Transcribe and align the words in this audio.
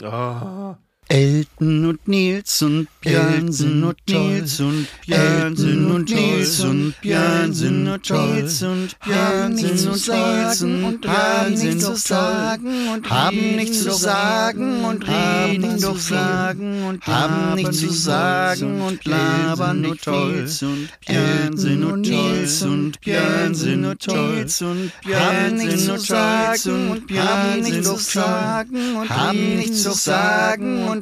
Ah. 0.00 0.78
Elton 1.12 1.84
und 1.84 2.08
Nils 2.08 2.62
und 2.62 2.88
Björn 3.02 3.52
sind 3.52 3.84
und 3.84 3.98
Nils 4.08 4.60
und 4.60 4.86
Björn 5.06 5.54
sind 5.54 5.90
und 5.90 6.08
Nils 6.08 6.60
und 6.60 6.94
Björn 7.02 7.52
sind 7.52 7.86
und 7.86 8.08
Nils 8.08 8.62
und 8.62 8.96
Björn 9.02 9.56
sind 9.58 9.84
und 9.84 10.08
Nils 10.08 10.62
und 10.62 11.06
haben 11.06 11.54
nichts 11.54 11.84
zu 11.84 11.94
sagen 11.94 12.88
und 12.94 13.10
haben 13.10 13.56
nichts 13.56 13.82
zu 13.82 13.92
sagen 13.92 14.84
und 14.86 15.06
reden 15.06 15.80
doch 15.82 15.98
sagen 15.98 16.84
und 16.86 17.06
haben 17.06 17.56
nichts 17.56 17.80
zu 17.80 17.92
sagen 17.92 18.80
und 18.80 19.04
labern 19.04 19.84
und 19.84 20.06
Nils 20.06 20.62
und 20.62 20.88
Björn 21.06 21.56
sind 21.58 21.84
und 21.84 22.00
Nils 22.00 22.62
und 22.62 23.00
Björn 23.02 23.54
sind 23.54 23.84
und 23.84 24.06
Nils 24.06 24.62
und 24.62 24.92
Björn 25.04 25.56
nichts 25.56 25.84
zu 25.84 25.98
sagen 25.98 26.90
und 26.90 27.06
Björn 27.06 27.60
nichts 27.60 27.86
zu 27.86 27.96
sagen 27.98 28.96
und 28.96 29.10
haben 29.10 29.56
nichts 29.58 29.82
zu 29.82 29.92
sagen 29.92 30.88
und 30.88 31.01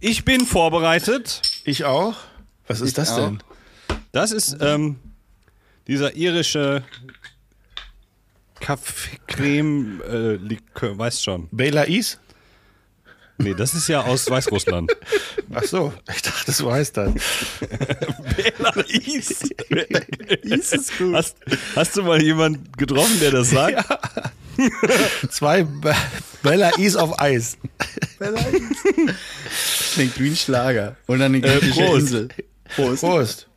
Ich 0.00 0.24
bin 0.24 0.46
vorbereitet. 0.46 1.42
Ich 1.64 1.84
auch? 1.84 2.14
Was 2.66 2.80
ist 2.80 2.88
Ich 2.90 2.94
das 2.94 3.10
auch. 3.12 3.16
denn? 3.18 3.42
Das 4.12 4.30
ist 4.32 4.56
ähm, 4.60 4.96
dieser 5.86 6.14
irische 6.14 6.84
Kaffeecreme-Likör, 8.60 10.98
weißt 10.98 11.24
schon. 11.24 11.48
Bela 11.50 11.82
Is? 11.84 12.18
Nee, 13.40 13.54
das 13.54 13.72
ist 13.74 13.86
ja 13.88 14.00
aus 14.02 14.28
Weißrussland. 14.28 14.90
Ach 15.54 15.62
so, 15.62 15.92
ich 16.12 16.22
dachte, 16.22 16.44
das 16.46 16.60
heißt 16.64 16.96
das. 16.96 17.12
Bela 18.36 18.70
Is. 18.88 19.48
Is 20.42 20.72
ist 20.72 20.98
gut. 20.98 21.14
Hast, 21.14 21.36
hast 21.76 21.96
du 21.96 22.02
mal 22.02 22.20
jemanden 22.22 22.70
getroffen, 22.76 23.20
der 23.20 23.30
das 23.32 23.50
sagt? 23.50 23.84
Zwei 25.30 25.62
Be 25.62 25.94
Bella 26.42 26.70
Is 26.78 26.96
auf 26.96 27.20
Eis. 27.20 27.58
Klingt 29.92 30.18
wie 30.20 30.30
ein 30.30 30.36
Schlager. 30.36 30.96
Und 31.06 31.22
eine 31.22 31.40
griechische 31.40 31.82
Prost. 31.82 32.00
Insel. 32.00 32.28
Prost. 32.74 33.00
Prost. 33.00 33.48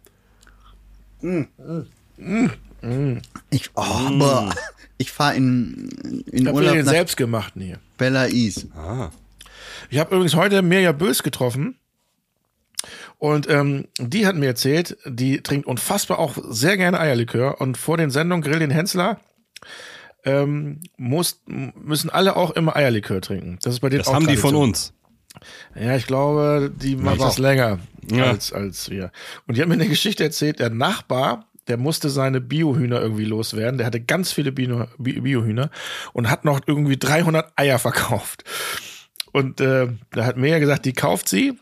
Ich, 3.50 3.70
oh, 3.76 4.10
boah. 4.18 4.56
ich 4.98 5.12
fahre 5.12 5.36
in, 5.36 5.90
in 6.32 6.42
Ich 6.42 6.48
habe 6.48 6.56
Urlaub 6.56 6.74
den 6.74 6.86
nach 6.86 6.92
selbstgemachten 6.92 7.62
hier. 7.62 7.80
Bella 7.98 8.26
Is. 8.26 8.68
Ich 9.90 10.00
habe 10.00 10.16
übrigens 10.16 10.36
heute 10.36 10.62
Mirja 10.62 10.92
Bös 10.92 11.24
getroffen. 11.24 11.78
Und 13.20 13.48
ähm, 13.48 13.88
die 14.00 14.26
hat 14.26 14.36
mir 14.36 14.48
erzählt, 14.48 14.98
die 15.06 15.42
trinkt 15.42 15.68
unfassbar 15.68 16.18
auch 16.18 16.38
sehr 16.50 16.78
gerne 16.78 17.00
Eierlikör. 17.00 17.62
Und 17.62 17.78
vor 17.78 17.98
den 17.98 18.10
Sendungen 18.10 18.42
Grill 18.42 18.58
den 18.58 18.72
Hensler 18.72 19.20
ähm, 20.26 20.82
muss, 20.98 21.42
müssen 21.46 22.10
alle 22.10 22.36
auch 22.36 22.52
immer 22.52 22.76
Eierlikör 22.76 23.22
trinken. 23.22 23.58
Das 23.64 23.74
ist 23.74 23.80
bei 23.80 23.90
denen 23.90 24.00
Das 24.00 24.08
auch 24.08 24.14
haben 24.16 24.28
die 24.28 24.38
von 24.38 24.52
Tradition. 24.52 24.70
uns. 24.70 24.94
Ja, 25.76 25.96
ich 25.96 26.08
glaube, 26.08 26.72
die 26.76 26.96
machen 26.98 27.20
das 27.20 27.38
länger 27.38 27.80
Ja. 28.12 28.26
als, 28.26 28.52
als 28.52 28.90
wir. 28.90 29.12
Und 29.48 29.56
die 29.58 29.62
haben 29.62 29.70
mir 29.70 29.76
eine 29.76 29.88
Geschichte 29.88 30.24
erzählt, 30.24 30.60
der 30.60 30.70
Nachbar, 30.70 31.46
der 31.68 31.78
musste 31.78 32.10
seine 32.10 32.42
Biohühner 32.42 33.00
irgendwie 33.02 33.24
loswerden. 33.26 33.78
Der 33.78 33.88
hatte 33.88 34.02
ganz 34.02 34.32
viele 34.34 34.52
Bio- 34.52 34.88
Bi- 34.98 35.22
Biohühner 35.22 35.70
und 36.12 36.30
hat 36.30 36.44
noch 36.44 36.60
irgendwie 36.66 36.98
300 36.98 37.54
Eier 37.56 37.80
verkauft. 37.80 38.44
Und 39.32 39.62
äh, 39.62 39.88
da 40.12 40.26
hat 40.26 40.38
Mea 40.38 40.60
gesagt, 40.60 40.86
die 40.86 40.94
kauft 40.94 41.30
sie 41.30 41.58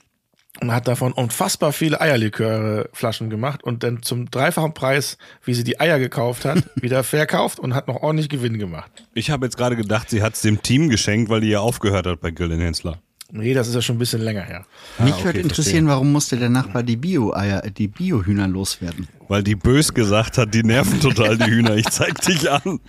und 0.62 0.72
hat 0.72 0.88
davon 0.88 1.14
unfassbar 1.14 1.72
viele 1.72 2.02
Eierlikörflaschen 2.02 3.30
gemacht 3.30 3.64
und 3.64 3.84
dann 3.84 4.02
zum 4.03 4.30
dreifachen 4.30 4.74
Preis, 4.74 5.18
wie 5.44 5.53
sie 5.53 5.64
die 5.64 5.80
Eier 5.80 6.00
gekauft 6.00 6.46
hat, 6.46 6.64
wieder 6.75 7.03
verkauft 7.03 7.59
und 7.59 7.74
hat 7.74 7.88
noch 7.88 7.97
ordentlich 7.97 8.30
Gewinn 8.30 8.59
gemacht. 8.59 8.92
Ich 9.14 9.31
habe 9.31 9.46
jetzt 9.46 9.58
gerade 9.58 9.75
gedacht, 9.75 10.09
sie 10.09 10.22
hat 10.22 10.34
es 10.34 10.42
dem 10.42 10.62
Team 10.62 10.90
geschenkt, 10.90 11.30
weil 11.30 11.42
die 11.42 11.50
ja 11.50 11.59
aufgehört 11.59 12.06
hat 12.06 12.22
bei 12.22 12.31
Grill 12.31 12.50
den 12.50 12.62
Hensler. 12.62 13.00
Nee, 13.31 13.53
das 13.53 13.68
ist 13.68 13.75
ja 13.75 13.81
schon 13.81 13.98
ein 13.98 14.00
bisschen 14.00 14.22
länger 14.22 14.42
her. 14.42 14.66
Mich 14.98 15.14
okay, 15.14 15.25
würde 15.25 15.40
interessieren, 15.42 15.88
warum 15.88 16.12
musste 16.12 16.36
der 16.36 16.50
Nachbar 16.50 16.81
die 16.81 16.96
Bio-Eier, 16.96 17.62
die 17.62 17.88
Bio-Hühner 17.88 18.48
loswerden? 18.48 19.08
Weil 19.28 19.44
die 19.44 19.53
bös 19.53 19.94
gesagt 19.94 20.40
hat, 20.40 20.52
die 20.56 20.64
nerven 20.64 21.00
total 21.00 21.38
die 21.38 21.46
Hühner. 21.46 21.75
Ich 21.75 21.88
zeig 21.90 22.19
dich 22.22 22.50
an. 22.50 22.80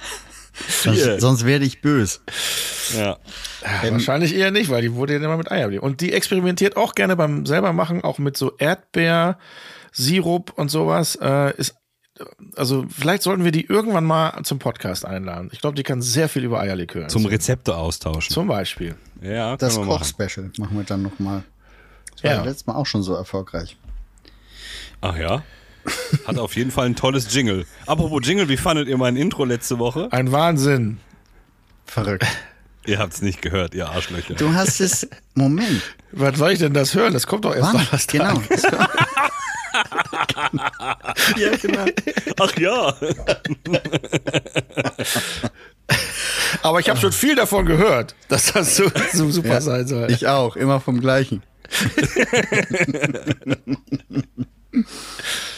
Sonst, 0.53 1.21
sonst 1.21 1.47
werde 1.47 1.65
ich 1.65 1.81
bös. 1.81 2.21
Ja. 2.97 3.19
Ja, 3.83 3.93
wahrscheinlich 3.93 4.35
eher 4.35 4.51
nicht, 4.51 4.69
weil 4.71 4.83
die 4.83 4.95
wurde 4.95 5.15
ja 5.15 5.19
immer 5.21 5.37
mit 5.37 5.51
Eier. 5.51 5.83
Und 5.83 6.01
die 6.01 6.13
experimentiert 6.13 6.77
auch 6.77 6.95
gerne 6.95 7.17
beim 7.17 7.47
selber 7.47 7.73
machen, 7.73 8.03
auch 8.03 8.19
mit 8.19 8.37
so 8.37 8.57
Erdbeer, 8.57 9.39
Sirup 9.93 10.53
und 10.57 10.71
sowas. 10.71 11.17
Äh, 11.17 11.57
ist, 11.57 11.77
also 12.57 12.87
vielleicht 12.89 13.23
sollten 13.23 13.45
wir 13.45 13.53
die 13.53 13.67
irgendwann 13.67 14.05
mal 14.05 14.43
zum 14.43 14.59
Podcast 14.59 15.05
einladen. 15.05 15.51
Ich 15.53 15.61
glaube, 15.61 15.77
die 15.77 15.83
kann 15.83 16.03
sehr 16.03 16.29
viel 16.29 16.45
über 16.45 16.61
Eierlikör. 16.61 17.09
Zum. 17.09 17.27
Rezepte 17.27 17.77
austauschen. 17.77 18.33
Zum 18.33 18.49
Beispiel. 18.49 18.97
ja, 19.23 19.57
Das 19.57 19.77
wir 19.77 19.85
machen. 19.85 19.99
Koch-Special 20.01 20.51
machen 20.59 20.77
wir 20.77 20.85
dann 20.85 21.03
nochmal. 21.03 21.45
Das 22.13 22.25
war 22.25 22.31
Ja. 22.31 22.37
ja. 22.39 22.45
letztes 22.45 22.67
Mal 22.67 22.75
auch 22.75 22.87
schon 22.87 23.03
so 23.03 23.15
erfolgreich. 23.15 23.77
Ach 25.01 25.17
ja. 25.17 25.43
Hat 26.27 26.39
auf 26.39 26.57
jeden 26.57 26.71
Fall 26.71 26.87
ein 26.87 26.97
tolles 26.97 27.33
Jingle. 27.35 27.67
Apropos 27.87 28.21
Jingle, 28.25 28.49
wie 28.49 28.57
fandet 28.57 28.89
ihr 28.89 28.97
mein 28.99 29.17
Intro 29.17 29.45
letzte 29.45 29.79
Woche? 29.79 30.09
Ein 30.11 30.33
Wahnsinn. 30.33 30.99
Verrückt. 31.87 32.27
Ihr 32.87 32.99
habt's 32.99 33.21
nicht 33.21 33.43
gehört, 33.43 33.75
ihr 33.75 33.89
Arschlöcher. 33.89 34.35
Du 34.35 34.55
hast 34.55 34.81
es. 34.81 35.09
Moment. 35.35 35.83
Was 36.13 36.39
soll 36.39 36.53
ich 36.53 36.59
denn 36.59 36.73
das 36.73 36.95
hören? 36.95 37.13
Das 37.13 37.27
kommt 37.27 37.45
doch 37.45 37.55
erst 37.55 37.75
Wann? 37.75 37.85
Donnerstag. 37.85 38.13
Genau. 38.13 38.43
Es 38.49 38.63
ja, 41.37 41.57
genau. 41.57 41.85
Ach 42.41 42.57
ja. 42.59 42.95
Aber 46.63 46.81
ich 46.81 46.89
habe 46.89 46.99
schon 46.99 47.13
viel 47.13 47.35
davon 47.35 47.67
gehört, 47.67 48.15
dass 48.29 48.53
das 48.53 48.77
so, 48.77 48.91
so 49.13 49.31
super 49.31 49.49
Ja, 49.49 49.61
sein 49.61 49.87
soll. 49.87 50.11
Ich 50.11 50.27
auch. 50.27 50.57
Immer 50.57 50.81
vom 50.81 51.01
gleichen. 51.01 51.43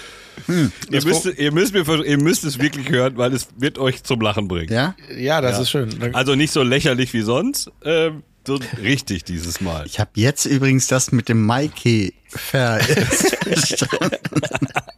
Ihr 0.48 1.04
müsst, 1.04 1.26
ihr, 1.26 1.52
müsst 1.52 1.74
mir, 1.74 2.04
ihr 2.04 2.18
müsst 2.18 2.44
es 2.44 2.58
wirklich 2.58 2.88
hören, 2.90 3.16
weil 3.16 3.32
es 3.32 3.48
wird 3.58 3.78
euch 3.78 4.02
zum 4.02 4.20
Lachen 4.20 4.48
bringen. 4.48 4.72
Ja? 4.72 4.94
ja, 5.16 5.40
das 5.40 5.56
Ja. 5.56 5.62
ist 5.62 5.70
schön. 5.70 6.14
Also 6.14 6.34
nicht 6.34 6.52
so 6.52 6.62
lächerlich 6.62 7.12
wie 7.12 7.22
sonst, 7.22 7.70
ähm, 7.84 8.22
so 8.46 8.58
richtig 8.82 9.24
dieses 9.24 9.60
Mal. 9.60 9.86
Ich 9.86 10.00
habe 10.00 10.10
jetzt 10.14 10.46
übrigens 10.46 10.86
das 10.88 11.12
mit 11.12 11.28
dem 11.28 11.44
Maike 11.46 12.12
ver. 12.28 12.80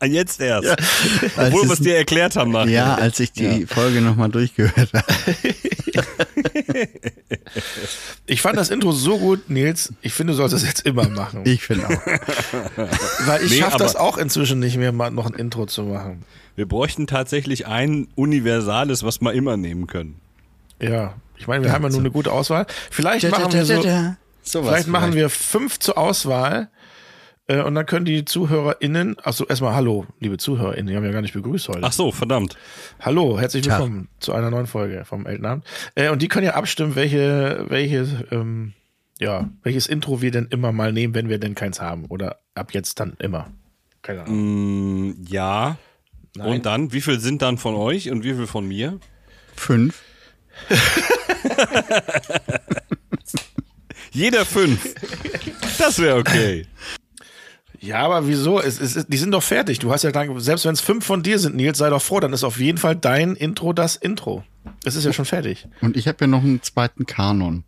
Ah, 0.00 0.06
Jetzt 0.06 0.40
erst. 0.40 0.68
Als 0.68 1.52
Obwohl 1.52 1.64
wir 1.68 1.72
es- 1.72 1.80
dir 1.80 1.96
erklärt 1.96 2.36
haben 2.36 2.52
nachher. 2.52 2.70
ja, 2.70 2.94
als 2.94 3.20
ich 3.20 3.32
die 3.32 3.66
Folge 3.66 4.00
nochmal 4.00 4.30
durchgehört 4.30 4.92
habe. 4.92 5.04
Ich 8.26 8.40
fand 8.40 8.56
das 8.56 8.70
Intro 8.70 8.92
so 8.92 9.18
gut, 9.18 9.50
Nils. 9.50 9.92
Ich 10.00 10.14
finde, 10.14 10.32
du 10.32 10.36
sollst 10.38 10.54
es 10.54 10.64
jetzt 10.64 10.86
immer 10.86 11.08
machen. 11.08 11.42
Ich 11.44 11.62
finde 11.62 11.86
auch. 11.86 11.90
Weil 13.26 13.42
ich 13.42 13.50
Nee, 13.50 13.58
schaffe 13.58 13.78
das 13.78 13.96
auch 13.96 14.16
inzwischen 14.16 14.60
nicht 14.60 14.76
mehr, 14.78 14.92
mal 14.92 15.10
noch 15.10 15.26
ein 15.26 15.34
Intro 15.34 15.66
zu 15.66 15.82
machen. 15.82 16.24
Wir 16.56 16.66
bräuchten 16.66 17.06
tatsächlich 17.06 17.66
ein 17.66 18.08
universales, 18.14 19.02
was 19.02 19.20
wir 19.20 19.32
immer 19.32 19.56
nehmen 19.56 19.86
können. 19.86 20.20
Ja, 20.80 21.14
ich 21.36 21.46
meine, 21.46 21.64
wir 21.64 21.72
haben 21.72 21.82
ja 21.82 21.90
nur 21.90 22.00
eine 22.00 22.10
gute 22.10 22.32
Auswahl. 22.32 22.66
Vielleicht 22.90 23.30
machen 23.30 23.52
wir 23.52 23.64
so, 23.64 23.82
so 24.42 24.62
vielleicht 24.62 24.88
machen 24.88 25.14
wir 25.14 25.28
fünf 25.30 25.78
zur 25.78 25.98
Auswahl. 25.98 26.68
Äh, 27.46 27.62
und 27.62 27.74
dann 27.74 27.84
können 27.86 28.06
die 28.06 28.24
ZuhörerInnen, 28.24 29.16
achso, 29.22 29.44
erstmal 29.44 29.74
Hallo, 29.74 30.06
liebe 30.18 30.38
ZuhörerInnen, 30.38 30.86
die 30.86 30.96
haben 30.96 31.04
ja 31.04 31.12
gar 31.12 31.20
nicht 31.20 31.34
begrüßt 31.34 31.68
heute. 31.68 31.80
Ach 31.82 31.92
so, 31.92 32.10
verdammt. 32.10 32.56
Hallo, 33.00 33.38
herzlich 33.38 33.66
Tag. 33.66 33.80
willkommen 33.80 34.08
zu 34.18 34.32
einer 34.32 34.50
neuen 34.50 34.66
Folge 34.66 35.04
vom 35.04 35.26
Elternabend. 35.26 35.64
Äh, 35.94 36.08
und 36.08 36.22
die 36.22 36.28
können 36.28 36.46
ja 36.46 36.54
abstimmen, 36.54 36.94
welche, 36.94 37.66
welche, 37.68 38.26
ähm, 38.30 38.72
ja, 39.18 39.50
welches 39.62 39.86
Intro 39.86 40.22
wir 40.22 40.30
denn 40.30 40.46
immer 40.46 40.72
mal 40.72 40.92
nehmen, 40.92 41.14
wenn 41.14 41.28
wir 41.28 41.38
denn 41.38 41.54
keins 41.54 41.82
haben. 41.82 42.06
Oder 42.06 42.38
ab 42.54 42.72
jetzt 42.72 42.98
dann 42.98 43.14
immer. 43.18 43.50
Keine 44.00 44.22
Ahnung. 44.22 45.10
Mm, 45.10 45.24
ja. 45.28 45.76
Und 46.38 46.66
dann, 46.66 46.92
wie 46.92 47.00
viel 47.00 47.20
sind 47.20 47.42
dann 47.42 47.58
von 47.58 47.74
euch 47.74 48.10
und 48.10 48.24
wie 48.24 48.34
viel 48.34 48.46
von 48.46 48.66
mir? 48.66 48.98
Fünf. 49.54 50.02
Jeder 54.12 54.44
fünf. 54.44 54.94
Das 55.78 56.00
wäre 56.00 56.16
okay. 56.16 56.66
Ja, 57.84 57.98
aber 58.00 58.26
wieso? 58.26 58.60
Es, 58.60 58.80
es, 58.80 59.06
die 59.06 59.16
sind 59.16 59.32
doch 59.32 59.42
fertig. 59.42 59.78
Du 59.78 59.92
hast 59.92 60.02
ja 60.04 60.10
dann, 60.10 60.38
selbst 60.40 60.64
wenn 60.64 60.72
es 60.72 60.80
fünf 60.80 61.04
von 61.04 61.22
dir 61.22 61.38
sind, 61.38 61.54
Nils, 61.56 61.76
sei 61.78 61.90
doch 61.90 62.00
froh, 62.00 62.18
dann 62.20 62.32
ist 62.32 62.42
auf 62.44 62.58
jeden 62.58 62.78
Fall 62.78 62.96
dein 62.96 63.36
Intro 63.36 63.72
das 63.72 63.96
Intro. 63.96 64.42
Es 64.84 64.96
ist 64.96 65.04
ja 65.04 65.12
schon 65.12 65.26
fertig. 65.26 65.68
Und 65.82 65.96
ich 65.96 66.08
habe 66.08 66.16
ja 66.22 66.26
noch 66.26 66.42
einen 66.42 66.62
zweiten 66.62 67.04
Kanon, 67.06 67.64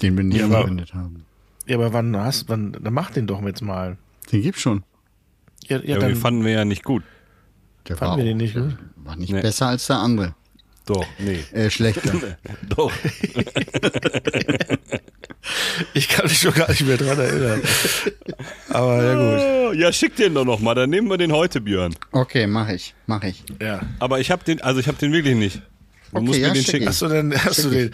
den 0.00 0.16
wir 0.16 0.24
nicht 0.24 0.40
Ja, 0.40 0.48
verwendet 0.48 0.94
haben. 0.94 1.24
Ja, 1.66 1.76
aber 1.76 1.92
wann 1.92 2.16
hast, 2.16 2.48
wann, 2.48 2.72
dann 2.80 2.94
mach 2.94 3.10
den 3.10 3.26
doch 3.26 3.42
jetzt 3.42 3.60
mal. 3.62 3.98
Den 4.32 4.40
gibt's 4.42 4.60
schon. 4.62 4.84
Ja, 5.68 5.78
ja, 5.78 5.84
Ja, 5.84 5.98
dann 5.98 6.10
den 6.12 6.16
fanden 6.16 6.44
wir 6.44 6.52
ja 6.52 6.64
nicht 6.64 6.82
gut. 6.84 7.02
Der 7.88 7.96
fanden 7.96 8.16
wir 8.18 8.24
den 8.24 8.38
nicht 8.38 8.54
gut. 8.54 8.76
war 8.96 9.16
nicht 9.16 9.32
Nee. 9.32 9.42
besser 9.42 9.66
als 9.68 9.86
der 9.86 9.98
andere. 9.98 10.34
Doch, 10.86 11.04
nee. 11.18 11.40
Äh, 11.52 11.68
schlechter. 11.70 12.12
Doch. 12.74 12.92
Ich 15.94 16.08
kann 16.08 16.26
mich 16.26 16.38
schon 16.38 16.52
gar 16.54 16.68
nicht 16.68 16.84
mehr 16.86 16.96
dran 16.96 17.18
erinnern. 17.18 17.62
Aber 18.68 19.02
ja 19.04 19.68
gut. 19.70 19.76
Ja, 19.78 19.92
schick 19.92 20.16
den 20.16 20.34
doch 20.34 20.44
noch 20.44 20.60
mal, 20.60 20.74
dann 20.74 20.90
nehmen 20.90 21.08
wir 21.08 21.18
den 21.18 21.32
heute, 21.32 21.60
Björn. 21.60 21.94
okay, 22.12 22.46
mach 22.46 22.68
ich, 22.68 22.94
mach 23.06 23.22
ich. 23.22 23.44
Ja. 23.60 23.80
Aber 23.98 24.20
ich 24.20 24.30
habe 24.30 24.44
den, 24.44 24.60
also 24.62 24.80
ich 24.80 24.88
habe 24.88 24.98
den 24.98 25.12
wirklich 25.12 25.36
nicht. 25.36 25.56
Du 26.12 26.18
Okay, 26.18 26.24
musst 26.26 26.38
ja, 26.40 26.48
mir 26.48 26.54
den 26.54 26.62
schick 26.62 26.70
schicken. 26.72 26.84
ihn. 26.84 26.88
Hast 26.88 27.02
du 27.02 27.08
denn, 27.08 27.44
hast 27.44 27.64
du 27.64 27.70
den, 27.70 27.90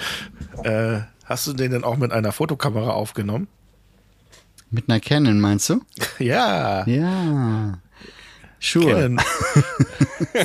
äh, 0.65 1.01
hast 1.25 1.47
du 1.47 1.53
den 1.55 1.71
denn 1.73 1.85
auch 1.85 1.97
mit 1.97 2.13
einer 2.13 2.33
Fotokamera 2.33 2.91
aufgenommen? 2.91 3.49
Mit 4.71 4.89
einer 4.89 5.01
Canon, 5.01 5.41
meinst 5.41 5.69
du? 5.71 5.81
Ja. 6.19 6.87
Ja. 6.87 7.79
Sure. 8.61 8.95
Kennen. 8.95 9.21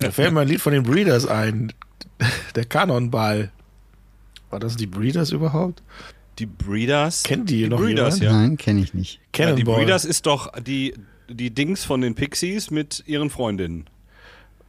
da 0.00 0.10
fällt 0.10 0.32
mir 0.32 0.40
ein 0.40 0.48
Lied 0.48 0.60
von 0.60 0.72
den 0.72 0.82
Breeders 0.82 1.26
ein. 1.26 1.72
Der 2.56 2.64
Kanonball. 2.64 3.50
War 4.54 4.60
das 4.60 4.76
die 4.76 4.86
Breeders 4.86 5.32
überhaupt? 5.32 5.82
Die 6.38 6.46
Breeders. 6.46 7.24
Kennt 7.24 7.50
die 7.50 7.64
die 7.64 7.68
noch 7.68 7.80
Breeders, 7.80 8.20
jemand? 8.20 8.32
ja. 8.36 8.40
Nein, 8.40 8.56
kenne 8.56 8.82
ich 8.82 8.94
nicht. 8.94 9.18
ja. 9.34 9.50
Die. 9.50 9.64
Breeders 9.64 10.04
ist 10.04 10.26
doch 10.26 10.52
die, 10.60 10.94
die 11.28 11.50
Dings 11.50 11.82
von 11.84 12.00
den 12.00 12.14
Pixies 12.14 12.70
mit 12.70 13.02
ihren 13.08 13.30
Freundinnen. 13.30 13.90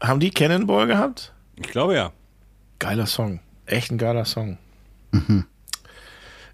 Haben 0.01 0.19
die 0.19 0.31
Cannonball 0.31 0.87
gehabt? 0.87 1.33
Ich 1.57 1.67
glaube 1.67 1.93
ja. 1.93 2.13
Geiler 2.79 3.05
Song. 3.05 3.41
Echt 3.67 3.91
ein 3.91 3.99
geiler 3.99 4.25
Song. 4.25 4.57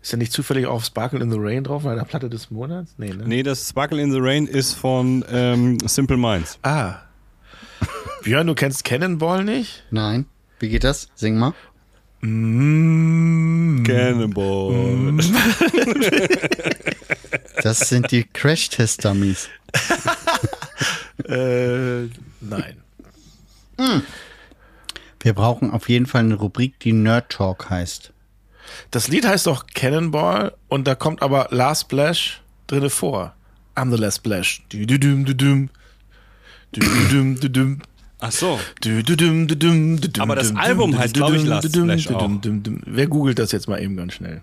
Ist 0.01 0.12
der 0.12 0.19
nicht 0.19 0.34
zufällig 0.34 0.66
auf 0.66 0.84
Sparkle 0.84 1.22
in 1.22 1.31
the 1.31 1.38
Rain 1.39 1.63
drauf, 1.63 1.84
bei 1.84 1.95
der 1.95 2.04
Platte 2.04 2.30
des 2.30 2.51
Monats? 2.51 2.95
Nee, 2.98 3.13
ne? 3.13 3.24
Nee, 3.25 3.44
das 3.44 3.69
Sparkle 3.69 4.01
in 4.01 4.12
the 4.12 4.19
Rain 4.19 4.45
ist 4.45 4.74
von 4.74 5.24
ähm, 5.31 5.77
Simple 5.86 6.18
Minds. 6.18 6.60
Ah. 6.63 6.95
Björn, 8.24 8.45
du 8.48 8.56
kennst 8.56 8.84
Cannonball 8.84 9.45
nicht? 9.45 9.86
Nein. 9.89 10.25
Wie 10.60 10.68
geht 10.68 10.84
das? 10.84 11.07
Sing 11.16 11.38
mal. 11.38 11.54
Mm. 12.22 13.84
Cannonball. 13.84 15.18
Das 17.64 17.80
sind 17.90 18.12
die 18.12 18.24
Crash-Test-Dummies. 18.24 19.50
Äh, 21.28 22.10
nein. 22.42 22.78
Wir 25.20 25.34
brauchen 25.34 25.70
auf 25.70 25.88
jeden 25.88 26.08
Fall 26.08 26.22
eine 26.22 26.34
Rubrik, 26.34 26.80
die 26.80 26.94
Nerd 26.94 27.32
Talk 27.32 27.70
heißt. 27.70 28.12
Das 28.90 29.08
Lied 29.08 29.28
heißt 29.28 29.46
doch 29.46 29.68
Cannonball 29.68 30.56
und 30.68 30.88
da 30.88 30.96
kommt 30.96 31.22
aber 31.22 31.48
Last 31.52 31.84
Splash 31.84 32.42
drinne 32.66 32.90
vor. 32.90 33.36
I'm 33.76 33.96
the 33.96 34.02
Last 34.02 34.18
Splash. 34.18 34.64
Du 34.70 34.86
du 34.86 34.98
dum 34.98 35.26
du 35.26 35.36
dum. 35.36 35.70
Du 36.72 36.82
du 36.82 37.08
dum 37.10 37.40
du 37.40 37.50
dum. 37.50 37.82
Ach 38.24 38.32
so. 38.32 38.60
Aber 40.20 40.36
das 40.36 40.56
Album 40.56 40.98
heißt, 40.98 41.16
du 41.16 41.20
glaub 41.20 41.34
ich, 41.34 41.44
Last 41.44 41.76
dum, 41.76 41.90
auch. 41.90 42.82
Wer 42.86 43.08
googelt 43.08 43.40
das 43.40 43.52
jetzt 43.52 43.68
mal 43.68 43.82
eben 43.82 43.98
ganz 43.98 44.14
schnell? 44.14 44.42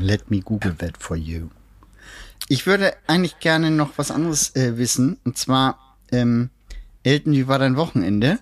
Let 0.00 0.30
me 0.30 0.40
Google 0.40 0.74
that 0.76 0.96
for 0.98 1.16
you. 1.16 1.48
Ich 2.48 2.66
würde 2.66 2.94
eigentlich 3.06 3.38
gerne 3.40 3.70
noch 3.70 3.90
was 3.98 4.10
anderes 4.10 4.56
äh, 4.56 4.78
wissen. 4.78 5.18
Und 5.24 5.36
zwar, 5.36 5.96
ähm, 6.10 6.48
Elton, 7.02 7.34
wie 7.34 7.46
war 7.48 7.58
dein 7.58 7.76
Wochenende? 7.76 8.38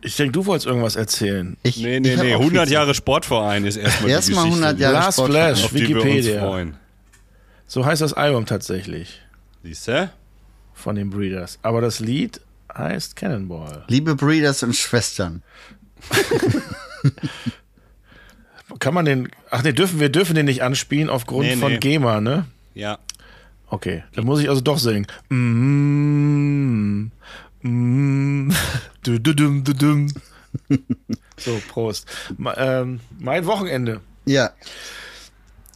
Ich 0.00 0.16
denke, 0.16 0.32
du 0.32 0.46
wolltest 0.46 0.66
irgendwas 0.66 0.96
erzählen. 0.96 1.56
Ich, 1.62 1.76
Nee, 1.76 2.00
nee, 2.00 2.14
ich 2.14 2.20
nee. 2.20 2.34
auch 2.34 2.40
100 2.40 2.64
viel 2.66 2.72
Jahre 2.74 2.94
Sportverein 2.94 3.64
ist 3.64 3.76
erstmal 3.76 4.08
die 4.08 4.12
Erstmal 4.12 4.44
Geschichte, 4.46 4.64
100 4.66 4.80
Jahre 4.80 4.94
Last 4.94 5.18
Sportverein. 5.18 5.56
Splash. 5.56 5.64
auf 5.64 5.70
die 5.70 5.88
wir 5.88 5.96
uns 5.96 6.04
Wikipedia. 6.06 6.40
freuen. 6.40 6.76
So 7.68 7.86
heißt 7.86 8.02
das 8.02 8.12
Album 8.12 8.44
tatsächlich 8.46 9.22
Siehst 9.62 9.86
du? 9.86 10.10
von 10.74 10.96
den 10.96 11.10
Breeders. 11.10 11.60
Aber 11.62 11.80
das 11.80 12.00
Lied 12.00 12.40
heißt 12.76 13.16
Cannonball. 13.16 13.84
Liebe 13.88 14.14
Breeders 14.14 14.62
und 14.62 14.74
Schwestern. 14.76 15.42
Kann 18.78 18.94
man 18.94 19.04
den. 19.04 19.28
Ach 19.50 19.62
nee, 19.62 19.72
dürfen 19.72 20.00
wir 20.00 20.08
dürfen 20.08 20.34
den 20.34 20.46
nicht 20.46 20.62
anspielen 20.62 21.10
aufgrund 21.10 21.46
Nee, 21.46 21.56
von 21.56 21.72
nee. 21.72 21.78
GEMA, 21.78 22.20
ne? 22.20 22.46
Ja. 22.74 22.98
Okay, 23.68 24.02
dann 24.14 24.24
muss 24.24 24.40
ich 24.40 24.48
also 24.48 24.60
doch 24.60 24.78
singen. 24.78 25.06
Mm, 25.30 27.10
mm, 27.62 28.50
du, 29.02 29.18
du, 29.20 29.34
dum, 29.34 29.64
du, 29.64 29.72
dum. 29.74 30.08
So, 31.38 31.60
Prost. 31.68 32.06
Ähm, 32.56 33.00
mein 33.18 33.46
Wochenende. 33.46 34.00
Ja, 34.26 34.50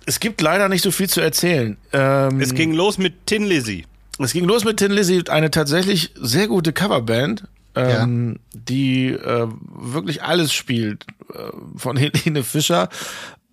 Es 0.04 0.20
gibt 0.20 0.40
leider 0.40 0.68
nicht 0.68 0.82
so 0.82 0.90
viel 0.90 1.08
zu 1.08 1.20
erzählen. 1.20 1.76
Ähm, 1.92 2.40
Es 2.40 2.54
ging 2.54 2.72
los 2.72 2.98
mit 2.98 3.26
Tin 3.26 3.44
Lizzy. 3.44 3.86
Es 4.24 4.32
ging 4.32 4.44
los 4.44 4.64
mit 4.64 4.78
Tin 4.78 4.92
Lizzy, 4.92 5.24
eine 5.28 5.50
tatsächlich 5.50 6.12
sehr 6.16 6.48
gute 6.48 6.72
Coverband, 6.72 7.44
ähm, 7.74 8.38
die 8.54 9.08
äh, 9.10 9.48
wirklich 9.68 10.22
alles 10.22 10.52
spielt. 10.52 11.04
Äh, 11.34 11.50
von 11.76 11.96
Helene 11.96 12.42
Fischer, 12.42 12.88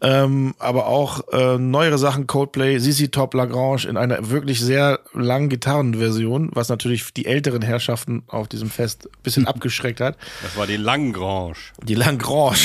ähm, 0.04 0.54
aber 0.60 0.88
auch 0.88 1.22
äh, 1.32 1.58
neuere 1.58 1.98
Sachen, 1.98 2.28
Coldplay, 2.28 2.78
ZZ 2.78 3.10
Top, 3.10 3.34
Lagrange 3.34 3.88
in 3.88 3.96
einer 3.96 4.30
wirklich 4.30 4.60
sehr 4.60 5.00
langen 5.14 5.48
Gitarrenversion, 5.48 6.50
was 6.54 6.68
natürlich 6.68 7.14
die 7.14 7.26
älteren 7.26 7.62
Herrschaften 7.62 8.24
auf 8.28 8.50
diesem 8.50 8.70
Fest 8.70 9.08
ein 9.08 9.24
bisschen 9.24 9.48
abgeschreckt 9.48 10.02
hat. 10.02 10.18
Das 10.42 10.58
war 10.58 10.68
die 10.68 10.76
Langrange. 10.76 11.56
Die 11.82 11.96
Lagrange. 11.96 12.58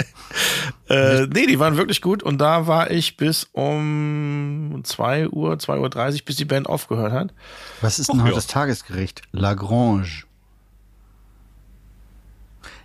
äh, 0.90 1.26
nee, 1.26 1.46
die 1.46 1.58
waren 1.58 1.78
wirklich 1.78 2.02
gut 2.02 2.22
und 2.22 2.36
da 2.36 2.66
war 2.66 2.90
ich 2.90 3.16
bis 3.16 3.48
um 3.52 4.82
2 4.84 5.30
Uhr, 5.30 5.54
2.30 5.54 5.80
Uhr, 5.80 5.88
30, 5.88 6.24
bis 6.26 6.36
die 6.36 6.44
Band 6.44 6.68
aufgehört 6.68 7.12
hat. 7.12 7.34
was 7.80 7.98
ist 7.98 8.12
denn 8.12 8.20
heute 8.20 8.32
ja. 8.32 8.36
das 8.36 8.46
Tagesgericht? 8.46 9.22
Lagrange. 9.32 10.24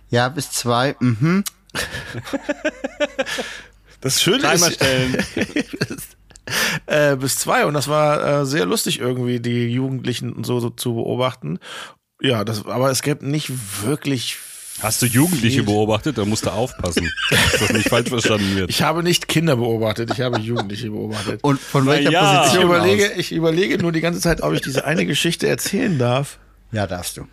Ja, 0.08 0.30
bis 0.30 0.50
zwei. 0.52 0.96
Mhm. 1.00 1.44
Das 4.04 4.22
Schöne 4.22 4.52
ist, 4.52 4.74
stellen. 4.74 5.16
äh, 6.86 7.16
bis 7.16 7.38
zwei 7.38 7.64
und 7.64 7.74
das 7.74 7.88
war 7.88 8.42
äh, 8.42 8.46
sehr 8.46 8.66
lustig 8.66 9.00
irgendwie, 9.00 9.40
die 9.40 9.66
Jugendlichen 9.68 10.44
so, 10.44 10.60
so 10.60 10.70
zu 10.70 10.94
beobachten. 10.94 11.58
Ja, 12.20 12.44
das, 12.44 12.66
aber 12.66 12.90
es 12.90 13.02
gibt 13.02 13.22
nicht 13.22 13.50
wirklich. 13.82 14.36
Hast 14.80 15.00
du 15.02 15.06
Jugendliche 15.06 15.58
viel- 15.58 15.64
beobachtet? 15.64 16.18
Da 16.18 16.24
musst 16.24 16.44
du 16.46 16.50
aufpassen, 16.50 17.10
dass 17.30 17.60
das 17.60 17.72
nicht 17.72 17.88
falsch 17.88 18.08
verstanden 18.10 18.56
wird. 18.56 18.70
Ich 18.70 18.82
habe 18.82 19.02
nicht 19.02 19.26
Kinder 19.26 19.56
beobachtet, 19.56 20.10
ich 20.12 20.20
habe 20.20 20.38
Jugendliche 20.38 20.90
beobachtet. 20.90 21.42
Und 21.42 21.60
von 21.60 21.86
welcher 21.86 22.10
ja. 22.10 22.42
Ich 22.42 22.48
Position 22.50 22.64
überlege, 22.64 23.06
aus? 23.06 23.18
ich 23.18 23.32
überlege 23.32 23.78
nur 23.78 23.92
die 23.92 24.00
ganze 24.00 24.20
Zeit, 24.20 24.42
ob 24.42 24.52
ich 24.52 24.60
diese 24.60 24.84
eine 24.84 25.06
Geschichte 25.06 25.48
erzählen 25.48 25.98
darf. 25.98 26.38
Ja, 26.72 26.86
darfst 26.86 27.16
du. 27.16 27.26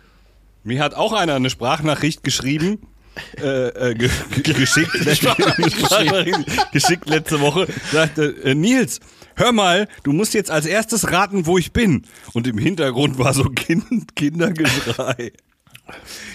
Mir 0.64 0.82
hat 0.82 0.94
auch 0.94 1.12
einer 1.12 1.34
eine 1.34 1.50
Sprachnachricht 1.50 2.22
geschrieben. 2.24 2.78
Äh, 3.38 3.90
äh, 3.90 3.94
ge 3.94 4.08
ge 4.42 4.54
geschickt, 4.54 4.92
geschickt 6.72 7.08
letzte 7.08 7.40
Woche. 7.40 7.66
Sagte, 7.90 8.34
äh, 8.44 8.54
Nils, 8.54 9.00
hör 9.36 9.52
mal, 9.52 9.86
du 10.02 10.12
musst 10.12 10.32
jetzt 10.34 10.50
als 10.50 10.64
erstes 10.66 11.10
raten, 11.12 11.44
wo 11.46 11.58
ich 11.58 11.72
bin. 11.72 12.04
Und 12.32 12.46
im 12.46 12.56
Hintergrund 12.58 13.18
war 13.18 13.34
so 13.34 13.44
kind 13.44 14.16
Kindergeschrei. 14.16 15.32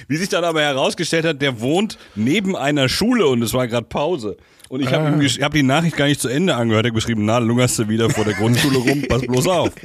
Wie 0.07 0.17
sich 0.17 0.29
dann 0.29 0.43
aber 0.43 0.61
herausgestellt 0.61 1.25
hat, 1.25 1.41
der 1.41 1.61
wohnt 1.61 1.97
neben 2.15 2.55
einer 2.55 2.89
Schule 2.89 3.27
und 3.27 3.41
es 3.41 3.53
war 3.53 3.67
gerade 3.67 3.87
Pause. 3.87 4.37
Und 4.69 4.81
ich 4.81 4.91
habe 4.91 5.15
gesch- 5.17 5.41
hab 5.41 5.53
die 5.53 5.63
Nachricht 5.63 5.95
gar 5.95 6.05
nicht 6.07 6.19
zu 6.21 6.27
Ende 6.27 6.53
angehört. 6.55 6.85
Er 6.85 6.89
hat 6.89 6.95
geschrieben, 6.95 7.25
na, 7.25 7.37
lungerst 7.39 7.79
du 7.79 7.87
wieder 7.89 8.09
vor 8.09 8.25
der 8.25 8.33
Grundschule 8.33 8.77
rum, 8.77 9.03
pass 9.07 9.21
bloß 9.21 9.47
auf. 9.47 9.71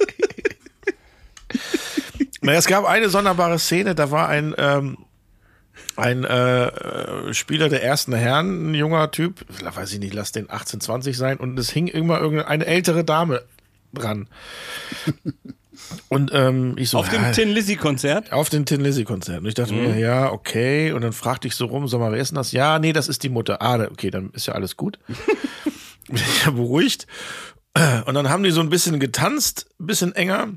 Naja, 2.44 2.58
es 2.58 2.66
gab 2.66 2.84
eine 2.86 3.08
sonderbare 3.08 3.58
Szene, 3.58 3.94
da 3.94 4.10
war 4.10 4.28
ein, 4.28 4.52
ähm, 4.58 4.98
ein 5.96 6.24
äh, 6.24 6.66
äh, 6.66 7.34
Spieler 7.34 7.68
der 7.68 7.82
ersten 7.82 8.12
Herren, 8.14 8.70
ein 8.70 8.74
junger 8.74 9.10
Typ, 9.10 9.44
weiß 9.62 9.92
ich 9.92 9.98
nicht, 9.98 10.14
lass 10.14 10.32
den 10.32 10.50
18, 10.50 10.80
20 10.80 11.16
sein, 11.16 11.36
und 11.38 11.58
es 11.58 11.70
hing 11.70 11.86
immer 11.88 12.20
irgendeine 12.20 12.66
ältere 12.66 13.04
Dame 13.04 13.42
dran. 13.92 14.28
Und 16.08 16.30
ähm, 16.32 16.74
ich 16.76 16.90
so, 16.90 16.98
Auf 16.98 17.08
dem 17.08 17.32
Tin 17.32 17.50
Lizzy 17.50 17.76
Konzert. 17.76 18.32
auf 18.32 18.48
den 18.48 18.64
Tin 18.66 18.80
Lizzy 18.80 19.04
Konzert. 19.04 19.40
Und 19.40 19.46
ich 19.46 19.54
dachte 19.54 19.72
mir, 19.74 19.98
ja, 19.98 20.30
okay. 20.30 20.92
Und 20.92 21.02
dann 21.02 21.12
fragte 21.12 21.48
ich 21.48 21.56
so 21.56 21.66
rum, 21.66 21.88
sag 21.88 21.98
mal, 21.98 22.12
wer 22.12 22.20
ist 22.20 22.30
denn 22.30 22.36
das? 22.36 22.52
Ja, 22.52 22.78
nee, 22.78 22.92
das 22.92 23.08
ist 23.08 23.22
die 23.22 23.28
Mutter. 23.30 23.60
Ah, 23.62 23.80
okay, 23.90 24.10
dann 24.10 24.30
ist 24.30 24.46
ja 24.46 24.54
alles 24.54 24.76
gut. 24.76 24.98
Bin 26.06 26.16
ich 26.16 26.44
ja 26.44 26.50
beruhigt. 26.50 27.06
Und 28.06 28.14
dann 28.14 28.28
haben 28.28 28.42
die 28.42 28.50
so 28.50 28.60
ein 28.60 28.68
bisschen 28.68 29.00
getanzt, 29.00 29.66
ein 29.80 29.86
bisschen 29.86 30.14
enger. 30.14 30.48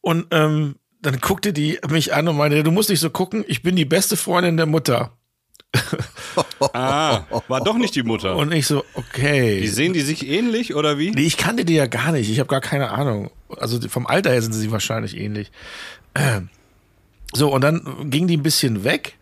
Und 0.00 0.26
ähm, 0.32 0.76
dann 1.04 1.20
guckte 1.20 1.52
die 1.52 1.78
mich 1.88 2.14
an 2.14 2.26
und 2.28 2.36
meinte, 2.36 2.62
du 2.62 2.70
musst 2.70 2.90
nicht 2.90 3.00
so 3.00 3.10
gucken, 3.10 3.44
ich 3.46 3.62
bin 3.62 3.76
die 3.76 3.84
beste 3.84 4.16
Freundin 4.16 4.56
der 4.56 4.66
Mutter. 4.66 5.12
Ah, 6.72 7.24
war 7.48 7.62
doch 7.62 7.76
nicht 7.76 7.94
die 7.94 8.02
Mutter. 8.02 8.36
Und 8.36 8.50
ich 8.52 8.66
so, 8.66 8.84
okay. 8.94 9.60
Wie 9.60 9.68
sehen 9.68 9.92
die 9.92 10.00
sich 10.00 10.26
ähnlich 10.26 10.74
oder 10.74 10.98
wie? 10.98 11.10
Nee, 11.10 11.22
ich 11.26 11.36
kannte 11.36 11.64
die 11.64 11.74
ja 11.74 11.86
gar 11.86 12.10
nicht. 12.10 12.28
Ich 12.30 12.40
habe 12.40 12.48
gar 12.48 12.60
keine 12.60 12.90
Ahnung. 12.90 13.30
Also 13.56 13.78
die- 13.78 13.88
vom 13.88 14.06
Alter 14.06 14.30
her 14.30 14.40
sind 14.42 14.52
sie 14.54 14.70
wahrscheinlich 14.72 15.16
ähnlich. 15.16 15.50
So, 17.36 17.52
und 17.52 17.62
dann 17.62 18.10
ging 18.10 18.28
die 18.28 18.36
ein 18.36 18.44
bisschen 18.44 18.84
weg 18.84 19.16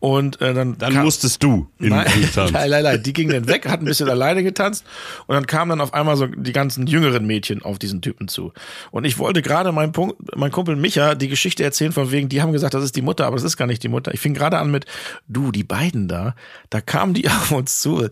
Und 0.00 0.40
äh, 0.40 0.54
dann, 0.54 0.78
Dann 0.78 0.94
kam- 0.94 1.04
musstest 1.04 1.42
du 1.42 1.68
in 1.78 1.90
Nein, 1.90 2.06
den 2.16 2.32
Tanz. 2.32 2.52
nein, 2.52 2.70
nein, 2.70 2.82
nein, 2.84 3.02
die 3.02 3.12
ging 3.12 3.28
dann 3.28 3.46
weg, 3.46 3.68
hat 3.68 3.80
ein 3.80 3.84
bisschen 3.84 4.08
alleine 4.08 4.42
getanzt 4.42 4.82
und 5.26 5.34
dann 5.34 5.46
kamen 5.46 5.68
dann 5.68 5.80
auf 5.82 5.92
einmal 5.92 6.16
so 6.16 6.26
die 6.26 6.52
ganzen 6.54 6.86
jüngeren 6.86 7.26
Mädchen 7.26 7.60
auf 7.62 7.78
diesen 7.78 8.00
Typen 8.00 8.26
zu. 8.26 8.54
Und 8.92 9.04
ich 9.04 9.18
wollte 9.18 9.42
gerade 9.42 9.72
meinem 9.72 9.92
Punkt, 9.92 10.16
mein 10.36 10.50
Kumpel 10.52 10.74
Micha 10.76 11.14
die 11.14 11.28
Geschichte 11.28 11.64
erzählen 11.64 11.92
von 11.92 12.10
wegen, 12.12 12.30
die 12.30 12.40
haben 12.40 12.52
gesagt, 12.52 12.72
das 12.72 12.82
ist 12.82 12.96
die 12.96 13.02
Mutter, 13.02 13.26
aber 13.26 13.36
das 13.36 13.44
ist 13.44 13.58
gar 13.58 13.66
nicht 13.66 13.82
die 13.82 13.88
Mutter. 13.88 14.14
Ich 14.14 14.20
fing 14.20 14.32
gerade 14.32 14.56
an 14.58 14.70
mit, 14.70 14.86
du, 15.28 15.52
die 15.52 15.64
beiden 15.64 16.08
da, 16.08 16.34
da 16.70 16.80
kamen 16.80 17.12
die 17.12 17.28
auf 17.28 17.52
uns 17.52 17.80
zu. 17.82 18.08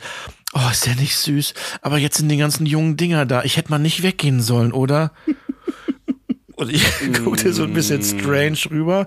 Oh, 0.52 0.60
ist 0.70 0.84
der 0.84 0.94
nicht 0.96 1.16
süß? 1.16 1.54
Aber 1.80 1.96
jetzt 1.96 2.18
sind 2.18 2.28
die 2.28 2.36
ganzen 2.36 2.66
jungen 2.66 2.98
Dinger 2.98 3.24
da. 3.24 3.44
Ich 3.44 3.56
hätte 3.56 3.70
mal 3.70 3.78
nicht 3.78 4.02
weggehen 4.02 4.42
sollen, 4.42 4.72
oder? 4.72 5.12
Und 6.56 6.72
ich 6.72 6.84
guckte 7.24 7.52
so 7.52 7.62
ein 7.62 7.72
bisschen 7.72 8.02
strange 8.02 8.58
rüber 8.68 9.06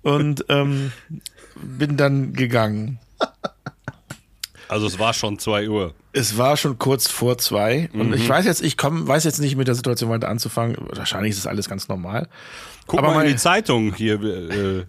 und 0.00 0.46
ähm, 0.48 0.90
bin 1.62 1.96
dann 1.96 2.32
gegangen. 2.32 2.98
Also 4.68 4.86
es 4.86 4.98
war 4.98 5.12
schon 5.12 5.38
zwei 5.38 5.68
Uhr. 5.68 5.94
Es 6.14 6.38
war 6.38 6.56
schon 6.56 6.78
kurz 6.78 7.06
vor 7.08 7.36
zwei 7.38 7.90
und 7.92 8.08
Mhm. 8.08 8.14
ich 8.14 8.28
weiß 8.28 8.44
jetzt, 8.46 8.62
ich 8.62 8.76
komm, 8.76 9.06
weiß 9.06 9.24
jetzt 9.24 9.38
nicht 9.38 9.56
mit 9.56 9.68
der 9.68 9.74
Situation 9.74 10.10
weiter 10.10 10.28
anzufangen. 10.28 10.76
Wahrscheinlich 10.78 11.32
ist 11.32 11.38
es 11.38 11.46
alles 11.46 11.68
ganz 11.68 11.88
normal. 11.88 12.28
Guck 12.86 12.98
Aber 13.00 13.12
mal 13.14 13.24
in 13.26 13.32
die 13.32 13.36
Zeitung 13.36 13.92
hier, 13.94 14.20
äh, 14.22 14.84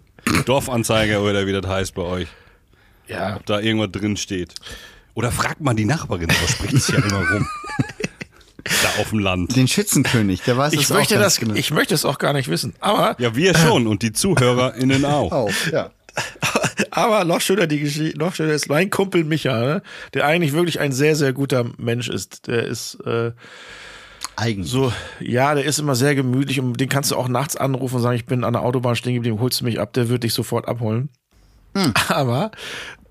Dorfanzeiger 0.46 1.20
oder 1.22 1.46
wie 1.46 1.52
das 1.52 1.66
heißt 1.66 1.94
bei 1.94 2.02
euch. 2.02 2.28
Ja, 3.08 3.36
Ob 3.36 3.44
da 3.46 3.60
irgendwas 3.60 3.92
drin 3.92 4.16
steht. 4.16 4.54
Oder 5.12 5.30
fragt 5.30 5.60
mal 5.60 5.74
die 5.74 5.84
Nachbarin, 5.84 6.28
da 6.28 6.34
spricht 6.48 6.74
es 6.74 6.88
ja 6.88 6.96
immer 6.96 7.18
rum. 7.30 7.46
Da 8.82 9.02
auf 9.02 9.10
dem 9.10 9.18
Land. 9.18 9.54
Den 9.56 9.68
Schützenkönig, 9.68 10.40
der 10.40 10.56
weiß 10.56 10.72
ich 10.72 10.84
es 10.84 10.88
möchte 10.90 11.16
auch 11.16 11.20
das, 11.20 11.38
genau. 11.38 11.52
ich 11.52 11.70
möchte 11.70 11.94
es 11.94 12.06
auch 12.06 12.16
gar 12.18 12.32
nicht 12.32 12.48
wissen. 12.48 12.72
Aber, 12.80 13.14
Ja, 13.18 13.36
wir 13.36 13.54
schon 13.54 13.86
und 13.86 14.02
die 14.02 14.12
ZuhörerInnen 14.14 15.04
auch. 15.04 15.32
auch, 15.32 15.50
ja. 15.70 15.90
aber 16.90 17.24
noch 17.24 17.40
schöner 17.40 17.66
die 17.66 17.80
Geschichte, 17.80 18.18
noch 18.18 18.34
schöner 18.34 18.52
ist 18.52 18.68
mein 18.68 18.90
Kumpel 18.90 19.24
Micha, 19.24 19.60
ne? 19.60 19.82
der 20.12 20.26
eigentlich 20.26 20.52
wirklich 20.52 20.80
ein 20.80 20.92
sehr, 20.92 21.16
sehr 21.16 21.32
guter 21.32 21.64
Mensch 21.76 22.08
ist. 22.08 22.46
Der 22.46 22.64
ist 22.64 22.94
äh, 23.06 23.32
Eigentlich. 24.36 24.70
so, 24.70 24.92
ja, 25.20 25.54
der 25.54 25.64
ist 25.64 25.78
immer 25.78 25.94
sehr 25.94 26.14
gemütlich 26.14 26.60
und 26.60 26.78
den 26.78 26.88
kannst 26.88 27.10
du 27.10 27.16
auch 27.16 27.28
nachts 27.28 27.56
anrufen 27.56 27.96
und 27.96 28.02
sagen, 28.02 28.16
ich 28.16 28.26
bin 28.26 28.44
an 28.44 28.52
der 28.52 28.62
Autobahn 28.62 28.96
stehen 28.96 29.14
geblieben, 29.14 29.40
holst 29.40 29.60
du 29.60 29.64
mich 29.64 29.80
ab, 29.80 29.92
der 29.92 30.08
wird 30.08 30.24
dich 30.24 30.34
sofort 30.34 30.66
abholen. 30.66 31.08
Hm. 31.76 31.92
Aber 32.08 32.50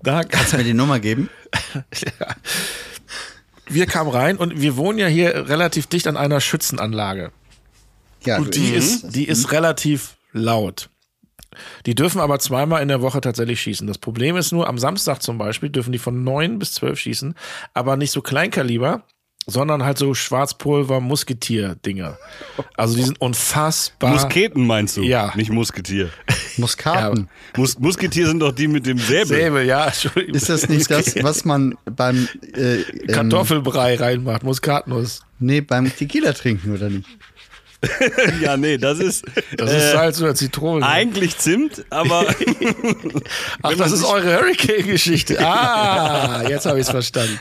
da 0.02 0.22
Kannst 0.22 0.52
du 0.52 0.58
mir 0.58 0.64
die 0.64 0.74
Nummer 0.74 1.00
geben? 1.00 1.30
wir 3.66 3.86
kamen 3.86 4.10
rein 4.10 4.36
und 4.36 4.60
wir 4.60 4.76
wohnen 4.76 4.98
ja 4.98 5.06
hier 5.06 5.48
relativ 5.48 5.86
dicht 5.86 6.06
an 6.06 6.16
einer 6.16 6.40
Schützenanlage. 6.40 7.32
Ja, 8.24 8.38
Und 8.38 8.54
die 8.54 8.70
ist, 8.70 9.14
die 9.14 9.26
ist 9.26 9.52
relativ 9.52 10.16
laut. 10.32 10.90
Die 11.86 11.94
dürfen 11.94 12.20
aber 12.20 12.38
zweimal 12.38 12.82
in 12.82 12.88
der 12.88 13.02
Woche 13.02 13.20
tatsächlich 13.20 13.60
schießen. 13.60 13.86
Das 13.86 13.98
Problem 13.98 14.36
ist 14.36 14.52
nur, 14.52 14.68
am 14.68 14.78
Samstag 14.78 15.22
zum 15.22 15.38
Beispiel 15.38 15.70
dürfen 15.70 15.92
die 15.92 15.98
von 15.98 16.24
neun 16.24 16.58
bis 16.58 16.72
zwölf 16.72 16.98
schießen, 16.98 17.34
aber 17.72 17.96
nicht 17.96 18.10
so 18.10 18.22
Kleinkaliber, 18.22 19.04
sondern 19.46 19.84
halt 19.84 19.98
so 19.98 20.14
Schwarzpulver, 20.14 21.00
Musketier-Dinger. 21.00 22.18
Also 22.76 22.96
die 22.96 23.02
sind 23.02 23.20
unfassbar. 23.20 24.12
Musketen 24.12 24.66
meinst 24.66 24.96
du? 24.96 25.02
Ja. 25.02 25.32
Nicht 25.36 25.50
Musketier. 25.50 26.10
Muskaten. 26.56 27.28
Mus 27.56 27.78
Musketier 27.78 28.26
sind 28.26 28.40
doch 28.40 28.52
die 28.52 28.68
mit 28.68 28.86
dem 28.86 28.98
Säbel. 28.98 29.26
Säbel, 29.26 29.66
ja, 29.66 29.86
Entschuldigung. 29.86 30.34
Ist 30.34 30.48
das 30.48 30.68
nicht 30.68 30.90
das, 30.90 31.22
was 31.22 31.44
man 31.44 31.76
beim 31.84 32.28
äh, 32.54 32.76
ähm, 32.76 33.06
Kartoffelbrei 33.08 33.96
reinmacht, 33.96 34.44
Muskatnuss. 34.44 35.22
Nee, 35.38 35.60
beim 35.60 35.94
Tequila 35.94 36.32
trinken 36.32 36.72
oder 36.72 36.88
nicht? 36.88 37.08
Ja, 38.40 38.56
nee, 38.56 38.78
das 38.78 38.98
ist, 38.98 39.24
Das 39.56 39.70
ist 39.70 39.82
äh, 39.82 39.92
Salz 39.92 40.20
oder 40.20 40.34
Zitrone. 40.34 40.86
eigentlich 40.86 41.38
Zimt, 41.38 41.84
aber 41.90 42.26
Ach, 43.62 43.74
das 43.78 43.92
ist 43.92 44.04
eure 44.04 44.36
Hurricane-Geschichte. 44.36 45.38
Ah, 45.44 46.42
jetzt 46.48 46.66
habe 46.66 46.78
ich 46.80 46.86
es 46.86 46.90
verstanden. 46.90 47.38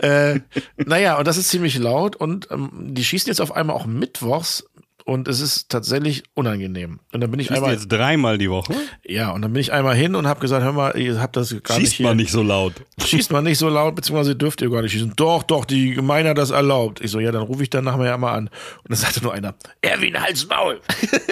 äh, 0.00 0.40
naja, 0.76 1.18
und 1.18 1.26
das 1.26 1.36
ist 1.36 1.48
ziemlich 1.48 1.78
laut 1.78 2.16
und 2.16 2.48
ähm, 2.50 2.70
die 2.74 3.04
schießen 3.04 3.28
jetzt 3.28 3.40
auf 3.40 3.54
einmal 3.54 3.76
auch 3.76 3.86
mittwochs 3.86 4.64
und 5.08 5.26
es 5.26 5.40
ist 5.40 5.70
tatsächlich 5.70 6.22
unangenehm. 6.34 7.00
Und 7.12 7.22
dann 7.22 7.30
bin 7.30 7.40
ich 7.40 7.46
schießt 7.46 7.56
einmal, 7.56 7.72
jetzt 7.72 7.88
dreimal 7.88 8.36
die 8.36 8.50
Woche. 8.50 8.74
ja, 9.06 9.30
und 9.30 9.40
dann 9.40 9.54
bin 9.54 9.60
ich 9.62 9.72
einmal 9.72 9.96
hin 9.96 10.14
und 10.14 10.26
habe 10.26 10.38
gesagt, 10.38 10.62
hör 10.62 10.72
mal, 10.72 10.98
ihr 10.98 11.18
habt 11.18 11.34
das 11.34 11.48
gar 11.62 11.78
nicht 11.78 11.92
Schießt 11.94 12.00
man 12.00 12.18
nicht 12.18 12.30
so 12.30 12.42
laut. 12.42 12.74
Schießt 13.02 13.32
man 13.32 13.44
nicht 13.44 13.56
so 13.56 13.70
laut, 13.70 13.94
beziehungsweise 13.94 14.36
dürft 14.36 14.60
ihr 14.60 14.68
gar 14.68 14.82
nicht 14.82 14.92
schießen. 14.92 15.14
Doch, 15.16 15.44
doch, 15.44 15.64
die 15.64 15.94
Gemeinde 15.94 16.28
hat 16.28 16.36
das 16.36 16.50
erlaubt. 16.50 17.00
Ich 17.00 17.10
so, 17.10 17.20
ja, 17.20 17.32
dann 17.32 17.40
rufe 17.40 17.62
ich 17.62 17.70
dann 17.70 17.84
nachher 17.84 18.04
ja 18.04 18.18
mal 18.18 18.34
an. 18.34 18.48
Und 18.48 18.90
dann 18.90 18.98
sagte 18.98 19.22
nur 19.22 19.32
einer, 19.32 19.54
Erwin, 19.80 20.20
halt's 20.20 20.46
Maul. 20.46 20.78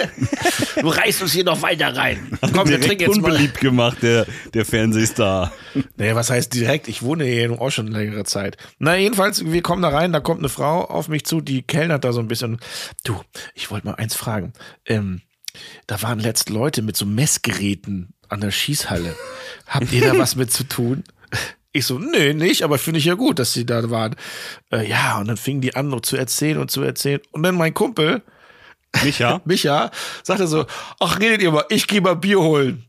du 0.80 0.88
reißt 0.88 1.21
uns 1.21 1.33
hier 1.35 1.45
noch 1.45 1.61
weiter 1.61 1.95
rein. 1.95 2.38
Komm, 2.54 2.71
wir 2.71 2.80
trinken 2.80 3.02
jetzt 3.02 3.21
mal. 3.21 3.30
unbeliebt 3.30 3.61
gemacht, 3.61 3.99
der, 4.00 4.25
der 4.54 4.64
Fernsehstar. 4.64 5.52
Naja, 5.99 6.14
was 6.14 6.30
heißt 6.30 6.54
direkt? 6.54 6.88
Ich 6.88 7.02
wohne 7.02 7.25
hier 7.25 7.61
auch 7.61 7.71
schon 7.71 7.88
längere 7.88 8.25
Zeit. 8.25 8.56
Na, 8.78 8.97
jedenfalls, 8.97 9.45
wir 9.45 9.61
kommen 9.61 9.83
da 9.83 9.90
rein, 9.90 10.14
da 10.14 10.21
kommt 10.21 10.38
eine 10.38 10.49
Frau 10.49 10.83
auf 10.83 11.09
mich 11.09 11.26
zu, 11.26 11.42
die 11.42 11.61
kellnert 11.61 12.04
da 12.04 12.14
so 12.14 12.21
ein 12.21 12.28
bisschen. 12.28 12.59
Du, 13.04 13.21
ich 13.54 13.65
wollte 13.70 13.87
mal 13.87 13.94
eins 13.94 14.14
fragen. 14.14 14.52
Ähm, 14.85 15.23
da 15.87 16.02
waren 16.02 16.18
letzt 16.18 16.50
Leute 16.50 16.82
mit 16.82 16.96
so 16.96 17.06
Messgeräten 17.06 18.14
an 18.28 18.40
der 18.40 18.50
Schießhalle. 18.50 19.16
Habt 19.66 19.92
ihr 19.92 20.02
da 20.02 20.18
was 20.18 20.37
mit 20.37 20.52
zu 20.52 20.64
tun? 20.64 21.04
Ich 21.73 21.85
so, 21.85 21.99
nee, 21.99 22.32
nicht, 22.32 22.62
aber 22.62 22.78
finde 22.78 22.99
ich 22.99 23.04
ja 23.04 23.14
gut, 23.14 23.38
dass 23.38 23.52
sie 23.52 23.66
da 23.66 23.90
waren. 23.90 24.16
Äh, 24.73 24.88
ja, 24.88 25.18
und 25.18 25.28
dann 25.28 25.37
fingen 25.37 25.61
die 25.61 25.76
an, 25.76 25.88
noch 25.88 26.00
zu 26.00 26.16
erzählen 26.16 26.58
und 26.58 26.70
zu 26.70 26.82
erzählen. 26.82 27.20
Und 27.32 27.42
dann 27.42 27.54
mein 27.54 27.75
Kumpel, 27.75 28.23
Micha? 29.04 29.42
Micha, 29.44 29.90
sagte 30.23 30.46
so, 30.46 30.64
ach, 31.00 31.20
redet 31.20 31.42
ihr 31.42 31.50
mal, 31.50 31.66
ich 31.68 31.87
gehe 31.87 32.00
mal 32.00 32.16
Bier 32.16 32.40
holen. 32.40 32.86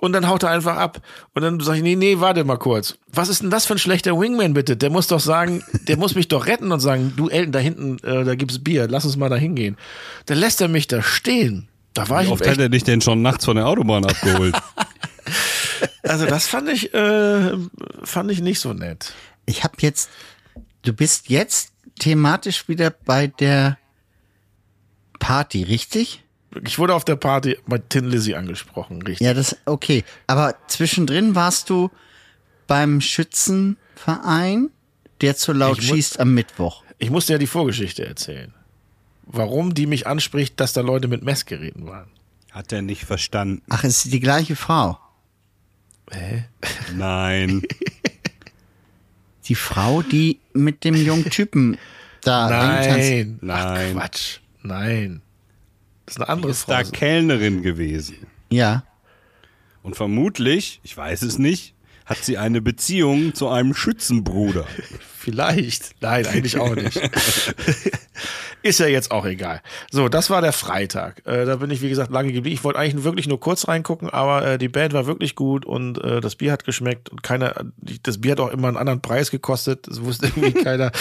Und 0.00 0.12
dann 0.12 0.28
haut 0.28 0.42
er 0.42 0.50
einfach 0.50 0.76
ab. 0.76 1.00
Und 1.34 1.42
dann 1.42 1.58
sage 1.60 1.78
ich, 1.78 1.82
nee, 1.82 1.96
nee, 1.96 2.20
warte 2.20 2.44
mal 2.44 2.58
kurz. 2.58 2.98
Was 3.12 3.28
ist 3.28 3.42
denn 3.42 3.50
das 3.50 3.64
für 3.64 3.74
ein 3.74 3.78
schlechter 3.78 4.18
Wingman, 4.18 4.52
bitte? 4.52 4.76
Der 4.76 4.90
muss 4.90 5.06
doch 5.06 5.20
sagen, 5.20 5.62
der 5.88 5.96
muss 5.96 6.14
mich 6.14 6.28
doch 6.28 6.46
retten 6.46 6.70
und 6.70 6.80
sagen, 6.80 7.14
du 7.16 7.28
Elton, 7.28 7.52
da 7.52 7.58
hinten, 7.58 7.98
äh, 8.00 8.24
da 8.24 8.34
gibt's 8.34 8.62
Bier, 8.62 8.88
lass 8.88 9.04
uns 9.04 9.16
mal 9.16 9.30
da 9.30 9.36
hingehen. 9.36 9.76
Dann 10.26 10.38
lässt 10.38 10.60
er 10.60 10.68
mich 10.68 10.86
da 10.86 11.02
stehen. 11.02 11.68
Da 11.94 12.08
war 12.10 12.20
Wie 12.20 12.26
ich 12.26 12.30
oft 12.30 12.46
hat 12.46 12.58
er 12.58 12.68
dich 12.68 12.84
denn 12.84 13.00
schon 13.00 13.22
nachts 13.22 13.46
von 13.46 13.56
der 13.56 13.66
Autobahn 13.66 14.04
abgeholt? 14.04 14.54
also 16.02 16.26
das 16.26 16.46
fand 16.46 16.68
ich, 16.68 16.92
äh, 16.94 17.56
fand 18.02 18.30
ich 18.30 18.40
nicht 18.40 18.60
so 18.60 18.72
nett. 18.72 19.14
Ich 19.46 19.64
habe 19.64 19.76
jetzt, 19.80 20.10
du 20.82 20.92
bist 20.92 21.28
jetzt 21.28 21.72
thematisch 21.98 22.68
wieder 22.68 22.90
bei 22.90 23.28
der 23.28 23.78
Party, 25.18 25.62
richtig? 25.62 26.22
Ich 26.64 26.78
wurde 26.78 26.94
auf 26.94 27.04
der 27.04 27.16
Party 27.16 27.58
bei 27.66 27.78
Tin 27.78 28.06
Lizzy 28.06 28.34
angesprochen, 28.34 29.02
richtig. 29.02 29.26
Ja, 29.26 29.34
das 29.34 29.56
okay. 29.66 30.04
Aber 30.26 30.54
zwischendrin 30.68 31.34
warst 31.34 31.70
du 31.70 31.90
beim 32.66 33.00
Schützenverein, 33.00 34.70
der 35.20 35.36
zu 35.36 35.52
laut 35.52 35.78
Ich 35.78 35.88
schießt 35.88 36.20
am 36.20 36.34
Mittwoch. 36.34 36.82
Ich 36.98 37.10
musste 37.10 37.34
ja 37.34 37.38
die 37.38 37.46
Vorgeschichte 37.46 38.06
erzählen. 38.06 38.52
Warum 39.24 39.74
die 39.74 39.86
mich 39.86 40.06
anspricht, 40.06 40.60
dass 40.60 40.72
da 40.72 40.80
Leute 40.82 41.08
mit 41.08 41.22
Messgeräten 41.22 41.86
waren. 41.86 42.10
Hat 42.52 42.72
er 42.72 42.82
nicht 42.82 43.04
verstanden. 43.04 43.62
Ach, 43.68 43.84
es 43.84 44.04
ist 44.04 44.12
die 44.12 44.20
gleiche 44.20 44.56
Frau. 44.56 44.98
Nein. 46.94 47.62
Die 49.48 49.54
Frau, 49.54 50.02
die 50.02 50.40
mit 50.54 50.82
dem 50.82 50.96
jungen 50.96 51.30
Typen 51.30 51.78
da. 52.22 52.50
Nein, 52.50 53.38
Nein. 53.40 53.48
Ach, 53.50 53.92
Quatsch. 53.92 54.38
Nein. 54.62 55.22
Das 56.06 56.16
ist 56.16 56.20
eine 56.20 56.28
andere 56.28 56.52
Ist 56.52 56.62
Frau. 56.62 56.72
da 56.72 56.82
Kellnerin 56.84 57.62
gewesen. 57.62 58.26
Ja. 58.50 58.84
Und 59.82 59.96
vermutlich, 59.96 60.80
ich 60.82 60.96
weiß 60.96 61.22
es 61.22 61.38
nicht, 61.38 61.74
hat 62.06 62.18
sie 62.24 62.38
eine 62.38 62.62
Beziehung 62.62 63.34
zu 63.34 63.48
einem 63.48 63.74
Schützenbruder. 63.74 64.64
Vielleicht. 65.18 66.00
Nein, 66.00 66.24
eigentlich 66.26 66.56
auch 66.58 66.76
nicht. 66.76 66.96
ist 68.62 68.78
ja 68.78 68.86
jetzt 68.86 69.10
auch 69.10 69.24
egal. 69.26 69.60
So, 69.90 70.08
das 70.08 70.30
war 70.30 70.40
der 70.40 70.52
Freitag. 70.52 71.26
Äh, 71.26 71.44
da 71.44 71.56
bin 71.56 71.70
ich, 71.70 71.82
wie 71.82 71.88
gesagt, 71.88 72.12
lange 72.12 72.32
geblieben. 72.32 72.54
Ich 72.54 72.62
wollte 72.62 72.78
eigentlich 72.78 73.02
wirklich 73.02 73.26
nur 73.26 73.40
kurz 73.40 73.66
reingucken, 73.66 74.08
aber 74.08 74.46
äh, 74.46 74.58
die 74.58 74.68
Band 74.68 74.92
war 74.92 75.06
wirklich 75.06 75.34
gut 75.34 75.66
und 75.66 76.02
äh, 76.02 76.20
das 76.20 76.36
Bier 76.36 76.52
hat 76.52 76.62
geschmeckt 76.64 77.08
und 77.08 77.24
keiner, 77.24 77.54
das 78.02 78.20
Bier 78.20 78.32
hat 78.32 78.40
auch 78.40 78.52
immer 78.52 78.68
einen 78.68 78.76
anderen 78.76 79.00
Preis 79.02 79.32
gekostet. 79.32 79.88
Das 79.88 80.00
wusste 80.04 80.26
irgendwie 80.26 80.52
keiner, 80.64 80.92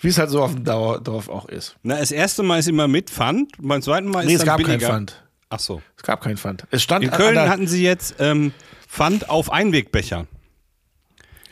wie 0.00 0.08
es 0.08 0.16
halt 0.18 0.30
so 0.30 0.42
auf 0.42 0.54
dem 0.54 0.64
Dauerdorf 0.64 1.28
auch 1.28 1.46
ist. 1.46 1.76
Na, 1.82 1.98
das 1.98 2.12
erste 2.12 2.42
Mal 2.42 2.58
ist 2.60 2.68
immer 2.68 2.88
mit 2.88 3.10
Pfand, 3.10 3.52
beim 3.58 3.82
zweiten 3.82 4.08
Mal 4.08 4.20
ist 4.20 4.26
Nee, 4.28 4.32
es 4.34 4.38
dann 4.38 4.46
gab 4.46 4.56
billiger. 4.56 4.78
kein 4.78 4.88
Pfand. 4.88 5.22
Ach 5.50 5.60
so. 5.60 5.82
Es 5.98 6.02
gab 6.02 6.22
kein 6.22 6.38
Pfand. 6.38 6.64
Es 6.70 6.82
stand 6.82 7.04
In 7.04 7.10
Köln 7.10 7.38
hatten 7.38 7.66
sie 7.68 7.82
jetzt 7.84 8.16
ähm, 8.20 8.52
Pfand 8.88 9.28
auf 9.28 9.52
Einwegbecher. 9.52 10.26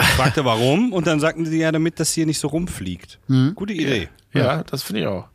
Ich 0.01 0.07
fragte 0.07 0.45
warum 0.45 0.93
und 0.93 1.07
dann 1.07 1.21
sagten 1.21 1.47
sie 1.47 1.59
ja, 1.59 1.71
damit 1.73 2.01
das 2.01 2.13
hier 2.13 2.27
nicht 2.27 2.39
so 2.39 2.49
rumfliegt. 2.49 3.19
Gute 3.55 3.73
Idee. 3.73 4.09
Ja, 4.33 4.65
das 4.65 4.83
finde 4.83 5.03
ich 5.03 5.07
auch. 5.07 5.29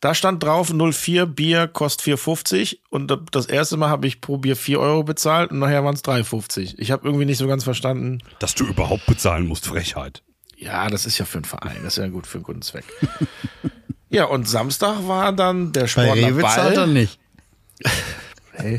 Da 0.00 0.16
stand 0.16 0.42
drauf 0.42 0.72
04 0.74 1.26
Bier 1.26 1.68
kostet 1.68 2.18
4,50 2.18 2.78
und 2.90 3.16
das 3.30 3.46
erste 3.46 3.76
Mal 3.76 3.88
habe 3.88 4.08
ich 4.08 4.20
pro 4.20 4.38
Bier 4.38 4.56
4 4.56 4.80
Euro 4.80 5.04
bezahlt 5.04 5.52
und 5.52 5.60
nachher 5.60 5.84
waren 5.84 5.94
es 5.94 6.02
3,50. 6.02 6.74
Ich 6.78 6.90
habe 6.90 7.06
irgendwie 7.06 7.24
nicht 7.24 7.38
so 7.38 7.46
ganz 7.46 7.62
verstanden. 7.62 8.18
Dass 8.40 8.56
du 8.56 8.64
überhaupt 8.66 9.06
bezahlen 9.06 9.46
musst, 9.46 9.66
Frechheit. 9.66 10.22
Ja, 10.56 10.88
das 10.88 11.06
ist 11.06 11.18
ja 11.18 11.24
für 11.24 11.38
einen 11.38 11.44
Verein, 11.44 11.78
das 11.84 11.96
ist 11.96 12.02
ja 12.02 12.08
gut 12.08 12.26
für 12.26 12.38
einen 12.38 12.44
guten 12.44 12.62
Zweck. 12.62 12.84
ja, 14.10 14.24
und 14.24 14.48
Samstag 14.48 15.06
war 15.06 15.32
dann 15.32 15.72
der 15.72 15.82
Bei 15.82 15.86
Sportler 15.86 16.14
Rewe 16.14 16.42
zahlt 16.42 16.74
er 16.76 16.86
Ball. 16.86 16.88
nicht. 16.88 17.18
Hey. 18.54 18.78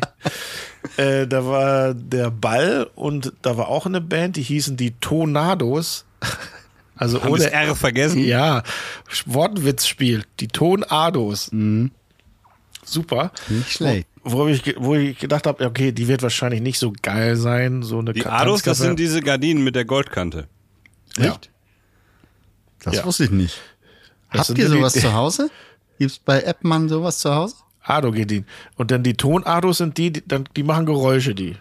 Äh, 0.98 1.28
da 1.28 1.46
war 1.46 1.94
der 1.94 2.30
Ball 2.32 2.90
und 2.96 3.34
da 3.42 3.58
war 3.58 3.68
auch 3.68 3.86
eine 3.86 4.02
Band, 4.02 4.36
die 4.36 4.44
hießen 4.44 4.78
die 4.78 4.92
Tornados. 5.00 6.06
Also 6.96 7.24
Haben 7.24 7.32
ohne 7.34 7.52
R 7.52 7.76
vergessen? 7.76 8.20
Ja, 8.24 8.62
Wortwitzspiel. 9.26 10.24
Die 10.40 10.48
Tonados. 10.48 11.50
Super. 12.86 13.32
Nicht 13.50 13.72
schlecht. 13.72 14.08
Wo 14.24 14.48
ich, 14.48 14.64
ge- 14.64 14.76
wo 14.78 14.94
ich 14.96 15.18
gedacht 15.18 15.48
habe, 15.48 15.66
okay, 15.66 15.92
die 15.92 16.08
wird 16.08 16.22
wahrscheinlich 16.22 16.62
nicht 16.62 16.78
so 16.78 16.94
geil 17.02 17.36
sein. 17.36 17.82
So 17.82 17.98
eine 18.00 18.14
Die 18.14 18.26
Ados, 18.26 18.62
das 18.62 18.78
sind 18.78 19.00
diese 19.00 19.22
Gardinen 19.22 19.64
mit 19.64 19.76
der 19.76 19.86
Goldkante. 19.86 20.48
Ja. 21.18 21.32
Echt? 21.32 21.50
Das 22.84 22.96
Ja. 22.98 23.06
wusste 23.06 23.24
ich 23.26 23.32
nicht. 23.32 23.58
Das 24.32 24.50
Habt 24.50 24.60
ihr 24.60 24.70
sowas 24.70 24.94
die- 24.94 25.00
zu 25.02 25.14
Hause? 25.14 25.50
Gibt's 25.98 26.20
bei 26.20 26.46
Appmann 26.48 26.90
sowas 26.90 27.18
zu 27.20 27.34
Hause? 27.34 27.56
Ado-Gedin. 27.84 28.46
Und 28.76 28.92
dann 28.92 29.04
die 29.04 29.14
Tonados 29.16 29.78
sind 29.80 29.98
die, 29.98 30.12
die, 30.12 30.28
dann, 30.28 30.48
die 30.56 30.64
machen 30.64 30.86
Geräusche, 30.86 31.36
die. 31.36 31.56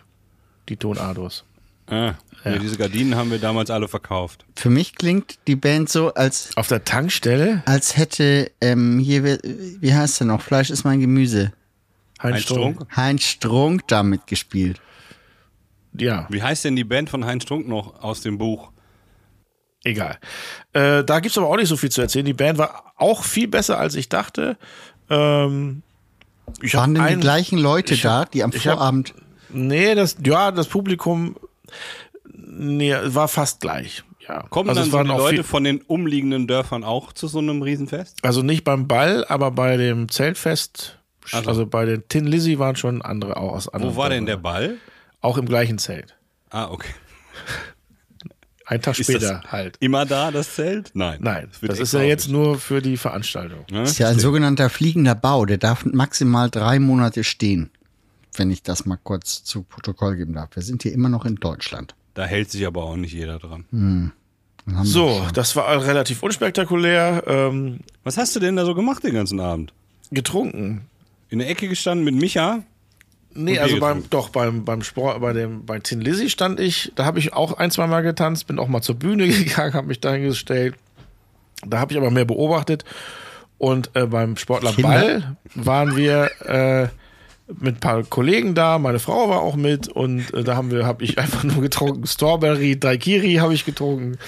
Die 0.68 0.76
Tonados. 0.76 1.44
Ah, 1.88 2.14
ja. 2.44 2.58
diese 2.58 2.76
Gardinen 2.76 3.16
haben 3.16 3.30
wir 3.30 3.38
damals 3.38 3.68
alle 3.70 3.88
verkauft. 3.88 4.44
Für 4.56 4.70
mich 4.70 4.94
klingt 4.94 5.38
die 5.48 5.56
Band 5.56 5.88
so, 5.88 6.14
als, 6.14 6.56
Auf 6.56 6.68
der 6.68 6.84
Tankstelle? 6.84 7.62
als 7.66 7.96
hätte 7.96 8.50
ähm, 8.60 8.98
hier, 9.00 9.24
wie- 9.80 9.92
heißt 9.94 10.20
der 10.20 10.28
noch? 10.28 10.40
Fleisch 10.42 10.70
ist 10.70 10.84
mein 10.84 11.00
Gemüse. 11.00 11.52
Heinz 12.22 12.36
Ein 12.36 12.42
Strunk? 12.42 12.86
Heinz 12.96 13.24
Strunk 13.24 13.88
da 13.88 14.02
mitgespielt. 14.04 14.80
Ja, 15.98 16.26
Wie 16.30 16.42
heißt 16.42 16.64
denn 16.64 16.76
die 16.76 16.84
Band 16.84 17.10
von 17.10 17.26
Heinz 17.26 17.42
Strunk 17.42 17.68
noch 17.68 18.02
aus 18.02 18.20
dem 18.20 18.38
Buch? 18.38 18.70
egal. 19.84 20.18
Äh, 20.72 21.02
da 21.02 21.18
gibt's 21.18 21.36
aber 21.36 21.48
auch 21.48 21.56
nicht 21.56 21.68
so 21.68 21.76
viel 21.76 21.90
zu 21.90 22.00
erzählen. 22.00 22.24
Die 22.24 22.32
Band 22.32 22.56
war 22.56 22.92
auch 22.96 23.24
viel 23.24 23.48
besser, 23.48 23.78
als 23.80 23.96
ich 23.96 24.08
dachte. 24.08 24.56
Ähm, 25.10 25.82
ich 26.60 26.74
Waren 26.74 26.94
denn 26.94 27.02
die 27.04 27.08
einen- 27.10 27.20
gleichen 27.20 27.58
Leute 27.58 27.94
ich 27.94 28.02
da, 28.02 28.20
hab- 28.20 28.30
die 28.32 28.42
am 28.42 28.50
ich 28.54 28.66
hab- 28.66 28.78
Vorabend. 28.78 29.14
Nee, 29.50 29.94
das, 29.94 30.16
ja, 30.24 30.50
das 30.50 30.66
Publikum 30.68 31.36
nee, 32.34 32.94
war 33.04 33.28
fast 33.28 33.60
gleich. 33.60 34.02
Ja. 34.28 34.42
Kommen 34.50 34.68
also 34.68 34.80
dann 34.82 34.86
es 34.88 34.92
so 34.92 35.02
die 35.02 35.08
Leute 35.08 35.34
viel, 35.36 35.44
von 35.44 35.64
den 35.64 35.80
umliegenden 35.82 36.46
Dörfern 36.46 36.84
auch 36.84 37.12
zu 37.12 37.26
so 37.26 37.38
einem 37.40 37.60
Riesenfest? 37.62 38.18
also 38.22 38.42
nicht 38.42 38.62
beim 38.64 38.86
Ball, 38.86 39.24
aber 39.28 39.50
bei 39.50 39.76
dem 39.76 40.08
Zeltfest, 40.08 40.98
Also. 41.32 41.48
also, 41.48 41.66
bei 41.66 41.84
den 41.84 42.06
Tin 42.08 42.26
Lizzy 42.26 42.58
waren 42.58 42.76
schon 42.76 43.02
andere 43.02 43.36
auch 43.36 43.52
aus 43.52 43.68
anderen. 43.68 43.94
Wo 43.94 43.98
war 43.98 44.10
denn 44.10 44.26
der 44.26 44.36
Dörfern. 44.36 44.42
Ball? 44.68 44.76
Auch 45.20 45.38
im 45.38 45.46
gleichen 45.46 45.78
Zelt. 45.78 46.16
Ah, 46.50 46.68
okay. 46.70 46.90
Ein 48.72 48.82
Tag 48.82 48.98
Ist 48.98 49.06
später 49.10 49.40
das 49.42 49.52
halt. 49.52 49.76
immer 49.80 50.06
da, 50.06 50.30
das 50.30 50.54
Zelt? 50.54 50.90
Nein. 50.94 51.18
Nein, 51.20 51.48
wird 51.60 51.72
das 51.72 51.78
ist 51.78 51.82
extra 51.94 52.00
ja 52.02 52.08
jetzt 52.08 52.28
nur 52.28 52.58
für 52.58 52.80
die 52.80 52.96
Veranstaltung. 52.96 53.64
Ja, 53.70 53.80
Das 53.80 53.90
ist 53.92 53.98
ja 53.98 54.08
ein 54.08 54.18
sogenannter 54.18 54.70
fliegender 54.70 55.14
Bau. 55.14 55.44
Der 55.46 55.58
darf 55.58 55.84
maximal 55.84 56.48
drei 56.50 56.78
Monate 56.78 57.22
stehen. 57.24 57.70
Wenn 58.34 58.50
ich 58.50 58.62
das 58.62 58.86
mal 58.86 58.98
kurz 59.02 59.44
zu 59.44 59.62
Protokoll 59.62 60.16
geben 60.16 60.32
darf. 60.32 60.48
Wir 60.54 60.62
sind 60.62 60.82
hier 60.82 60.92
immer 60.92 61.08
noch 61.10 61.26
in 61.26 61.36
Deutschland. 61.36 61.94
Da 62.14 62.24
hält 62.24 62.50
sich 62.50 62.66
aber 62.66 62.84
auch 62.84 62.96
nicht 62.96 63.12
jeder 63.12 63.38
dran. 63.38 64.12
Wir 64.64 64.84
So, 64.84 65.26
das 65.34 65.54
war 65.56 65.84
relativ 65.86 66.22
unspektakulär. 66.22 67.24
Ähm, 67.26 67.80
Was 68.04 68.16
hast 68.16 68.34
du 68.34 68.40
denn 68.40 68.56
da 68.56 68.64
so 68.64 68.74
gemacht 68.74 69.04
den 69.04 69.14
ganzen 69.14 69.38
Abend? 69.40 69.72
getrunken. 70.10 70.82
In 71.30 71.38
der 71.38 71.48
Ecke 71.48 71.68
gestanden 71.68 72.04
mit 72.04 72.14
Micha? 72.14 72.62
Nee, 73.34 73.58
also 73.58 73.78
beim, 73.80 74.04
doch, 74.10 74.28
beim, 74.28 74.64
beim 74.64 74.82
Sport, 74.82 75.20
bei 75.20 75.32
dem, 75.32 75.64
bei 75.64 75.78
Tin 75.78 76.00
Lizzy 76.00 76.28
stand 76.28 76.60
ich, 76.60 76.92
da 76.96 77.04
habe 77.04 77.18
ich 77.18 77.32
auch 77.32 77.54
ein, 77.54 77.70
zwei 77.70 77.86
Mal 77.86 78.02
getanzt, 78.02 78.46
bin 78.46 78.58
auch 78.58 78.68
mal 78.68 78.82
zur 78.82 78.96
Bühne 78.96 79.26
gegangen, 79.28 79.74
habe 79.74 79.86
mich 79.86 80.00
da 80.00 80.12
hingestellt. 80.12 80.74
Da 81.66 81.78
habe 81.78 81.92
ich 81.92 81.98
aber 81.98 82.10
mehr 82.10 82.24
beobachtet. 82.24 82.84
Und 83.58 83.90
äh, 83.94 84.06
beim 84.06 84.36
Sportler 84.36 84.72
Kinder? 84.72 84.88
Ball 84.88 85.36
waren 85.54 85.96
wir 85.96 86.30
äh, 86.44 86.88
mit 87.60 87.76
ein 87.76 87.80
paar 87.80 88.02
Kollegen 88.02 88.54
da, 88.54 88.78
meine 88.78 88.98
Frau 88.98 89.28
war 89.28 89.40
auch 89.40 89.56
mit 89.56 89.88
und 89.88 90.32
äh, 90.34 90.42
da 90.42 90.56
haben 90.56 90.70
wir, 90.70 90.84
habe 90.84 91.04
ich 91.04 91.18
einfach 91.20 91.44
nur 91.44 91.60
getrunken, 91.60 92.06
Strawberry, 92.06 92.78
Daikiri 92.78 93.34
habe 93.34 93.54
ich 93.54 93.64
getrunken, 93.64 94.18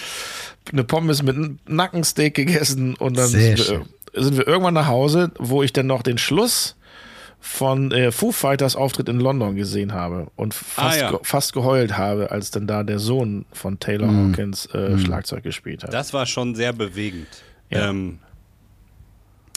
eine 0.72 0.84
Pommes 0.84 1.22
mit 1.22 1.36
einem 1.36 1.58
Nackensteak 1.66 2.34
gegessen 2.34 2.94
und 2.94 3.16
dann 3.16 3.28
sind 3.28 3.58
wir, 3.58 3.84
sind 4.14 4.36
wir 4.36 4.46
irgendwann 4.46 4.74
nach 4.74 4.86
Hause, 4.86 5.32
wo 5.38 5.62
ich 5.62 5.72
dann 5.72 5.86
noch 5.86 6.02
den 6.02 6.18
Schluss 6.18 6.76
von 7.46 7.92
äh, 7.92 8.10
Foo 8.10 8.32
Fighters 8.32 8.74
Auftritt 8.74 9.08
in 9.10 9.20
London 9.20 9.54
gesehen 9.54 9.92
habe 9.92 10.28
und 10.34 10.54
fast, 10.54 10.96
Ah, 10.96 11.00
ja. 11.00 11.10
ge 11.10 11.18
fast 11.22 11.52
geheult 11.52 11.98
habe, 11.98 12.30
als 12.30 12.50
dann 12.50 12.66
da 12.66 12.82
der 12.82 12.98
Sohn 12.98 13.44
von 13.52 13.78
Taylor 13.78 14.08
Hawkins 14.08 14.64
äh, 14.74 14.98
Schlagzeug 14.98 15.42
gespielt 15.42 15.84
hat. 15.84 15.92
Das 15.92 16.14
war 16.14 16.24
schon 16.24 16.54
sehr 16.54 16.72
bewegend. 16.72 17.28
Ja. 17.68 17.90
Ähm, 17.90 18.18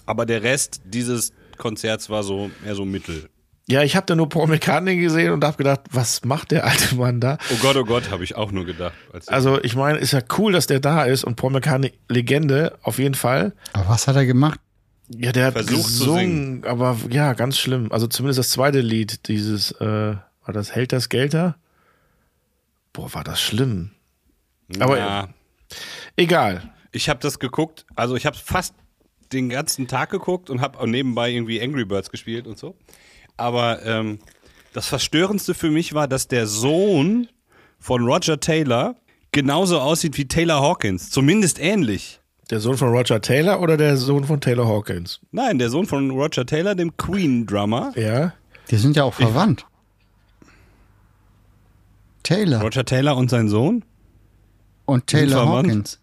aber 0.05 0.25
der 0.25 0.43
Rest 0.43 0.81
dieses 0.85 1.31
Konzerts 1.57 2.09
war 2.09 2.23
so 2.23 2.51
eher 2.65 2.75
so 2.75 2.83
mittel. 2.83 3.29
Ja, 3.69 3.83
ich 3.83 3.95
habe 3.95 4.05
da 4.05 4.15
nur 4.15 4.29
Paul 4.29 4.47
McCartney 4.47 4.97
gesehen 4.97 5.31
und 5.31 5.43
habe 5.43 5.57
gedacht, 5.57 5.81
was 5.91 6.23
macht 6.23 6.51
der 6.51 6.65
alte 6.65 6.95
Mann 6.95 7.19
da? 7.21 7.37
Oh 7.51 7.57
Gott, 7.61 7.75
oh 7.77 7.83
Gott, 7.85 8.11
habe 8.11 8.23
ich 8.23 8.35
auch 8.35 8.51
nur 8.51 8.65
gedacht. 8.65 8.93
Als 9.13 9.27
Also 9.29 9.61
ich 9.63 9.75
meine, 9.75 9.97
ist 9.97 10.11
ja 10.11 10.21
cool, 10.37 10.51
dass 10.53 10.67
der 10.67 10.79
da 10.81 11.03
ist 11.03 11.23
und 11.23 11.35
Paul 11.35 11.51
McCartney 11.51 11.93
Legende 12.09 12.77
auf 12.81 12.97
jeden 12.99 13.15
Fall. 13.15 13.53
Aber 13.73 13.89
was 13.89 14.07
hat 14.07 14.15
er 14.17 14.25
gemacht? 14.25 14.59
Ja, 15.09 15.31
der 15.31 15.45
hat 15.47 15.53
Versucht 15.53 15.83
zu 15.83 15.99
gesungen, 15.99 16.63
aber 16.65 16.97
ja, 17.09 17.33
ganz 17.33 17.57
schlimm. 17.57 17.91
Also 17.91 18.07
zumindest 18.07 18.39
das 18.39 18.49
zweite 18.49 18.81
Lied, 18.81 19.27
dieses, 19.29 19.71
äh, 19.71 19.85
war 19.85 20.53
das 20.53 20.75
Hält 20.75 20.91
das 20.91 21.09
Gelter? 21.09 21.57
Boah, 22.93 23.13
war 23.13 23.23
das 23.23 23.41
schlimm. 23.41 23.91
aber- 24.79 24.97
ja, 24.97 25.29
Egal. 26.17 26.73
ich 26.91 27.07
habe 27.09 27.19
das 27.21 27.39
geguckt, 27.39 27.85
also 27.95 28.15
ich 28.15 28.25
habe 28.25 28.35
fast 28.37 28.73
den 29.31 29.49
ganzen 29.49 29.87
Tag 29.87 30.09
geguckt 30.09 30.49
und 30.49 30.61
habe 30.61 30.89
nebenbei 30.89 31.31
irgendwie 31.31 31.61
Angry 31.61 31.85
Birds 31.85 32.09
gespielt 32.09 32.47
und 32.47 32.57
so. 32.57 32.75
Aber 33.37 33.85
ähm, 33.85 34.19
das 34.73 34.87
Verstörendste 34.87 35.53
für 35.53 35.69
mich 35.69 35.93
war, 35.93 36.07
dass 36.07 36.27
der 36.27 36.47
Sohn 36.47 37.27
von 37.79 38.03
Roger 38.05 38.39
Taylor 38.39 38.95
genauso 39.31 39.79
aussieht 39.79 40.17
wie 40.17 40.27
Taylor 40.27 40.61
Hawkins, 40.61 41.09
zumindest 41.11 41.59
ähnlich. 41.59 42.19
Der 42.49 42.59
Sohn 42.61 42.77
von 42.77 42.89
Roger 42.89 43.19
Taylor 43.21 43.59
oder 43.61 43.75
der 43.77 43.97
Sohn 43.97 44.23
von 44.23 44.39
Taylor 44.39 44.67
Hawkins? 44.67 45.19
Nein, 45.31 45.59
der 45.59 45.69
Sohn 45.69 45.85
von 45.85 46.11
Roger 46.11 46.45
Taylor, 46.45 46.75
dem 46.75 46.95
Queen-Drummer. 46.95 47.91
Ja. 47.97 48.33
Die 48.71 48.77
sind 48.77 48.95
ja 48.95 49.03
auch 49.03 49.13
verwandt. 49.13 49.65
Taylor 52.23 52.61
Roger 52.61 52.83
Taylor 52.85 53.15
und 53.17 53.29
sein 53.29 53.47
Sohn, 53.47 53.83
und 54.85 55.07
Taylor? 55.07 55.47
Hawkins. 55.47 55.99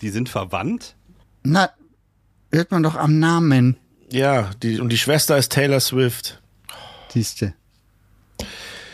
die 0.00 0.08
sind 0.10 0.28
verwandt. 0.28 0.96
Na, 1.42 1.70
hört 2.52 2.70
man 2.70 2.82
doch 2.82 2.96
am 2.96 3.18
Namen, 3.18 3.76
Ja, 4.10 4.50
die, 4.62 4.80
und 4.80 4.90
die 4.90 4.98
Schwester 4.98 5.36
ist 5.38 5.52
Taylor 5.52 5.80
Swift. 5.80 6.40
siehste. 7.12 7.54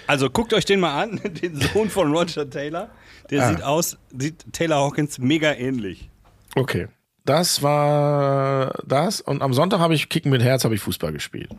Also 0.07 0.31
guckt 0.31 0.55
euch 0.55 0.65
den 0.65 0.81
mal 0.81 1.03
an, 1.03 1.17
den 1.43 1.57
Sohn 1.61 1.91
von 1.91 2.11
Roger 2.15 2.49
Taylor. 2.49 2.89
Der 3.31 3.43
Ah. 3.43 3.49
sieht 3.51 3.63
aus, 3.63 3.97
sieht 4.17 4.45
Taylor 4.53 4.77
Hawkins 4.79 5.19
mega 5.19 5.53
ähnlich. 5.53 6.09
Okay. 6.57 6.89
Das 7.25 7.63
war 7.63 8.75
das. 8.87 9.21
Und 9.21 9.43
am 9.43 9.53
Sonntag 9.53 9.79
habe 9.81 9.95
ich 9.95 10.09
Kicken 10.09 10.31
mit 10.31 10.43
Herz, 10.43 10.65
habe 10.65 10.75
ich 10.75 10.81
Fußball 10.81 11.13
gespielt. 11.13 11.51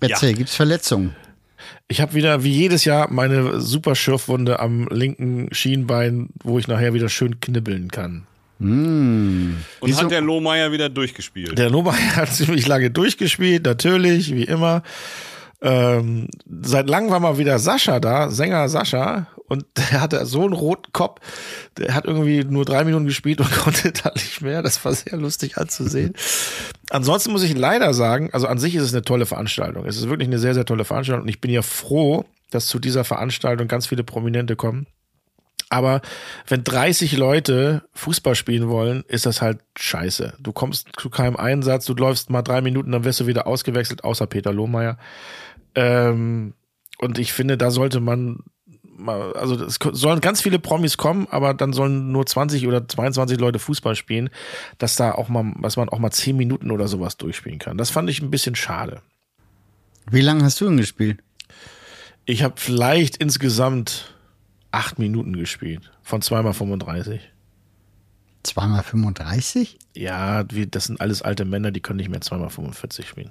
Erzähl, 0.00 0.34
gibt's 0.34 0.54
Verletzungen? 0.54 1.14
Ich 1.88 2.00
habe 2.00 2.14
wieder, 2.14 2.42
wie 2.44 2.52
jedes 2.52 2.84
Jahr, 2.84 3.10
meine 3.10 3.60
super 3.60 3.94
Schürfwunde 3.94 4.60
am 4.60 4.86
linken 4.90 5.48
Schienbein, 5.52 6.28
wo 6.42 6.58
ich 6.58 6.68
nachher 6.68 6.94
wieder 6.94 7.08
schön 7.08 7.40
knibbeln 7.40 7.90
kann. 7.90 8.26
Und 8.60 9.56
Wieso- 9.82 10.02
hat 10.04 10.10
der 10.10 10.20
Lohmeier 10.20 10.72
wieder 10.72 10.88
durchgespielt. 10.88 11.58
Der 11.58 11.70
Nummer 11.70 11.92
hat 12.16 12.32
ziemlich 12.32 12.66
lange 12.66 12.90
durchgespielt, 12.90 13.64
natürlich, 13.64 14.34
wie 14.34 14.44
immer. 14.44 14.82
Ähm, 15.60 16.28
seit 16.62 16.88
langem 16.88 17.10
war 17.10 17.20
mal 17.20 17.38
wieder 17.38 17.58
Sascha 17.58 17.98
da, 17.98 18.30
Sänger 18.30 18.68
Sascha, 18.68 19.26
und 19.54 19.66
der 19.76 20.00
hatte 20.00 20.26
so 20.26 20.42
einen 20.42 20.52
roten 20.52 20.92
Kopf, 20.92 21.20
der 21.78 21.94
hat 21.94 22.04
irgendwie 22.04 22.44
nur 22.44 22.64
drei 22.64 22.84
Minuten 22.84 23.06
gespielt 23.06 23.40
und 23.40 23.50
konnte 23.56 23.92
da 23.92 24.12
nicht 24.14 24.42
mehr. 24.42 24.62
Das 24.62 24.84
war 24.84 24.92
sehr 24.92 25.16
lustig 25.16 25.56
anzusehen. 25.56 26.14
Ansonsten 26.90 27.32
muss 27.32 27.42
ich 27.42 27.56
leider 27.56 27.94
sagen, 27.94 28.30
also 28.32 28.46
an 28.46 28.58
sich 28.58 28.74
ist 28.74 28.82
es 28.82 28.92
eine 28.92 29.02
tolle 29.02 29.26
Veranstaltung. 29.26 29.86
Es 29.86 29.96
ist 29.96 30.08
wirklich 30.08 30.28
eine 30.28 30.38
sehr, 30.38 30.54
sehr 30.54 30.66
tolle 30.66 30.84
Veranstaltung 30.84 31.22
und 31.22 31.28
ich 31.28 31.40
bin 31.40 31.50
ja 31.50 31.62
froh, 31.62 32.24
dass 32.50 32.66
zu 32.66 32.78
dieser 32.78 33.04
Veranstaltung 33.04 33.68
ganz 33.68 33.86
viele 33.86 34.04
Prominente 34.04 34.56
kommen. 34.56 34.86
Aber 35.70 36.02
wenn 36.46 36.62
30 36.62 37.16
Leute 37.16 37.82
Fußball 37.94 38.34
spielen 38.34 38.68
wollen, 38.68 39.02
ist 39.08 39.26
das 39.26 39.42
halt 39.42 39.58
scheiße. 39.76 40.34
Du 40.38 40.52
kommst 40.52 40.88
zu 40.96 41.10
keinem 41.10 41.36
Einsatz, 41.36 41.86
du 41.86 41.94
läufst 41.94 42.30
mal 42.30 42.42
drei 42.42 42.60
Minuten, 42.60 42.92
dann 42.92 43.04
wirst 43.04 43.20
du 43.20 43.26
wieder 43.26 43.46
ausgewechselt, 43.46 44.04
außer 44.04 44.26
Peter 44.26 44.52
Lohmeier. 44.52 44.98
Ähm, 45.74 46.54
und 46.98 47.18
ich 47.18 47.32
finde, 47.32 47.56
da 47.56 47.70
sollte 47.70 48.00
man 48.00 48.44
also 49.06 49.64
es 49.64 49.78
sollen 49.92 50.20
ganz 50.20 50.40
viele 50.40 50.58
Promis 50.58 50.96
kommen, 50.96 51.26
aber 51.30 51.54
dann 51.54 51.72
sollen 51.72 52.12
nur 52.12 52.26
20 52.26 52.66
oder 52.66 52.86
22 52.86 53.38
Leute 53.38 53.58
Fußball 53.58 53.96
spielen, 53.96 54.30
dass 54.78 54.96
da 54.96 55.12
auch 55.12 55.28
mal, 55.28 55.52
dass 55.60 55.76
man 55.76 55.88
auch 55.88 55.98
mal 55.98 56.10
10 56.10 56.36
Minuten 56.36 56.70
oder 56.70 56.88
sowas 56.88 57.16
durchspielen 57.16 57.58
kann. 57.58 57.76
Das 57.76 57.90
fand 57.90 58.08
ich 58.10 58.22
ein 58.22 58.30
bisschen 58.30 58.54
schade. 58.54 59.02
Wie 60.10 60.20
lange 60.20 60.44
hast 60.44 60.60
du 60.60 60.66
ihn 60.66 60.76
gespielt? 60.76 61.22
Ich 62.26 62.42
habe 62.42 62.54
vielleicht 62.56 63.16
insgesamt 63.16 64.14
acht 64.70 64.98
Minuten 64.98 65.36
gespielt. 65.36 65.90
Von 66.02 66.22
zweimal 66.22 66.54
35. 66.54 67.20
Zweimal 68.42 68.82
35? 68.82 69.78
Ja, 69.94 70.44
das 70.44 70.84
sind 70.84 71.00
alles 71.00 71.22
alte 71.22 71.44
Männer, 71.44 71.70
die 71.70 71.80
können 71.80 71.96
nicht 71.98 72.10
mehr 72.10 72.20
zweimal 72.20 72.50
45 72.50 73.08
spielen. 73.08 73.30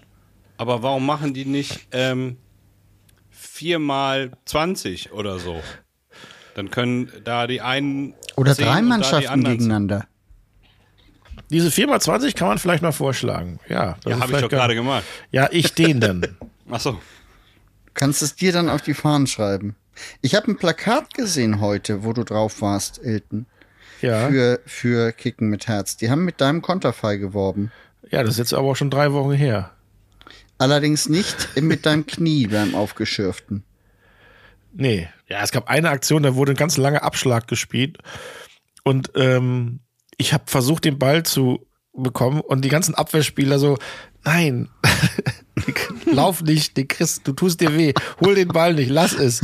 Aber 0.58 0.82
warum 0.82 1.06
machen 1.06 1.34
die 1.34 1.46
nicht 1.46 1.88
ähm, 1.92 2.38
4 3.44 3.80
mal 3.80 4.32
20 4.46 5.12
oder 5.12 5.40
so. 5.40 5.62
Dann 6.56 6.70
können 6.72 7.12
da 7.24 7.48
die 7.48 7.62
einen. 7.62 8.14
Oder 8.36 8.56
drei 8.56 8.82
Mannschaften 8.82 9.44
gegeneinander. 9.44 10.06
Diese 11.50 11.70
4x20 11.70 12.36
kann 12.36 12.48
man 12.48 12.58
vielleicht 12.58 12.84
mal 12.84 12.92
vorschlagen. 12.92 13.60
Ja, 13.68 13.98
das 14.04 14.14
Ja, 14.14 14.20
habe 14.20 14.34
ich 14.34 14.40
doch 14.40 14.50
gerade 14.50 14.76
gemacht. 14.76 15.04
Ja, 15.32 15.50
ich 15.52 15.74
den 15.74 16.00
dann. 16.00 16.38
Achso. 16.70 17.00
Kannst 17.94 18.22
es 18.22 18.36
dir 18.36 18.52
dann 18.52 18.70
auf 18.70 18.82
die 18.82 18.94
Fahnen 18.94 19.28
schreiben. 19.28 19.76
Ich 20.22 20.34
habe 20.36 20.50
ein 20.52 20.58
Plakat 20.58 21.14
gesehen 21.14 21.60
heute, 21.60 22.04
wo 22.04 22.14
du 22.14 22.24
drauf 22.24 22.62
warst, 22.62 23.04
Elton. 23.04 23.46
Ja. 24.02 24.28
Für, 24.30 24.60
für 24.66 25.12
Kicken 25.12 25.50
mit 25.50 25.68
Herz. 25.68 25.98
Die 25.98 26.10
haben 26.10 26.26
mit 26.26 26.42
deinem 26.42 26.62
Konterfei 26.62 27.18
geworben. 27.18 27.72
ja, 28.10 28.22
das 28.22 28.32
ist 28.34 28.38
jetzt 28.40 28.54
aber 28.54 28.70
auch 28.70 28.76
schon 28.76 28.90
drei 28.90 29.14
Wochen 29.14 29.32
her. 29.34 29.72
Allerdings 30.58 31.10
nicht 31.10 31.62
mit 31.62 31.86
deinem 31.86 32.06
Knie 32.08 32.48
beim 32.48 32.76
Aufgeschürften. 32.76 33.64
Nee. 34.74 35.10
Ja, 35.28 35.42
es 35.44 35.52
gab 35.52 35.70
eine 35.70 35.90
Aktion, 35.90 36.24
da 36.24 36.36
wurde 36.36 36.54
ein 36.54 36.58
ganz 36.58 36.78
langer 36.78 37.04
Abschlag 37.04 37.48
gespielt. 37.48 37.98
Und 38.84 39.12
ähm, 39.16 39.80
ich 40.18 40.34
habe 40.34 40.44
versucht, 40.48 40.86
den 40.86 41.00
Ball 41.00 41.24
zu 41.24 41.66
bekommen 41.94 42.42
und 42.42 42.64
die 42.66 42.70
ganzen 42.70 42.96
Abwehrspieler 42.96 43.60
so, 43.60 43.78
nein, 44.24 44.70
lauf 46.06 46.42
nicht, 46.42 46.76
den 46.78 46.88
kriegst, 46.88 47.28
du 47.28 47.34
tust 47.34 47.62
dir 47.62 47.76
weh, 47.76 47.94
hol 48.20 48.36
den 48.36 48.48
Ball 48.50 48.74
nicht, 48.74 48.90
lass 48.90 49.14
es. 49.14 49.42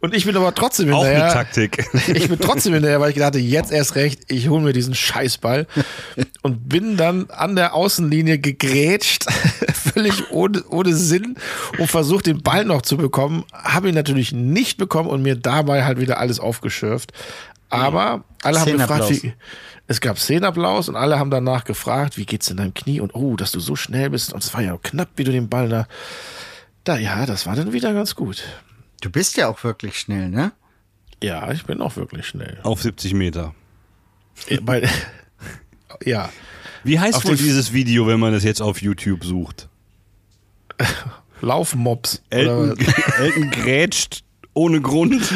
Und 0.00 0.14
ich 0.14 0.24
bin 0.24 0.36
aber 0.36 0.52
trotzdem 0.54 0.92
Auch 0.92 1.04
hinterher. 1.04 1.24
eine 1.24 1.32
Taktik. 1.32 1.88
Ich 2.08 2.28
bin 2.28 2.38
trotzdem 2.40 2.74
hinterher, 2.74 3.00
weil 3.00 3.10
ich 3.10 3.16
dachte, 3.18 3.38
jetzt 3.38 3.70
erst 3.70 3.94
recht, 3.94 4.22
ich 4.28 4.48
hole 4.48 4.62
mir 4.62 4.72
diesen 4.72 4.94
Scheißball 4.94 5.66
und 6.42 6.68
bin 6.68 6.96
dann 6.96 7.30
an 7.30 7.54
der 7.54 7.74
Außenlinie 7.74 8.38
gegrätscht, 8.38 9.26
völlig 9.92 10.30
ohne, 10.30 10.64
ohne 10.68 10.94
Sinn 10.94 11.36
und 11.78 11.88
versucht, 11.88 12.26
den 12.26 12.42
Ball 12.42 12.64
noch 12.64 12.82
zu 12.82 12.96
bekommen. 12.96 13.44
Habe 13.52 13.88
ihn 13.88 13.94
natürlich 13.94 14.32
nicht 14.32 14.78
bekommen 14.78 15.08
und 15.08 15.22
mir 15.22 15.36
dabei 15.36 15.84
halt 15.84 16.00
wieder 16.00 16.18
alles 16.18 16.40
aufgeschürft. 16.40 17.12
Aber 17.68 18.24
alle 18.42 18.60
haben 18.60 18.72
gefragt, 18.76 19.10
wie, 19.10 19.32
es 19.86 20.00
gab 20.00 20.18
Szenenapplaus 20.18 20.88
und 20.88 20.96
alle 20.96 21.18
haben 21.18 21.30
danach 21.30 21.64
gefragt, 21.64 22.18
wie 22.18 22.26
geht's 22.26 22.50
in 22.50 22.58
deinem 22.58 22.74
Knie 22.74 23.00
und 23.00 23.14
oh, 23.14 23.36
dass 23.36 23.52
du 23.52 23.60
so 23.60 23.76
schnell 23.76 24.10
bist 24.10 24.32
und 24.32 24.44
es 24.44 24.52
war 24.54 24.62
ja 24.62 24.76
knapp, 24.82 25.08
wie 25.16 25.24
du 25.24 25.32
den 25.32 25.48
Ball 25.48 25.68
da, 25.68 25.86
da, 26.84 26.98
ja, 26.98 27.26
das 27.26 27.46
war 27.46 27.56
dann 27.56 27.72
wieder 27.72 27.94
ganz 27.94 28.14
gut. 28.14 28.42
Du 29.00 29.10
bist 29.10 29.36
ja 29.36 29.48
auch 29.48 29.62
wirklich 29.64 29.98
schnell, 29.98 30.28
ne? 30.28 30.52
Ja, 31.22 31.50
ich 31.52 31.64
bin 31.64 31.80
auch 31.80 31.96
wirklich 31.96 32.26
schnell. 32.26 32.58
Auf 32.62 32.82
70 32.82 33.14
Meter. 33.14 33.54
Bei, 34.62 34.88
ja. 36.04 36.30
Wie 36.84 36.98
heißt 36.98 37.18
Auf 37.18 37.24
wohl 37.24 37.36
dieses 37.36 37.72
Video, 37.72 38.06
wenn 38.06 38.18
man 38.18 38.32
das 38.32 38.44
jetzt 38.44 38.60
auf 38.60 38.82
YouTube 38.82 39.24
sucht? 39.24 39.68
Laufmops. 41.40 42.22
Elton? 42.30 42.76
Elton 43.18 43.50
grätscht 43.50 44.22
ohne 44.54 44.80
Grund. 44.80 45.22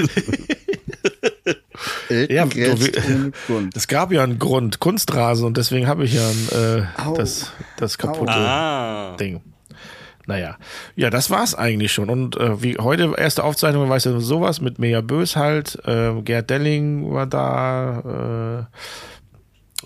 Elton 2.08 2.36
Ja, 2.36 2.44
grätscht 2.46 2.96
du- 2.96 3.00
ohne 3.14 3.32
Grund. 3.46 3.76
Es 3.76 3.88
gab 3.88 4.12
ja 4.12 4.22
einen 4.22 4.38
Grund, 4.38 4.80
Kunstrasen, 4.80 5.44
und 5.46 5.56
deswegen 5.56 5.86
habe 5.86 6.04
ich 6.04 6.14
ja 6.14 6.28
ein, 6.28 6.48
äh, 6.98 7.02
Au. 7.02 7.14
das, 7.14 7.52
das 7.76 7.98
kaputte 7.98 8.32
Ah. 8.32 9.16
Ding. 9.18 9.40
Naja, 10.28 10.56
ja, 10.96 11.08
das 11.10 11.30
war's 11.30 11.54
eigentlich 11.54 11.92
schon. 11.92 12.10
Und 12.10 12.36
äh, 12.36 12.60
wie 12.60 12.76
heute 12.78 13.14
erste 13.16 13.44
Aufzeichnung, 13.44 13.88
weißt 13.88 14.06
du, 14.06 14.18
sowas 14.20 14.60
mit 14.60 14.78
Mea 14.80 15.00
Bös 15.00 15.36
halt, 15.36 15.78
äh, 15.86 16.20
Gerd 16.22 16.50
Delling 16.50 17.12
war 17.12 17.26
da, 17.26 18.66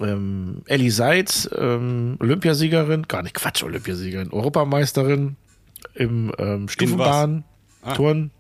äh, 0.01 0.05
ähm, 0.05 0.62
Ellie 0.66 0.90
Seitz, 0.90 1.49
ähm, 1.55 2.16
Olympiasiegerin, 2.20 3.03
gar 3.07 3.23
nicht 3.23 3.35
Quatsch, 3.35 3.62
Olympiasiegerin, 3.62 4.33
Europameisterin 4.33 5.37
im 5.95 6.33
ähm, 6.38 6.69
Stufenbahn, 6.69 7.45
Ah. 7.83 7.95
Turn. 7.95 8.31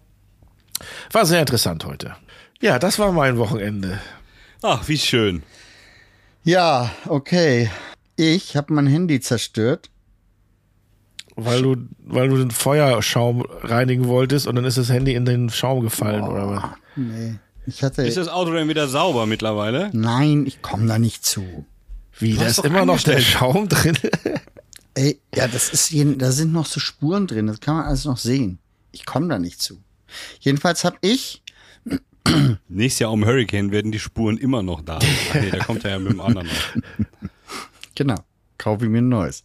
War 1.12 1.24
sehr 1.24 1.40
interessant 1.40 1.84
heute. 1.86 2.14
Ja, 2.60 2.78
das 2.78 2.98
war 2.98 3.10
mein 3.12 3.38
Wochenende. 3.38 4.00
Ach, 4.62 4.86
wie 4.88 4.98
schön. 4.98 5.42
Ja, 6.44 6.90
okay. 7.06 7.70
Ich 8.16 8.56
habe 8.56 8.74
mein 8.74 8.86
Handy 8.86 9.20
zerstört. 9.20 9.88
Weil 11.36 11.62
du, 11.62 11.76
weil 12.04 12.28
du 12.28 12.36
den 12.36 12.50
Feuerschaum 12.50 13.42
reinigen 13.62 14.08
wolltest 14.08 14.46
und 14.46 14.56
dann 14.56 14.64
ist 14.66 14.76
das 14.76 14.90
Handy 14.90 15.14
in 15.14 15.24
den 15.24 15.48
Schaum 15.48 15.80
gefallen, 15.80 16.22
oder 16.24 16.48
was? 16.50 16.64
Nee. 16.96 17.36
Ich 17.66 17.82
hatte. 17.82 18.02
Ist 18.02 18.16
das 18.18 18.28
Auto 18.28 18.52
denn 18.52 18.68
wieder 18.68 18.88
sauber 18.88 19.24
mittlerweile? 19.26 19.90
Nein, 19.94 20.44
ich 20.46 20.60
komme 20.60 20.86
da 20.86 20.98
nicht 20.98 21.24
zu. 21.24 21.64
Wie, 22.18 22.34
da 22.36 22.46
ist 22.46 22.58
immer 22.64 22.84
noch 22.84 23.00
der. 23.02 23.20
Schaum 23.20 23.68
drin. 23.68 23.96
Ey, 25.00 25.18
ja, 25.34 25.48
das 25.48 25.70
ist 25.70 25.90
jeden, 25.90 26.18
da 26.18 26.30
sind 26.30 26.52
noch 26.52 26.66
so 26.66 26.78
Spuren 26.78 27.26
drin, 27.26 27.46
das 27.46 27.60
kann 27.60 27.74
man 27.74 27.86
alles 27.86 28.04
noch 28.04 28.18
sehen. 28.18 28.58
Ich 28.92 29.06
komme 29.06 29.28
da 29.28 29.38
nicht 29.38 29.62
zu. 29.62 29.82
Jedenfalls 30.40 30.84
habe 30.84 30.98
ich, 31.00 31.42
Nächstes 32.68 32.98
Jahr 32.98 33.12
um 33.12 33.24
Hurricane 33.24 33.72
werden 33.72 33.92
die 33.92 33.98
Spuren 33.98 34.36
immer 34.36 34.62
noch 34.62 34.82
da. 34.82 34.98
Ach 35.02 35.34
nee, 35.34 35.50
der 35.50 35.64
kommt 35.64 35.84
ja 35.84 35.98
mit 35.98 36.12
dem 36.12 36.20
anderen 36.20 36.50
genau, 37.94 38.16
kaufe 38.58 38.84
ich 38.84 38.90
mir 38.90 38.98
ein 38.98 39.08
neues. 39.08 39.42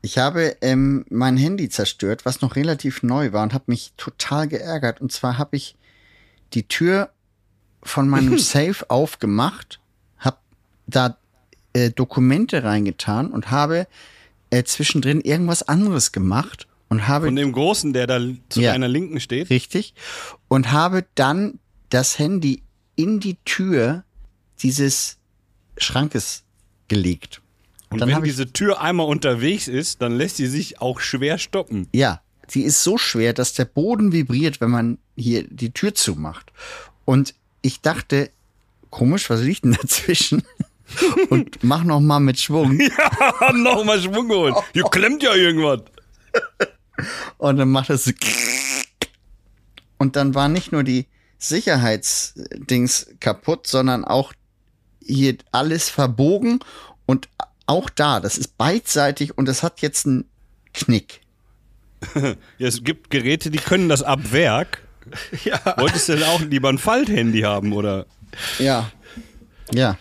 Ich 0.00 0.16
habe 0.16 0.56
ähm, 0.62 1.04
mein 1.10 1.36
Handy 1.36 1.68
zerstört, 1.68 2.24
was 2.24 2.40
noch 2.40 2.56
relativ 2.56 3.02
neu 3.02 3.34
war 3.34 3.42
und 3.42 3.52
habe 3.52 3.64
mich 3.66 3.92
total 3.98 4.48
geärgert. 4.48 5.02
Und 5.02 5.12
zwar 5.12 5.36
habe 5.36 5.56
ich 5.56 5.76
die 6.54 6.66
Tür 6.66 7.10
von 7.82 8.08
meinem 8.08 8.38
Safe 8.38 8.88
aufgemacht, 8.88 9.78
habe 10.16 10.38
da 10.86 11.18
äh, 11.74 11.90
Dokumente 11.90 12.64
reingetan 12.64 13.30
und 13.30 13.50
habe 13.50 13.86
äh, 14.50 14.64
zwischendrin 14.64 15.20
irgendwas 15.20 15.62
anderes 15.62 16.12
gemacht 16.12 16.66
und 16.88 17.06
habe 17.06 17.26
Von 17.26 17.36
dem 17.36 17.52
Großen, 17.52 17.92
der 17.92 18.06
da 18.06 18.20
zu 18.48 18.60
Ja. 18.60 18.72
deiner 18.72 18.88
Linken 18.88 19.20
steht. 19.20 19.50
Richtig. 19.50 19.94
Und 20.48 20.72
habe 20.72 21.04
dann 21.14 21.58
das 21.90 22.18
Handy 22.18 22.62
in 22.96 23.20
die 23.20 23.36
Tür 23.44 24.04
dieses 24.62 25.18
Schrankes 25.76 26.44
gelegt. 26.88 27.40
Und 27.90 28.00
dann 28.00 28.08
wenn 28.10 28.22
diese 28.22 28.52
Tür 28.52 28.80
einmal 28.80 29.06
unterwegs 29.06 29.68
ist, 29.68 30.02
dann 30.02 30.12
lässt 30.16 30.36
sie 30.36 30.46
sich 30.46 30.80
auch 30.80 31.00
schwer 31.00 31.38
stoppen. 31.38 31.88
Ja, 31.94 32.20
sie 32.46 32.62
ist 32.62 32.82
so 32.82 32.98
schwer, 32.98 33.32
dass 33.32 33.54
der 33.54 33.64
Boden 33.64 34.12
vibriert, 34.12 34.60
wenn 34.60 34.70
man 34.70 34.98
hier 35.16 35.44
die 35.48 35.70
Tür 35.70 35.94
zumacht. 35.94 36.52
Und 37.04 37.34
ich 37.62 37.80
dachte, 37.80 38.30
komisch, 38.90 39.30
was 39.30 39.42
liegt 39.42 39.64
denn 39.64 39.72
dazwischen? 39.80 40.42
Und 41.30 41.62
mach 41.62 41.84
noch 41.84 42.00
mal 42.00 42.20
mit 42.20 42.38
Schwung. 42.38 42.78
Ja, 43.40 43.52
nochmal 43.52 44.00
Schwung 44.00 44.28
geholt. 44.28 44.54
Hier 44.72 44.84
klemmt 44.84 45.22
ja 45.22 45.34
irgendwas. 45.34 45.80
Und 47.38 47.56
dann 47.58 47.70
macht 47.70 47.90
es 47.90 48.12
und 49.98 50.16
dann 50.16 50.34
war 50.34 50.48
nicht 50.48 50.72
nur 50.72 50.84
die 50.84 51.06
Sicherheitsdings 51.38 53.08
kaputt, 53.20 53.66
sondern 53.66 54.04
auch 54.04 54.32
hier 55.04 55.36
alles 55.52 55.90
verbogen 55.90 56.60
und 57.06 57.28
auch 57.66 57.90
da, 57.90 58.20
das 58.20 58.38
ist 58.38 58.56
beidseitig 58.56 59.36
und 59.36 59.48
es 59.48 59.62
hat 59.62 59.80
jetzt 59.82 60.06
einen 60.06 60.24
Knick. 60.72 61.20
Ja, 62.58 62.68
es 62.68 62.84
gibt 62.84 63.10
Geräte, 63.10 63.50
die 63.50 63.58
können 63.58 63.88
das 63.88 64.04
ab 64.04 64.32
Werk. 64.32 64.86
ja. 65.44 65.60
Wolltest 65.78 66.08
du 66.08 66.14
denn 66.14 66.22
auch 66.24 66.40
lieber 66.40 66.68
ein 66.68 66.78
Falthandy 66.78 67.40
haben, 67.40 67.72
oder? 67.72 68.06
Ja. 68.60 68.92
Ja. 69.72 69.98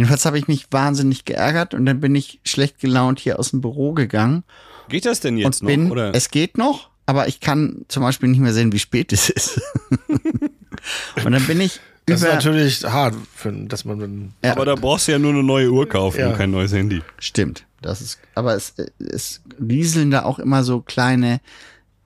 Jedenfalls 0.00 0.24
habe 0.24 0.38
ich 0.38 0.48
mich 0.48 0.66
wahnsinnig 0.70 1.26
geärgert 1.26 1.74
und 1.74 1.84
dann 1.84 2.00
bin 2.00 2.14
ich 2.14 2.40
schlecht 2.42 2.78
gelaunt 2.80 3.20
hier 3.20 3.38
aus 3.38 3.50
dem 3.50 3.60
Büro 3.60 3.92
gegangen 3.92 4.44
Geht 4.88 5.04
das 5.04 5.20
denn 5.20 5.36
jetzt 5.36 5.60
und 5.60 5.66
bin, 5.66 5.84
noch, 5.84 5.90
oder? 5.90 6.14
es 6.14 6.30
geht 6.30 6.56
noch, 6.56 6.88
aber 7.04 7.28
ich 7.28 7.40
kann 7.40 7.84
zum 7.88 8.02
Beispiel 8.02 8.30
nicht 8.30 8.40
mehr 8.40 8.54
sehen, 8.54 8.72
wie 8.72 8.78
spät 8.78 9.12
es 9.12 9.28
ist. 9.28 9.60
und 11.22 11.32
dann 11.32 11.46
bin 11.46 11.60
ich 11.60 11.80
Das 12.06 12.22
ist 12.22 12.28
natürlich 12.32 12.82
hart, 12.82 13.14
für, 13.34 13.52
dass 13.52 13.84
man 13.84 13.98
dann. 13.98 14.34
Ja. 14.42 14.52
Aber 14.52 14.64
da 14.64 14.74
brauchst 14.74 15.06
du 15.06 15.12
ja 15.12 15.18
nur 15.18 15.32
eine 15.32 15.42
neue 15.42 15.70
Uhr 15.70 15.86
kaufen 15.86 16.20
Ja. 16.20 16.30
und 16.30 16.38
kein 16.38 16.50
neues 16.50 16.72
Handy. 16.72 17.02
Stimmt, 17.18 17.66
das 17.82 18.00
ist, 18.00 18.18
aber 18.34 18.54
es, 18.54 18.72
es 18.98 19.42
rieseln 19.60 20.10
da 20.10 20.22
auch 20.22 20.38
immer 20.38 20.64
so 20.64 20.80
kleine, 20.80 21.42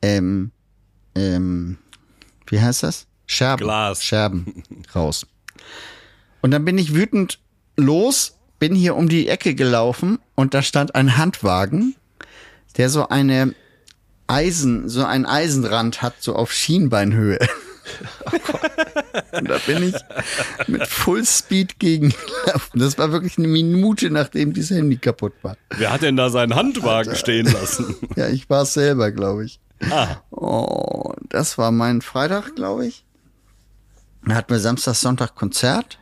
ähm, 0.03 0.51
ähm, 1.15 1.79
wie 2.49 2.61
heißt 2.61 2.83
das? 2.83 3.07
Scherben. 3.27 3.63
Glas. 3.63 4.03
Scherben 4.03 4.65
raus. 4.97 5.29
Und 6.43 6.51
dann 6.51 6.65
bin 6.65 6.77
ich 6.77 6.93
wütend 6.93 7.39
los, 7.77 8.37
bin 8.59 8.75
hier 8.75 8.97
um 8.97 9.09
die 9.09 9.29
Ecke 9.29 9.55
gelaufen 9.55 10.19
und 10.35 10.55
da 10.55 10.63
stand 10.63 10.95
ein 10.95 11.17
Handwagen, 11.17 11.95
der 12.77 12.89
so 12.91 13.09
eine 13.09 13.55
Eisen, 14.27 14.89
so 14.89 15.05
ein 15.05 15.27
Eisenrand 15.27 16.03
hat, 16.03 16.15
so 16.21 16.35
auf 16.35 16.53
Schienbeinhöhe. 16.53 17.39
und 19.33 19.49
da 19.51 19.59
bin 19.67 19.83
ich 19.83 19.95
mit 20.67 20.87
Full 20.87 21.25
Speed 21.27 21.79
gegengelaufen. 21.79 22.81
Das 22.81 22.97
war 22.97 23.13
wirklich 23.13 23.37
eine 23.37 23.49
Minute, 23.49 24.11
nachdem 24.11 24.55
dieses 24.55 24.77
Handy 24.77 24.97
kaputt 24.97 25.35
war. 25.43 25.57
Wer 25.77 25.93
hat 25.93 26.03
denn 26.03 26.17
da 26.17 26.31
seinen 26.31 26.55
Handwagen 26.55 27.15
stehen 27.15 27.47
lassen? 27.53 27.95
Ja, 28.17 28.29
ich 28.29 28.49
war 28.49 28.63
es 28.63 28.73
selber, 28.75 29.11
glaube 29.13 29.45
ich. 29.45 29.61
Ah, 29.91 30.17
Oh, 30.31 31.13
das 31.29 31.59
war 31.59 31.71
mein 31.73 32.01
Freitag, 32.01 32.55
glaube 32.57 32.87
ich. 32.87 33.05
Da 34.25 34.37
hatten 34.37 34.53
wir 34.53 34.61
Samstag, 34.61 34.95
Sonntag 34.95 35.35
Konzert. 35.35 35.99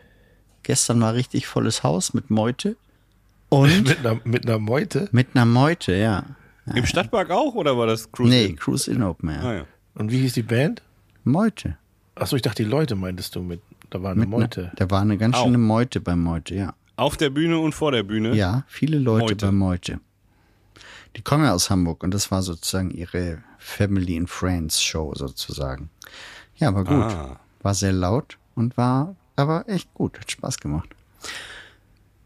Gestern 0.62 1.00
war 1.00 1.14
richtig 1.14 1.46
volles 1.46 1.82
Haus 1.82 2.14
mit 2.14 2.30
Meute. 2.30 2.76
Und 3.48 3.84
Mit 3.86 3.98
einer, 3.98 4.20
mit 4.24 4.46
einer 4.46 4.58
Meute. 4.58 5.08
mit 5.12 5.28
einer 5.34 5.44
Meute, 5.44 5.94
ja. 5.94 6.24
im 6.74 6.86
Stadtpark 6.86 7.30
auch 7.30 7.54
oder 7.54 7.76
war 7.76 7.86
das 7.86 8.10
Cruise? 8.10 8.30
Nee, 8.30 8.46
In? 8.46 8.56
Cruise 8.56 8.90
in 8.90 9.02
Open 9.02 9.28
Air. 9.28 9.42
Ah, 9.44 9.54
ja. 9.54 9.64
Und 9.94 10.10
wie 10.10 10.20
hieß 10.20 10.32
die 10.32 10.42
Band? 10.42 10.80
Meute. 11.24 11.76
Achso, 12.14 12.34
ich 12.36 12.40
dachte, 12.42 12.62
die 12.62 12.68
Leute 12.70 12.94
meintest 12.96 13.34
du 13.36 13.40
mit. 13.42 13.60
Da 13.90 14.02
war 14.02 14.12
eine 14.12 14.20
Mit 14.20 14.30
Meute. 14.30 14.62
Ne, 14.62 14.72
da 14.76 14.90
war 14.90 15.02
eine 15.02 15.18
ganz 15.18 15.36
Au. 15.36 15.44
schöne 15.44 15.58
Meute 15.58 16.00
bei 16.00 16.16
Meute, 16.16 16.54
ja. 16.54 16.74
Auf 16.96 17.18
der 17.18 17.28
Bühne 17.28 17.58
und 17.58 17.74
vor 17.74 17.92
der 17.92 18.04
Bühne. 18.04 18.34
Ja, 18.34 18.64
viele 18.68 18.98
Leute 18.98 19.24
Meute. 19.24 19.46
bei 19.46 19.52
Meute. 19.52 20.00
Die 21.16 21.20
kommen 21.20 21.44
ja 21.44 21.52
aus 21.52 21.68
Hamburg 21.68 22.02
und 22.02 22.14
das 22.14 22.30
war 22.30 22.42
sozusagen 22.42 22.90
ihre 22.90 23.42
Family 23.58 24.16
and 24.16 24.30
Friends 24.30 24.82
Show 24.82 25.12
sozusagen. 25.14 25.90
Ja, 26.56 26.74
war 26.74 26.84
gut. 26.84 27.12
Ah. 27.12 27.38
War 27.60 27.74
sehr 27.74 27.92
laut 27.92 28.38
und 28.54 28.78
war 28.78 29.14
aber 29.36 29.68
echt 29.68 29.92
gut. 29.94 30.18
Hat 30.18 30.30
Spaß 30.30 30.58
gemacht. 30.58 30.88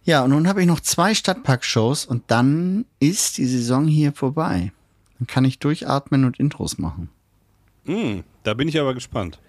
Ja, 0.05 0.23
und 0.23 0.31
nun 0.31 0.47
habe 0.47 0.61
ich 0.61 0.67
noch 0.67 0.81
zwei 0.81 1.15
Stadtpark-Shows 1.15 2.07
und 2.07 2.25
dann 2.29 2.87
ist 3.01 3.39
die 3.39 3.47
Saison 3.47 3.87
hier 3.89 4.13
vorbei. 4.13 4.73
Dann 5.19 5.27
kann 5.27 5.45
ich 5.45 5.59
durchatmen 5.59 6.25
und 6.25 6.39
Intros 6.39 6.79
machen. 6.79 7.11
Hm, 7.87 8.23
da 8.43 8.55
bin 8.55 8.69
ich 8.69 8.79
aber 8.79 8.95
gespannt. 8.95 9.41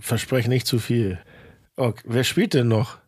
Verspreche 0.00 0.48
nicht 0.48 0.66
zu 0.66 0.78
viel. 0.78 1.18
Okay, 1.76 2.02
wer 2.06 2.24
spielt 2.24 2.54
denn 2.54 2.68
noch? 2.68 2.98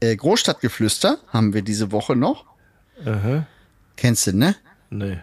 Äh, 0.00 0.16
Großstadtgeflüster 0.16 1.18
haben 1.28 1.54
wir 1.54 1.62
diese 1.62 1.92
Woche 1.92 2.16
noch. 2.16 2.44
Aha. 3.06 3.46
Kennst 3.96 4.26
du, 4.26 4.36
ne? 4.36 4.56
Nee. 4.90 5.18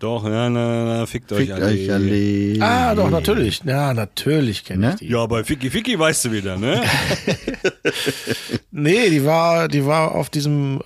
Doch, 0.00 0.24
na, 0.24 0.48
na, 0.50 0.84
na, 0.84 1.06
fickt, 1.06 1.30
euch 1.32 1.40
Fickt 1.48 1.52
alle. 1.52 1.66
euch 1.66 1.92
alle. 1.92 2.56
Ah, 2.60 2.94
doch, 2.94 3.08
natürlich. 3.10 3.62
Ja, 3.64 3.94
natürlich 3.94 4.64
kenne 4.64 4.80
Ne? 4.88 4.92
ich 4.94 4.98
die. 5.00 5.08
Ja, 5.12 5.26
bei 5.26 5.44
Ficky 5.44 5.70
Ficky 5.70 5.96
weißt 5.98 6.24
du 6.24 6.32
wieder, 6.32 6.56
ne? 6.56 6.82
Nee, 8.70 9.10
die 9.10 9.24
war, 9.24 9.68
die 9.68 9.84
war 9.86 10.14
auf 10.14 10.30
diesem 10.30 10.82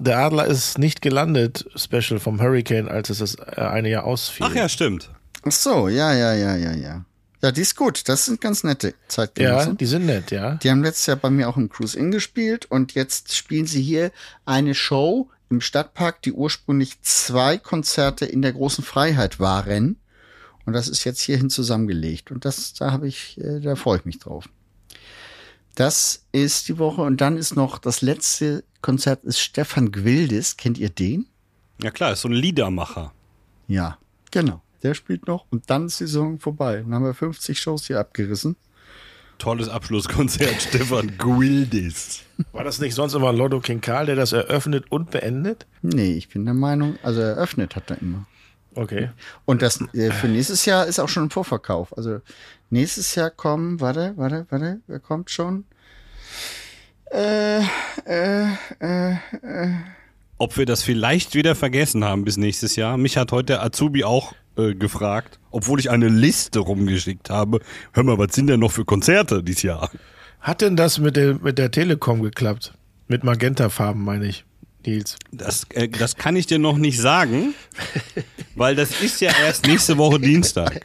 Der 0.00 0.18
Adler 0.18 0.46
ist 0.46 0.78
nicht 0.78 1.00
gelandet 1.02 1.64
Special 1.76 2.18
vom 2.18 2.40
Hurricane, 2.40 2.88
als 2.88 3.10
es 3.10 3.18
das 3.18 3.36
äh, 3.36 3.60
eine 3.60 3.88
Jahr 3.88 4.04
ausfiel. 4.04 4.46
Ach 4.48 4.54
ja, 4.54 4.68
stimmt. 4.68 5.10
Ach 5.44 5.52
so, 5.52 5.88
ja, 5.88 6.12
ja, 6.12 6.34
ja, 6.34 6.56
ja, 6.56 6.72
ja. 6.72 7.04
Ja, 7.42 7.52
die 7.52 7.60
ist 7.60 7.76
gut. 7.76 8.08
Das 8.08 8.24
sind 8.24 8.40
ganz 8.40 8.64
nette 8.64 8.88
Ja, 8.88 8.94
Zeitgenossen. 9.08 9.76
die 9.76 9.86
sind 9.86 10.06
nett, 10.06 10.30
ja. 10.32 10.54
Die 10.54 10.70
haben 10.70 10.82
letztes 10.82 11.06
Jahr 11.06 11.16
bei 11.18 11.30
mir 11.30 11.48
auch 11.48 11.56
im 11.56 11.68
Cruise 11.68 11.96
Inn 11.96 12.10
gespielt 12.10 12.66
und 12.68 12.94
jetzt 12.94 13.36
spielen 13.36 13.66
sie 13.66 13.82
hier 13.82 14.10
eine 14.44 14.74
Show 14.74 15.28
im 15.48 15.60
Stadtpark, 15.60 16.22
die 16.22 16.32
ursprünglich 16.32 17.00
zwei 17.02 17.58
Konzerte 17.58 18.26
in 18.26 18.42
der 18.42 18.52
großen 18.52 18.84
Freiheit 18.84 19.38
waren. 19.38 19.96
Und 20.64 20.72
das 20.72 20.88
ist 20.88 21.04
jetzt 21.04 21.20
hierhin 21.20 21.50
zusammengelegt. 21.50 22.30
Und 22.30 22.44
das, 22.44 22.74
da 22.74 22.90
habe 22.90 23.06
ich, 23.06 23.38
äh, 23.40 23.60
da 23.60 23.76
freue 23.76 23.98
ich 23.98 24.04
mich 24.04 24.18
drauf. 24.18 24.48
Das 25.76 26.24
ist 26.32 26.68
die 26.68 26.78
Woche. 26.78 27.02
Und 27.02 27.20
dann 27.20 27.36
ist 27.36 27.54
noch 27.54 27.78
das 27.78 28.02
letzte 28.02 28.64
Konzert 28.82 29.24
ist 29.24 29.40
Stefan 29.40 29.92
Gwildis. 29.92 30.56
Kennt 30.56 30.78
ihr 30.78 30.90
den? 30.90 31.26
Ja 31.82 31.90
klar, 31.90 32.12
ist 32.12 32.22
so 32.22 32.28
ein 32.28 32.32
Liedermacher. 32.32 33.12
Ja, 33.68 33.98
genau. 34.30 34.62
Der 34.82 34.94
spielt 34.94 35.26
noch 35.26 35.46
und 35.50 35.70
dann 35.70 35.86
ist 35.86 36.00
die 36.00 36.06
Saison 36.06 36.38
vorbei. 36.38 36.76
Dann 36.82 36.94
haben 36.94 37.04
wir 37.04 37.14
50 37.14 37.58
Shows 37.58 37.86
hier 37.86 37.98
abgerissen. 37.98 38.56
Tolles 39.38 39.68
Abschlusskonzert, 39.68 40.62
Stefan 40.68 41.16
Gwildis. 41.18 42.22
War 42.52 42.64
das 42.64 42.80
nicht 42.80 42.94
sonst 42.94 43.14
immer 43.14 43.32
Lotto 43.32 43.60
King 43.60 43.80
Karl, 43.80 44.06
der 44.06 44.16
das 44.16 44.32
eröffnet 44.32 44.84
und 44.90 45.10
beendet? 45.10 45.66
Nee, 45.82 46.14
ich 46.14 46.28
bin 46.28 46.44
der 46.44 46.54
Meinung, 46.54 46.98
also 47.02 47.20
eröffnet 47.20 47.76
hat 47.76 47.90
er 47.90 48.00
immer. 48.00 48.26
Okay. 48.74 49.10
Und 49.46 49.62
das 49.62 49.80
äh, 49.94 50.10
für 50.10 50.28
nächstes 50.28 50.66
Jahr 50.66 50.86
ist 50.86 50.98
auch 50.98 51.08
schon 51.08 51.24
im 51.24 51.30
Vorverkauf. 51.30 51.96
Also 51.96 52.20
nächstes 52.68 53.14
Jahr 53.14 53.30
kommen, 53.30 53.80
warte, 53.80 54.12
warte, 54.16 54.46
warte, 54.50 54.80
wer 54.86 55.00
kommt 55.00 55.30
schon? 55.30 55.64
Äh, 57.10 57.60
äh, 58.04 58.46
äh, 58.80 59.16
Ob 60.36 60.58
wir 60.58 60.66
das 60.66 60.82
vielleicht 60.82 61.34
wieder 61.34 61.54
vergessen 61.54 62.04
haben 62.04 62.24
bis 62.24 62.36
nächstes 62.36 62.76
Jahr. 62.76 62.98
Mich 62.98 63.16
hat 63.16 63.32
heute 63.32 63.62
Azubi 63.62 64.04
auch 64.04 64.34
äh, 64.56 64.74
gefragt, 64.74 65.38
obwohl 65.50 65.80
ich 65.80 65.90
eine 65.90 66.08
Liste 66.08 66.60
rumgeschickt 66.60 67.30
habe. 67.30 67.60
Hör 67.92 68.02
mal, 68.04 68.18
was 68.18 68.34
sind 68.34 68.46
denn 68.48 68.60
noch 68.60 68.72
für 68.72 68.84
Konzerte 68.84 69.42
dieses 69.42 69.62
Jahr? 69.62 69.90
Hat 70.40 70.60
denn 70.60 70.76
das 70.76 70.98
mit 70.98 71.16
der, 71.16 71.34
mit 71.34 71.58
der 71.58 71.70
Telekom 71.70 72.22
geklappt? 72.22 72.74
Mit 73.08 73.24
Magentafarben, 73.24 74.02
meine 74.02 74.26
ich, 74.26 74.44
Nils. 74.84 75.16
Das, 75.32 75.66
äh, 75.70 75.88
das 75.88 76.16
kann 76.16 76.36
ich 76.36 76.46
dir 76.46 76.58
noch 76.58 76.76
nicht 76.76 76.98
sagen, 76.98 77.54
weil 78.54 78.74
das 78.74 79.00
ist 79.00 79.20
ja 79.20 79.32
erst 79.44 79.66
nächste 79.66 79.98
Woche 79.98 80.20
Dienstag. 80.20 80.80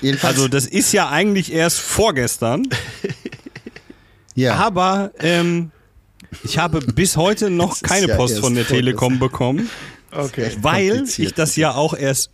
jedenfalls, 0.00 0.36
Also 0.36 0.48
das 0.48 0.66
ist 0.66 0.92
ja 0.92 1.08
eigentlich 1.08 1.52
erst 1.52 1.80
vorgestern, 1.80 2.68
ja, 4.34 4.54
aber 4.54 5.12
ähm, 5.18 5.70
ich 6.44 6.58
habe 6.58 6.80
bis 6.80 7.16
heute 7.16 7.50
noch 7.50 7.80
keine 7.82 8.08
ja 8.08 8.16
Post 8.16 8.38
von 8.38 8.54
der 8.54 8.66
Telekom 8.66 9.18
bekommen, 9.18 9.68
Okay. 10.12 10.50
weil 10.60 11.04
ich 11.04 11.32
das 11.34 11.56
ja 11.56 11.72
auch 11.74 11.94
erst 11.94 12.30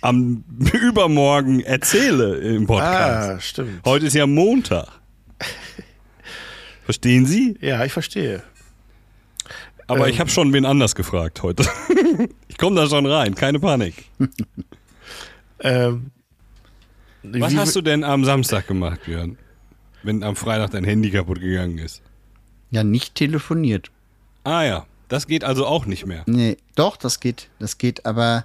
am 0.00 0.44
Übermorgen 0.72 1.60
erzähle 1.60 2.36
im 2.38 2.66
Podcast. 2.66 3.30
Ah, 3.30 3.40
stimmt. 3.40 3.84
Heute 3.84 4.06
ist 4.06 4.14
ja 4.14 4.26
Montag. 4.26 4.88
Verstehen 6.84 7.26
Sie? 7.26 7.56
Ja, 7.60 7.84
ich 7.84 7.92
verstehe. 7.92 8.42
Aber 9.86 10.06
Ähm. 10.06 10.12
ich 10.12 10.20
habe 10.20 10.30
schon 10.30 10.52
wen 10.52 10.64
anders 10.64 10.94
gefragt 10.94 11.42
heute. 11.42 11.64
ich 12.48 12.56
komme 12.58 12.76
da 12.76 12.86
schon 12.88 13.06
rein, 13.06 13.34
keine 13.34 13.58
Panik. 13.58 14.04
Ähm, 15.60 16.10
Was 17.22 17.56
hast 17.56 17.74
du 17.76 17.80
denn 17.82 18.04
am 18.04 18.24
Samstag 18.24 18.66
gemacht, 18.68 19.00
Björn? 19.04 19.36
Wenn 20.02 20.22
am 20.22 20.36
Freitag 20.36 20.70
dein 20.70 20.84
Handy 20.84 21.10
kaputt 21.10 21.40
gegangen 21.40 21.78
ist. 21.78 22.02
ja, 22.70 22.84
nicht 22.84 23.14
telefoniert. 23.16 23.90
Ah 24.44 24.62
ja, 24.62 24.86
das 25.08 25.26
geht 25.26 25.44
also 25.44 25.66
auch 25.66 25.86
nicht 25.86 26.06
mehr. 26.06 26.22
Nee, 26.26 26.56
doch, 26.74 26.96
das 26.96 27.20
geht, 27.20 27.48
das 27.58 27.78
geht, 27.78 28.06
aber 28.06 28.44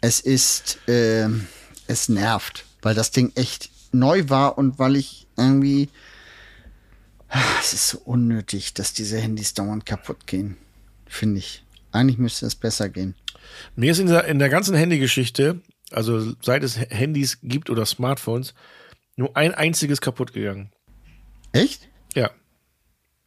es 0.00 0.20
ist, 0.20 0.78
ähm, 0.88 1.46
es 1.86 2.08
nervt, 2.08 2.64
weil 2.82 2.94
das 2.94 3.10
Ding 3.10 3.32
echt 3.34 3.70
neu 3.92 4.24
war 4.28 4.58
und 4.58 4.78
weil 4.78 4.96
ich 4.96 5.26
irgendwie, 5.36 5.88
Ah, 7.34 7.40
es 7.60 7.72
ist 7.72 7.88
so 7.88 7.98
unnötig, 8.04 8.74
dass 8.74 8.92
diese 8.92 9.18
Handys 9.18 9.54
dauernd 9.54 9.86
kaputt 9.86 10.26
gehen, 10.26 10.58
finde 11.06 11.38
ich. 11.38 11.64
Eigentlich 11.90 12.18
müsste 12.18 12.44
es 12.44 12.54
besser 12.54 12.90
gehen. 12.90 13.14
Mir 13.74 13.92
ist 13.92 14.00
in 14.00 14.06
der, 14.06 14.26
in 14.26 14.38
der 14.38 14.50
ganzen 14.50 14.76
Handygeschichte, 14.76 15.62
also 15.90 16.34
seit 16.42 16.62
es 16.62 16.78
Handys 16.78 17.38
gibt 17.42 17.70
oder 17.70 17.86
Smartphones, 17.86 18.52
nur 19.16 19.34
ein 19.34 19.54
einziges 19.54 20.02
kaputt 20.02 20.34
gegangen. 20.34 20.72
Echt? 21.52 21.88
Ja. 22.14 22.30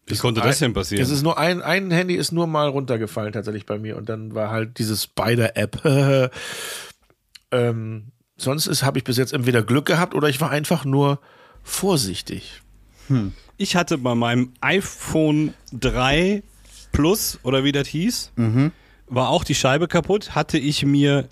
Wie 0.07 0.15
konnte 0.15 0.41
das 0.41 0.59
denn 0.59 0.73
passieren? 0.73 1.03
Es 1.03 1.09
ist 1.09 1.23
nur 1.23 1.37
ein, 1.37 1.61
ein 1.61 1.89
Handy 1.89 2.15
ist 2.15 2.31
nur 2.31 2.45
mal 2.45 2.67
runtergefallen 2.67 3.33
tatsächlich 3.33 3.65
bei 3.65 3.79
mir 3.79 3.97
und 3.97 4.07
dann 4.07 4.35
war 4.35 4.51
halt 4.51 4.77
diese 4.77 4.95
Spider-App. 4.95 5.83
ähm, 7.51 8.11
sonst 8.37 8.67
ist 8.67 8.83
habe 8.83 8.99
ich 8.99 9.03
bis 9.03 9.17
jetzt 9.17 9.33
entweder 9.33 9.63
Glück 9.63 9.85
gehabt 9.85 10.13
oder 10.13 10.29
ich 10.29 10.39
war 10.41 10.51
einfach 10.51 10.85
nur 10.85 11.19
vorsichtig. 11.63 12.61
Ich 13.57 13.75
hatte 13.75 13.97
bei 13.97 14.15
meinem 14.15 14.53
iPhone 14.61 15.53
3 15.73 16.43
Plus 16.91 17.39
oder 17.43 17.63
wie 17.63 17.71
das 17.71 17.87
hieß, 17.87 18.31
war 19.07 19.29
auch 19.29 19.43
die 19.43 19.55
Scheibe 19.55 19.87
kaputt, 19.87 20.33
hatte 20.33 20.57
ich 20.57 20.85
mir 20.85 21.27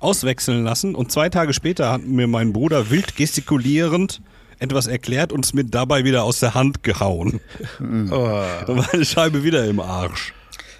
auswechseln 0.00 0.64
lassen 0.64 0.94
und 0.94 1.10
zwei 1.10 1.28
Tage 1.28 1.52
später 1.52 1.90
hat 1.90 2.02
mir 2.02 2.26
mein 2.26 2.52
Bruder 2.52 2.90
wild 2.90 3.16
gestikulierend 3.16 4.20
etwas 4.58 4.86
erklärt 4.86 5.32
und 5.32 5.44
es 5.44 5.52
mir 5.54 5.64
dabei 5.64 6.04
wieder 6.04 6.24
aus 6.24 6.40
der 6.40 6.54
Hand 6.54 6.82
gehauen. 6.82 7.40
Oh, 7.80 8.44
Dann 8.66 8.76
war 8.76 8.88
die 8.92 9.04
Scheibe 9.04 9.44
wieder 9.44 9.64
im 9.66 9.80
Arsch. 9.80 10.34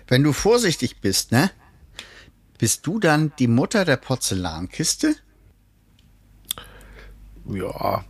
Wenn 0.06 0.22
du 0.22 0.32
vorsichtig 0.32 1.00
bist, 1.00 1.32
ne? 1.32 1.50
Bist 2.58 2.86
du 2.86 2.98
dann 2.98 3.32
die 3.38 3.46
Mutter 3.46 3.84
der 3.84 3.96
Porzellankiste? 3.96 5.14
ja. 7.50 8.04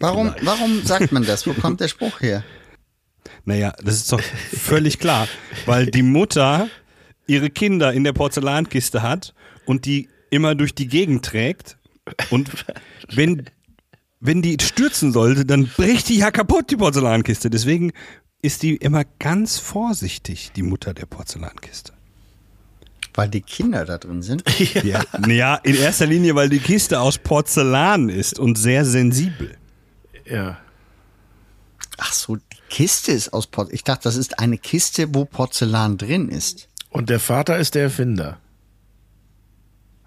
Warum, 0.00 0.34
warum 0.42 0.84
sagt 0.84 1.12
man 1.12 1.24
das? 1.24 1.46
Wo 1.46 1.54
kommt 1.54 1.80
der 1.80 1.88
Spruch 1.88 2.20
her? 2.20 2.42
Naja, 3.44 3.72
das 3.82 3.96
ist 3.96 4.12
doch 4.12 4.20
völlig 4.20 4.98
klar, 4.98 5.28
weil 5.64 5.86
die 5.86 6.02
Mutter 6.02 6.68
ihre 7.26 7.50
Kinder 7.50 7.92
in 7.92 8.04
der 8.04 8.12
Porzellankiste 8.12 9.02
hat 9.02 9.34
und 9.64 9.84
die 9.84 10.08
immer 10.30 10.54
durch 10.54 10.74
die 10.74 10.88
Gegend 10.88 11.24
trägt 11.24 11.76
und 12.30 12.50
wenn, 13.12 13.46
wenn 14.22 14.40
die 14.40 14.56
stürzen 14.62 15.12
sollte, 15.12 15.44
dann 15.44 15.66
bricht 15.66 16.08
die 16.08 16.16
ja 16.16 16.30
kaputt, 16.30 16.70
die 16.70 16.76
Porzellankiste. 16.76 17.50
Deswegen 17.50 17.92
ist 18.40 18.62
die 18.62 18.76
immer 18.76 19.04
ganz 19.18 19.58
vorsichtig, 19.58 20.52
die 20.54 20.62
Mutter 20.62 20.94
der 20.94 21.06
Porzellankiste. 21.06 21.92
Weil 23.14 23.28
die 23.28 23.42
Kinder 23.42 23.84
da 23.84 23.98
drin 23.98 24.22
sind. 24.22 24.44
Ja, 24.84 25.02
ja 25.26 25.56
in 25.56 25.74
erster 25.74 26.06
Linie, 26.06 26.36
weil 26.36 26.48
die 26.48 26.60
Kiste 26.60 27.00
aus 27.00 27.18
Porzellan 27.18 28.08
ist 28.08 28.38
und 28.38 28.56
sehr 28.56 28.84
sensibel. 28.84 29.56
Ja. 30.24 30.58
Ach 31.98 32.12
so, 32.12 32.36
die 32.36 32.42
Kiste 32.70 33.10
ist 33.10 33.32
aus 33.32 33.48
Porzellan. 33.48 33.74
Ich 33.74 33.84
dachte, 33.84 34.04
das 34.04 34.16
ist 34.16 34.38
eine 34.38 34.56
Kiste, 34.56 35.12
wo 35.14 35.24
Porzellan 35.24 35.98
drin 35.98 36.28
ist. 36.28 36.68
Und 36.90 37.10
der 37.10 37.20
Vater 37.20 37.58
ist 37.58 37.74
der 37.74 37.82
Erfinder. 37.82 38.38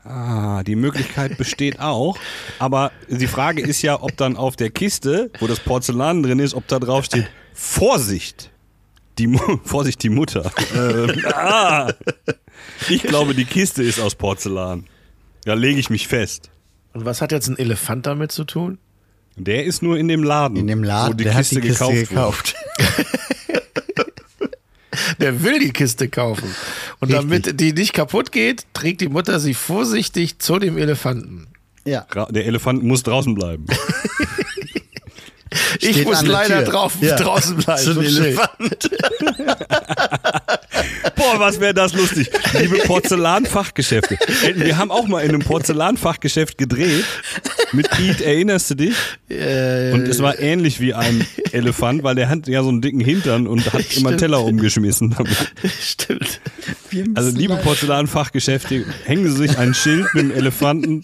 Ah, 0.06 0.62
die 0.64 0.76
Möglichkeit 0.76 1.36
besteht 1.38 1.80
auch. 1.80 2.18
Aber 2.60 2.92
die 3.10 3.26
Frage 3.26 3.62
ist 3.62 3.82
ja, 3.82 4.02
ob 4.02 4.16
dann 4.18 4.38
auf 4.38 4.56
der 4.56 4.70
Kiste, 4.70 5.32
wo 5.40 5.48
das 5.48 5.60
Porzellan 5.60 6.22
drin 6.22 6.38
ist, 6.38 6.54
ob 6.54 6.68
da 6.68 6.80
drauf 6.80 7.06
steht, 7.06 7.28
Vorsicht. 7.54 8.52
Die 9.18 9.28
Mu 9.28 9.40
Vorsicht, 9.64 10.04
die 10.04 10.10
Mutter. 10.10 10.52
Ähm, 10.76 11.24
ah, 11.34 11.92
ich 12.88 13.02
glaube, 13.02 13.34
die 13.34 13.46
Kiste 13.46 13.82
ist 13.82 14.00
aus 14.00 14.14
Porzellan. 14.14 14.86
Da 15.44 15.56
lege 15.56 15.80
ich 15.80 15.90
mich 15.90 16.08
fest. 16.08 16.52
Und 16.94 17.06
was 17.06 17.22
hat 17.22 17.32
jetzt 17.32 17.48
ein 17.48 17.58
Elefant 17.58 18.06
damit 18.06 18.32
zu 18.32 18.44
tun? 18.44 18.78
Der 19.38 19.66
ist 19.66 19.82
nur 19.82 19.98
in 19.98 20.08
dem 20.08 20.24
Laden, 20.24 20.56
In 20.56 20.68
dem 20.68 20.84
Laden, 20.84 21.14
wo 21.14 21.18
die 21.18 21.24
der 21.24 21.34
Kiste, 21.34 21.56
hat 21.56 21.64
die 21.64 21.68
Kiste 21.68 22.06
gekauft, 22.06 22.56
gekauft. 22.78 23.26
Der 25.20 25.44
will 25.44 25.60
die 25.60 25.72
Kiste 25.72 26.08
kaufen. 26.10 26.56
Und 27.00 27.12
Richtig. 27.14 27.30
damit 27.30 27.60
die 27.60 27.74
nicht 27.74 27.94
kaputt 27.94 28.32
geht, 28.32 28.66
trägt 28.74 29.02
die 29.02 29.10
Mutter 29.10 29.40
sie 29.40 29.54
vorsichtig 29.54 30.40
zu 30.40 30.60
dem 30.60 30.78
Elefanten. 30.78 31.48
Ja. 31.86 32.06
Der 32.30 32.46
Elefant 32.46 32.84
muss 32.84 33.04
draußen 33.04 33.36
bleiben. 33.36 33.66
Ich 35.80 36.04
muss 36.04 36.22
leider 36.24 36.64
drauf, 36.64 36.94
Ja. 37.02 37.16
draußen 37.16 37.58
bleiben. 37.58 37.82
So. 37.94 38.02
Elefant. 38.02 38.90
Boah, 41.16 41.40
was 41.40 41.60
wäre 41.60 41.74
das 41.74 41.94
lustig. 41.94 42.30
Liebe 42.60 42.78
Porzellanfachgeschäfte. 42.80 44.18
Wir 44.56 44.78
haben 44.78 44.92
auch 44.92 45.08
mal 45.08 45.22
in 45.22 45.30
einem 45.30 45.42
Porzellanfachgeschäft 45.42 46.58
gedreht. 46.58 47.06
Mit 47.72 47.90
Pete, 47.90 48.24
erinnerst 48.26 48.70
du 48.72 48.76
dich? 48.76 48.96
Äh, 49.30 49.92
Und 49.94 50.08
es 50.08 50.22
war 50.22 50.38
ähnlich 50.40 50.80
wie 50.82 50.94
ein 50.94 51.26
Elefant, 51.52 52.04
weil 52.04 52.16
der 52.16 52.30
hat 52.30 52.48
ja 52.48 52.62
so 52.64 52.70
einen 52.70 52.82
dicken 52.82 53.00
Hintern 53.00 53.48
und 53.48 53.72
hat 53.74 53.86
immer 53.98 54.10
einen 54.10 54.18
Teller 54.18 54.44
umgeschmissen. 54.44 55.16
Stimmt. 55.82 56.40
Also 57.16 57.32
liebe 57.36 57.56
Porzellanfachgeschäfte, 57.58 58.86
hängen 59.06 59.26
Sie 59.32 59.48
sich 59.48 59.58
ein 59.58 59.74
Schild 59.74 60.06
mit 60.14 60.24
dem 60.26 60.32
Elefanten. 60.32 61.02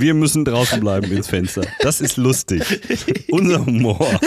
Wir 0.00 0.14
müssen 0.14 0.44
draußen 0.44 0.80
bleiben 0.80 1.10
ins 1.10 1.28
Fenster. 1.28 1.62
Das 1.80 2.00
ist 2.00 2.16
lustig. 2.16 2.62
Unser 3.30 3.64
Humor. 3.64 4.20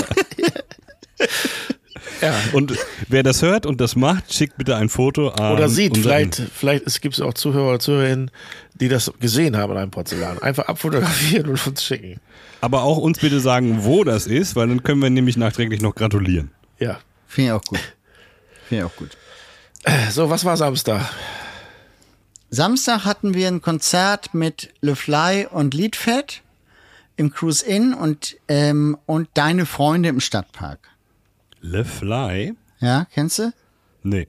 Ja. 2.22 2.36
Und 2.54 2.78
wer 3.08 3.24
das 3.24 3.42
hört 3.42 3.66
und 3.66 3.82
das 3.82 3.96
macht, 3.96 4.32
schickt 4.34 4.58
bitte 4.58 4.76
ein 4.76 4.90
Foto 4.90 5.30
an. 5.30 5.54
Oder 5.54 5.70
sieht, 5.70 5.98
vielleicht, 5.98 6.42
vielleicht 6.54 6.86
es 6.86 7.02
gibt 7.02 7.20
auch 7.22 7.34
Zuhörer 7.34 7.70
oder 7.70 7.80
Zuhörerinnen, 7.80 8.30
die 8.76 8.90
das 8.90 9.12
gesehen 9.20 9.58
haben 9.58 9.72
an 9.72 9.78
einem 9.78 9.92
Porzellan. 9.92 10.40
Einfach 10.40 10.68
abfotografieren 10.68 11.50
und 11.50 11.66
uns 11.66 11.84
schicken. 11.84 12.20
Aber 12.62 12.84
auch 12.84 12.98
uns 12.98 13.20
bitte 13.20 13.40
sagen, 13.40 13.84
wo 13.86 14.04
das 14.04 14.28
ist, 14.28 14.56
weil 14.56 14.68
dann 14.68 14.84
können 14.84 15.02
wir 15.02 15.10
nämlich 15.10 15.36
nachträglich 15.36 15.82
noch 15.82 15.96
gratulieren. 15.96 16.52
Ja. 16.80 17.00
Finde 17.28 17.50
ich 17.50 17.54
auch 17.54 17.64
gut. 17.64 17.80
Finde 18.68 18.84
ich 18.84 18.92
auch 18.92 18.96
gut. 18.96 19.18
So, 20.12 20.30
was 20.30 20.46
war 20.46 20.58
Samstag? 20.58 21.10
Samstag 22.54 23.06
hatten 23.06 23.34
wir 23.34 23.48
ein 23.48 23.62
Konzert 23.62 24.34
mit 24.34 24.74
Le 24.82 24.98
Fly 24.98 25.48
und 25.50 25.74
Liedfett 25.74 26.42
im 27.16 27.32
Cruise 27.32 27.66
Inn 27.66 27.94
und, 27.94 28.36
ähm, 28.50 28.98
und 29.06 29.30
deine 29.36 29.66
Freunde 29.66 30.10
im 30.10 30.20
Stadtpark. 30.20 30.90
Le 31.62 31.86
Fly? 31.86 32.54
Ja, 32.82 33.08
kennst 33.14 33.40
du? 33.40 33.54
Nee. 34.04 34.28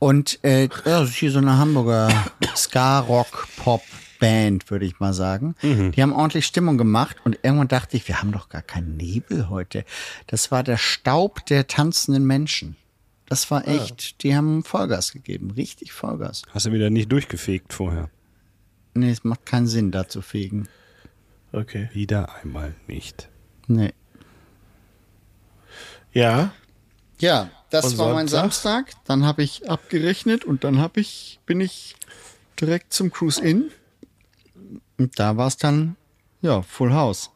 Und 0.00 0.40
äh, 0.42 0.62
ja, 0.62 0.68
das 0.84 1.10
ist 1.10 1.16
hier 1.16 1.30
so 1.30 1.38
eine 1.38 1.58
Hamburger 1.58 2.08
Ska-Rock-Pop-Band, 2.56 4.68
würde 4.68 4.84
ich 4.84 4.98
mal 4.98 5.12
sagen. 5.12 5.54
Die 5.62 6.02
haben 6.02 6.12
ordentlich 6.12 6.46
Stimmung 6.46 6.76
gemacht 6.76 7.18
und 7.22 7.38
irgendwann 7.44 7.68
dachte 7.68 7.96
ich, 7.96 8.08
wir 8.08 8.20
haben 8.20 8.32
doch 8.32 8.48
gar 8.48 8.62
keinen 8.62 8.96
Nebel 8.96 9.48
heute. 9.48 9.84
Das 10.26 10.50
war 10.50 10.64
der 10.64 10.76
Staub 10.76 11.46
der 11.46 11.68
tanzenden 11.68 12.26
Menschen. 12.26 12.74
Das 13.32 13.50
war 13.50 13.66
echt, 13.66 14.22
die 14.22 14.36
haben 14.36 14.62
Vollgas 14.62 15.10
gegeben, 15.10 15.52
richtig 15.52 15.94
Vollgas. 15.94 16.42
Hast 16.50 16.66
du 16.66 16.72
wieder 16.72 16.90
nicht 16.90 17.10
durchgefegt 17.10 17.72
vorher? 17.72 18.10
Nee, 18.92 19.10
es 19.10 19.24
macht 19.24 19.46
keinen 19.46 19.66
Sinn, 19.66 19.90
da 19.90 20.06
zu 20.06 20.20
fegen. 20.20 20.68
Okay. 21.50 21.88
Wieder 21.94 22.34
einmal 22.34 22.74
nicht. 22.86 23.30
Nee. 23.68 23.94
Ja. 26.12 26.52
Ja, 27.20 27.50
das 27.70 27.92
Und 27.92 27.98
war 28.00 28.12
mein 28.12 28.28
Sonntag? 28.28 28.52
Samstag. 28.52 28.92
Dann 29.06 29.24
habe 29.24 29.42
ich 29.42 29.66
abgerechnet 29.66 30.44
und 30.44 30.62
dann 30.62 30.76
habe 30.76 31.00
ich 31.00 31.40
bin 31.46 31.62
ich 31.62 31.96
direkt 32.60 32.92
zum 32.92 33.10
Cruise 33.10 33.42
Inn. 33.42 33.70
Und 34.98 35.18
da 35.18 35.38
war 35.38 35.46
es 35.46 35.56
dann 35.56 35.96
ja 36.42 36.60
Full 36.60 36.92
House. 36.92 37.30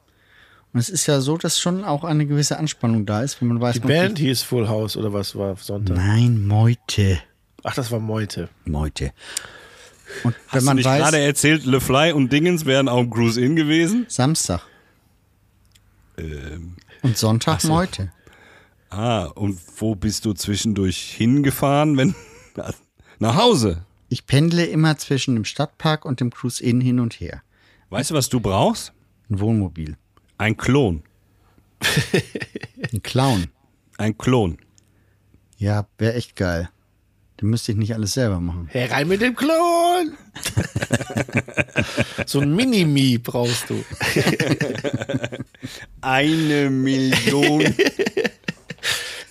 Und 0.77 0.81
es 0.81 0.91
ist 0.91 1.07
ja 1.07 1.23
so, 1.23 1.39
dass 1.39 1.59
schon 1.59 1.85
auch 1.85 2.05
eine 2.05 2.27
gewisse 2.27 2.59
Anspannung 2.59 3.07
da 3.07 3.23
ist, 3.23 3.41
wenn 3.41 3.49
man 3.49 3.63
weiß, 3.63 3.77
Die 3.77 3.81
man 3.81 3.89
Band 3.89 4.19
hieß 4.19 4.43
Full 4.43 4.69
House 4.69 4.99
oder 4.99 5.11
was 5.11 5.35
war 5.35 5.57
Sonntag? 5.57 5.97
Nein, 5.97 6.47
Meute. 6.47 7.19
Ach, 7.63 7.75
das 7.75 7.91
war 7.91 7.99
Meute. 7.99 8.51
Meute. 8.67 9.15
Und 10.23 10.35
wenn 10.35 10.43
Hast 10.49 10.65
man 10.65 10.77
du 10.77 10.81
nicht 10.81 10.85
weiß, 10.87 11.01
gerade 11.03 11.19
erzählt, 11.19 11.65
Le 11.65 11.81
Fly 11.81 12.13
und 12.13 12.31
Dingens 12.31 12.67
wären 12.67 12.91
auch 12.91 13.01
im 13.01 13.09
Cruise 13.11 13.41
In 13.41 13.57
gewesen? 13.57 14.05
Samstag 14.11 14.61
Ähm, 16.19 16.77
und 17.01 17.17
Sonntag 17.17 17.65
Meute. 17.65 18.13
ah, 18.91 19.25
und 19.35 19.59
wo 19.79 19.95
bist 19.95 20.27
du 20.27 20.35
zwischendurch 20.35 21.15
hingefahren, 21.17 21.97
wenn 21.97 22.15
nach 23.19 23.37
Hause? 23.37 23.87
Ich 24.11 24.27
pendle 24.27 24.67
immer 24.67 24.99
zwischen 24.99 25.37
dem 25.37 25.47
Stadtpark 25.47 26.05
und 26.05 26.21
dem 26.21 26.29
Cruise 26.31 26.63
Inn 26.63 26.83
hin 26.83 27.01
und 27.01 27.15
her. 27.19 27.41
Weißt 27.89 28.11
du, 28.11 28.15
was 28.15 28.29
du 28.29 28.41
brauchst? 28.41 28.93
Ein 29.31 29.41
Wohnmobil. 29.41 29.97
Ein 30.39 30.57
Klon. 30.57 31.03
Ein 32.93 33.03
Clown. 33.03 33.47
Ein 33.99 34.17
Klon. 34.19 34.59
Ja, 35.59 35.87
wäre 35.99 36.15
echt 36.15 36.37
geil. 36.37 36.69
Dann 37.39 37.51
müsste 37.51 37.73
ich 37.73 37.79
nicht 37.79 37.95
alles 37.95 38.15
selber 38.15 38.41
machen. 38.41 38.67
Herein 38.71 39.09
mit 39.09 39.21
dem 39.21 39.37
Klon! 39.37 40.15
so 42.27 42.41
ein 42.41 42.55
Mini-Me 42.55 43.19
brauchst 43.19 43.69
du. 43.69 43.85
Eine 46.01 46.71
Million. 46.71 47.75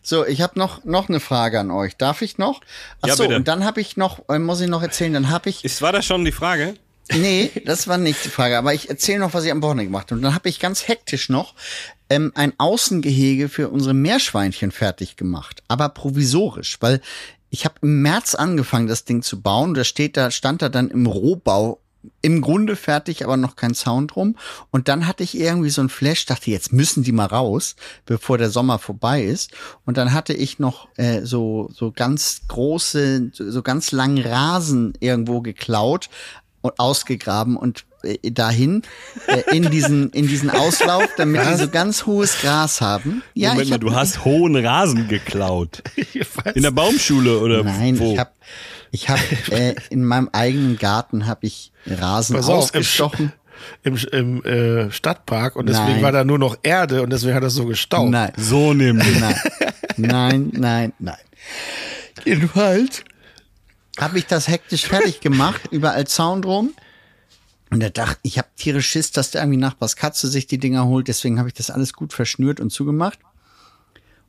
So, 0.04 0.24
ich 0.26 0.41
habe 0.41 0.60
noch 0.60 0.84
noch 0.84 1.10
eine 1.10 1.20
Frage 1.20 1.60
an 1.60 1.72
euch. 1.72 1.98
Darf 1.98 2.22
ich 2.22 2.38
noch? 2.38 2.62
Ach 3.02 3.08
Ja, 3.08 3.15
so, 3.15 3.24
bitte. 3.24 3.38
und 3.38 3.48
dann 3.48 3.65
habe 3.65 3.82
ich 3.82 3.98
noch, 3.98 4.30
äh, 4.30 4.38
muss 4.38 4.62
ich 4.62 4.68
noch 4.68 4.84
erzählen, 4.84 5.13
dann 5.13 5.30
habe 5.32 5.50
ich, 5.50 5.65
Ist, 5.65 5.82
war 5.82 5.91
das 5.91 6.06
schon 6.06 6.24
die 6.26 6.32
Frage? 6.32 6.76
Nee, 7.13 7.52
das 7.65 7.88
war 7.88 7.98
nicht 7.98 8.24
die 8.26 8.30
Frage, 8.30 8.58
aber 8.58 8.74
ich 8.74 8.89
erzähle 8.89 9.20
noch, 9.20 9.34
was 9.34 9.46
ich 9.46 9.52
am 9.52 9.62
Wochenende 9.62 9.86
gemacht 9.86 10.08
habe. 10.12 10.15
Und 10.15 10.24
dann 10.24 10.36
habe 10.36 10.50
ich 10.50 10.60
ganz 10.60 10.88
hektisch 10.88 11.30
noch 11.30 11.54
ähm, 12.10 12.32
ein 12.36 12.54
Außengehege 12.58 13.50
für 13.50 13.70
unsere 13.70 13.94
Meerschweinchen 13.94 14.72
fertig 14.72 15.15
gemacht, 15.15 15.63
aber 15.68 15.89
provisorisch, 15.89 16.78
weil 16.82 17.02
ich 17.50 17.63
habe 17.65 17.76
im 17.82 18.02
März 18.02 18.36
angefangen, 18.36 18.88
das 18.88 19.06
Ding 19.06 19.22
zu 19.22 19.41
bauen. 19.41 19.74
Da 19.76 19.86
steht 19.86 20.18
da, 20.18 20.30
stand 20.30 20.62
da 20.62 20.68
dann 20.68 20.89
im 20.89 21.06
Rohbau 21.06 21.80
im 22.22 22.41
Grunde 22.41 22.76
fertig, 22.76 23.24
aber 23.24 23.38
noch 23.38 23.56
kein 23.56 23.74
Zaun 23.74 24.08
drum. 24.08 24.36
Und 24.72 24.88
dann 24.88 25.08
hatte 25.08 25.24
ich 25.24 25.38
irgendwie 25.38 25.70
so 25.70 25.82
ein 25.82 25.89
Flash, 25.89 26.26
dachte, 26.26 26.52
jetzt 26.52 26.74
müssen 26.74 27.04
die 27.04 27.12
mal 27.12 27.26
raus, 27.26 27.76
bevor 28.06 28.38
der 28.38 28.50
Sommer 28.50 28.80
vorbei 28.80 29.24
ist. 29.24 29.52
Und 29.86 29.98
dann 29.98 30.13
hatte 30.13 30.34
ich 30.34 30.60
noch 30.60 30.88
äh, 30.98 31.22
so, 31.22 31.70
so 31.74 31.91
ganz 31.91 32.41
große, 32.48 33.32
so 33.34 33.62
ganz 33.62 33.91
langen 33.91 34.20
Rasen 34.20 34.94
irgendwo 35.00 35.41
geklaut 35.41 36.10
ausgegraben 36.78 37.58
und 37.58 37.86
äh, 38.04 38.32
dahin 38.32 38.84
äh, 39.28 39.56
in 39.56 39.69
diesen 39.71 40.10
in 40.12 40.28
diesen 40.28 40.49
Auslauf, 40.49 41.08
damit 41.17 41.41
die 41.47 41.56
so 41.56 41.67
ganz 41.69 42.06
hohes 42.06 42.39
Gras 42.41 42.82
haben. 42.82 43.23
Ja, 43.34 43.49
Moment 43.49 43.65
ich 43.65 43.71
mal, 43.71 43.78
du 43.80 43.93
hast 43.93 44.25
hohen 44.25 44.56
Rasen 44.56 45.08
geklaut. 45.08 45.84
In 46.54 46.63
der 46.63 46.71
Baumschule 46.71 47.39
oder 47.39 47.63
Nein, 47.63 47.99
wo? 47.99 48.13
ich 48.13 48.19
habe 48.19 48.32
ich 48.91 49.10
hab, 49.10 49.19
äh, 49.51 49.75
in 49.89 50.06
meinem 50.06 50.30
eigenen 50.32 50.78
Garten 50.78 51.28
habe 51.28 51.45
ich 51.47 51.71
Rasen 51.86 52.36
Pass 52.36 52.45
auf, 52.47 52.54
im, 52.54 52.80
ausgestochen. 52.80 53.34
im, 53.84 53.97
im 54.12 54.43
äh, 54.45 54.91
Stadtpark 54.91 55.56
und 55.56 55.67
deswegen 55.67 55.93
Nein. 55.93 56.04
war 56.04 56.12
da 56.12 56.23
nur 56.23 56.39
noch 56.39 56.58
Erde 56.63 57.01
und 57.01 57.12
deswegen 57.12 57.34
hat 57.36 57.43
das 57.43 57.56
so 57.56 57.65
gestaubt. 57.65 58.10
Nein, 58.10 58.32
so 58.38 58.73
nämlich. 58.73 59.19
nein, 59.19 59.36
nein, 59.97 60.51
nein, 60.54 60.93
nein. 60.99 61.17
Jedenfalls 62.23 63.04
habe 64.00 64.18
ich 64.18 64.26
das 64.26 64.48
hektisch 64.48 64.86
fertig 64.86 65.22
gemacht, 65.22 65.62
überall 65.72 66.08
Zaun 66.08 66.42
drum. 66.42 66.74
Und 67.72 67.82
da 67.82 67.90
dachte 67.90 68.20
ich, 68.24 68.38
habe 68.38 68.48
tierisch 68.56 68.88
Schiss, 68.88 69.12
dass 69.12 69.32
der 69.32 69.42
irgendwie 69.42 69.58
Nachbars 69.58 69.96
Katze 69.96 70.28
sich 70.28 70.48
die 70.48 70.58
Dinger 70.58 70.86
holt. 70.86 71.08
Deswegen 71.08 71.40
habe 71.40 71.50
ich 71.50 71.54
das 71.56 71.70
alles 71.70 71.94
gut 71.94 72.14
verschnürt 72.14 72.60
und 72.60 72.70
zugemacht. 72.70 73.20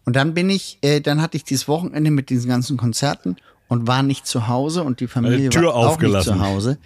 Und 0.05 0.17
dann 0.17 0.35
bin 0.35 0.49
ich, 0.49 0.79
äh, 0.83 1.01
dann 1.01 1.21
hatte 1.21 1.37
ich 1.37 1.45
dieses 1.45 1.69
Wochenende 1.69 2.11
mit 2.11 2.31
diesen 2.31 2.49
ganzen 2.49 2.77
Konzerten 2.77 3.37
und 3.69 3.87
war 3.87 4.03
nicht 4.03 4.27
zu 4.27 4.49
Hause 4.49 4.85
und 4.85 5.01
die 5.01 5.09
Familie 5.09 5.51
Tür 5.51 5.69
war 5.69 5.75
auch 5.75 6.01
nicht 6.01 6.23
zu 6.23 6.41
Hause. 6.41 6.79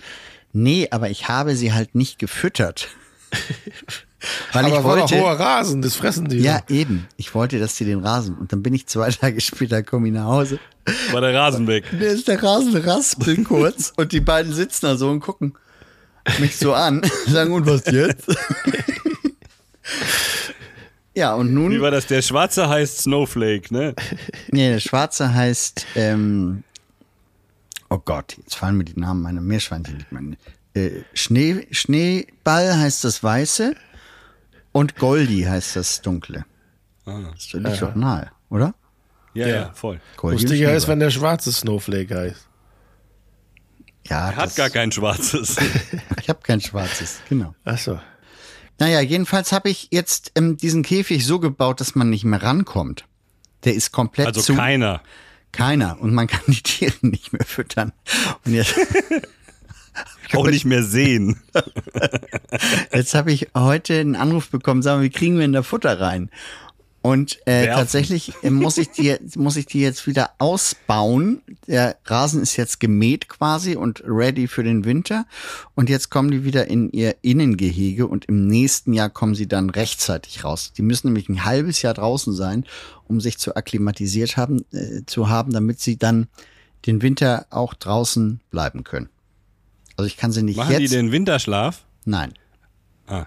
Nee, 0.52 0.88
aber 0.90 1.10
ich 1.10 1.28
habe 1.28 1.54
sie 1.54 1.72
halt 1.72 1.94
nicht 1.94 2.18
gefüttert. 2.18 2.88
Weil 4.52 4.66
Aber 4.66 4.68
ich 4.78 4.84
war 4.84 4.98
wollte, 4.98 5.18
hoher 5.18 5.38
Rasen, 5.40 5.80
das 5.82 5.96
fressen 5.96 6.28
die. 6.28 6.38
ja, 6.38 6.60
eben. 6.68 7.06
Ich 7.16 7.34
wollte, 7.34 7.58
dass 7.58 7.76
die 7.76 7.84
den 7.86 8.00
Rasen. 8.00 8.36
Und 8.36 8.52
dann 8.52 8.62
bin 8.62 8.74
ich 8.74 8.86
zwei 8.86 9.10
Tage 9.10 9.40
später, 9.40 9.82
komme 9.82 10.08
ich 10.08 10.14
nach 10.14 10.24
Hause. 10.26 10.58
War 11.12 11.20
der 11.20 11.34
Rasen 11.34 11.66
weg. 11.66 11.84
Da 11.98 12.06
ist 12.06 12.28
der 12.28 12.42
Rasen 12.42 12.76
raspeln 12.76 13.44
kurz 13.44 13.92
und 13.96 14.12
die 14.12 14.20
beiden 14.20 14.52
sitzen 14.52 14.86
da 14.86 14.96
so 14.96 15.08
und 15.10 15.20
gucken 15.20 15.54
mich 16.38 16.56
so 16.56 16.74
an. 16.74 17.02
Sagen, 17.26 17.52
und 17.52 17.66
was 17.66 17.84
jetzt? 17.86 18.26
ja, 21.14 21.34
und 21.34 21.48
Wie 21.48 21.52
nun. 21.54 21.80
war 21.80 21.90
das? 21.90 22.06
Der 22.06 22.22
Schwarze 22.22 22.68
heißt 22.68 22.98
Snowflake, 23.02 23.72
ne? 23.72 23.94
Nee, 24.50 24.70
der 24.70 24.80
Schwarze 24.80 25.32
heißt. 25.34 25.86
Ähm, 25.96 26.62
oh 27.88 27.98
Gott, 28.04 28.36
jetzt 28.36 28.54
fallen 28.56 28.76
mir 28.76 28.84
die 28.84 28.98
Namen 29.00 29.22
meiner 29.22 29.40
Meerschweinchen 29.40 29.96
nicht 29.96 30.12
mehr. 30.12 30.22
Äh, 30.74 31.02
Schnee, 31.14 31.66
Schneeball 31.72 32.76
heißt 32.78 33.02
das 33.04 33.22
Weiße 33.24 33.74
und 34.72 34.96
Goldi 34.96 35.42
heißt 35.42 35.76
das 35.76 36.00
Dunkle. 36.02 36.44
Das 37.04 37.52
liegt 37.52 37.82
doch 37.82 37.94
nahe, 37.94 38.30
oder? 38.50 38.74
Ja, 39.34 39.46
ja, 39.48 39.72
voll. 39.72 40.00
Goldi 40.16 40.42
Lustiger 40.42 40.74
ist, 40.74 40.88
wenn 40.88 41.00
der 41.00 41.10
schwarze 41.10 41.52
Snowflake 41.52 42.16
heißt. 42.16 42.46
Ja, 44.08 44.30
Er 44.30 44.36
hat 44.36 44.56
gar 44.56 44.70
kein 44.70 44.90
schwarzes. 44.92 45.56
Ich 46.20 46.28
habe 46.28 46.40
kein 46.42 46.60
schwarzes, 46.60 47.20
genau. 47.28 47.54
Ach 47.64 47.78
so. 47.78 47.98
Naja, 48.78 49.00
jedenfalls 49.00 49.52
habe 49.52 49.68
ich 49.68 49.88
jetzt 49.90 50.32
ähm, 50.36 50.56
diesen 50.56 50.82
Käfig 50.82 51.26
so 51.26 51.38
gebaut, 51.40 51.80
dass 51.80 51.94
man 51.94 52.08
nicht 52.10 52.24
mehr 52.24 52.42
rankommt. 52.42 53.04
Der 53.64 53.74
ist 53.74 53.90
komplett 53.92 54.26
Also 54.28 54.40
zu. 54.40 54.54
keiner. 54.54 55.02
Keiner. 55.52 56.00
Und 56.00 56.14
man 56.14 56.26
kann 56.28 56.42
die 56.46 56.62
Tiere 56.62 56.94
nicht 57.02 57.32
mehr 57.32 57.44
füttern. 57.44 57.92
Und 58.44 58.54
jetzt, 58.54 58.74
Auch 60.32 60.46
nicht 60.46 60.64
mehr 60.64 60.82
sehen. 60.82 61.40
jetzt 62.92 63.14
habe 63.14 63.32
ich 63.32 63.48
heute 63.56 63.98
einen 63.98 64.16
Anruf 64.16 64.48
bekommen, 64.50 64.82
sagen 64.82 65.00
wir, 65.00 65.06
wie 65.06 65.12
kriegen 65.12 65.34
wir 65.34 65.42
denn 65.42 65.52
da 65.52 65.62
Futter 65.62 66.00
rein? 66.00 66.30
Und 67.02 67.38
äh, 67.46 67.62
Werfen. 67.64 67.74
tatsächlich 67.74 68.34
äh, 68.42 68.50
muss 68.50 68.76
ich 68.76 68.90
die 68.90 69.16
muss 69.36 69.56
ich 69.56 69.64
die 69.64 69.80
jetzt 69.80 70.06
wieder 70.06 70.32
ausbauen. 70.36 71.40
Der 71.66 71.96
Rasen 72.04 72.42
ist 72.42 72.56
jetzt 72.56 72.78
gemäht 72.78 73.28
quasi 73.28 73.74
und 73.74 74.02
ready 74.06 74.46
für 74.46 74.62
den 74.62 74.84
Winter. 74.84 75.24
Und 75.74 75.88
jetzt 75.88 76.10
kommen 76.10 76.30
die 76.30 76.44
wieder 76.44 76.66
in 76.66 76.90
ihr 76.90 77.16
Innengehege 77.22 78.06
und 78.06 78.26
im 78.26 78.46
nächsten 78.46 78.92
Jahr 78.92 79.08
kommen 79.08 79.34
sie 79.34 79.48
dann 79.48 79.70
rechtzeitig 79.70 80.44
raus. 80.44 80.74
Die 80.76 80.82
müssen 80.82 81.06
nämlich 81.06 81.30
ein 81.30 81.46
halbes 81.46 81.80
Jahr 81.80 81.94
draußen 81.94 82.34
sein, 82.34 82.66
um 83.08 83.18
sich 83.22 83.38
zu 83.38 83.56
akklimatisiert 83.56 84.36
haben, 84.36 84.66
äh, 84.72 85.06
zu 85.06 85.30
haben, 85.30 85.54
damit 85.54 85.80
sie 85.80 85.96
dann 85.96 86.26
den 86.84 87.00
Winter 87.00 87.46
auch 87.48 87.72
draußen 87.72 88.40
bleiben 88.50 88.84
können. 88.84 89.08
Also 90.00 90.06
ich 90.06 90.16
kann 90.16 90.32
sie 90.32 90.42
nicht 90.42 90.56
Machen 90.56 90.72
jetzt. 90.72 90.80
die 90.80 90.88
den 90.88 91.12
Winterschlaf? 91.12 91.84
Nein. 92.06 92.32
Ah. 93.06 93.26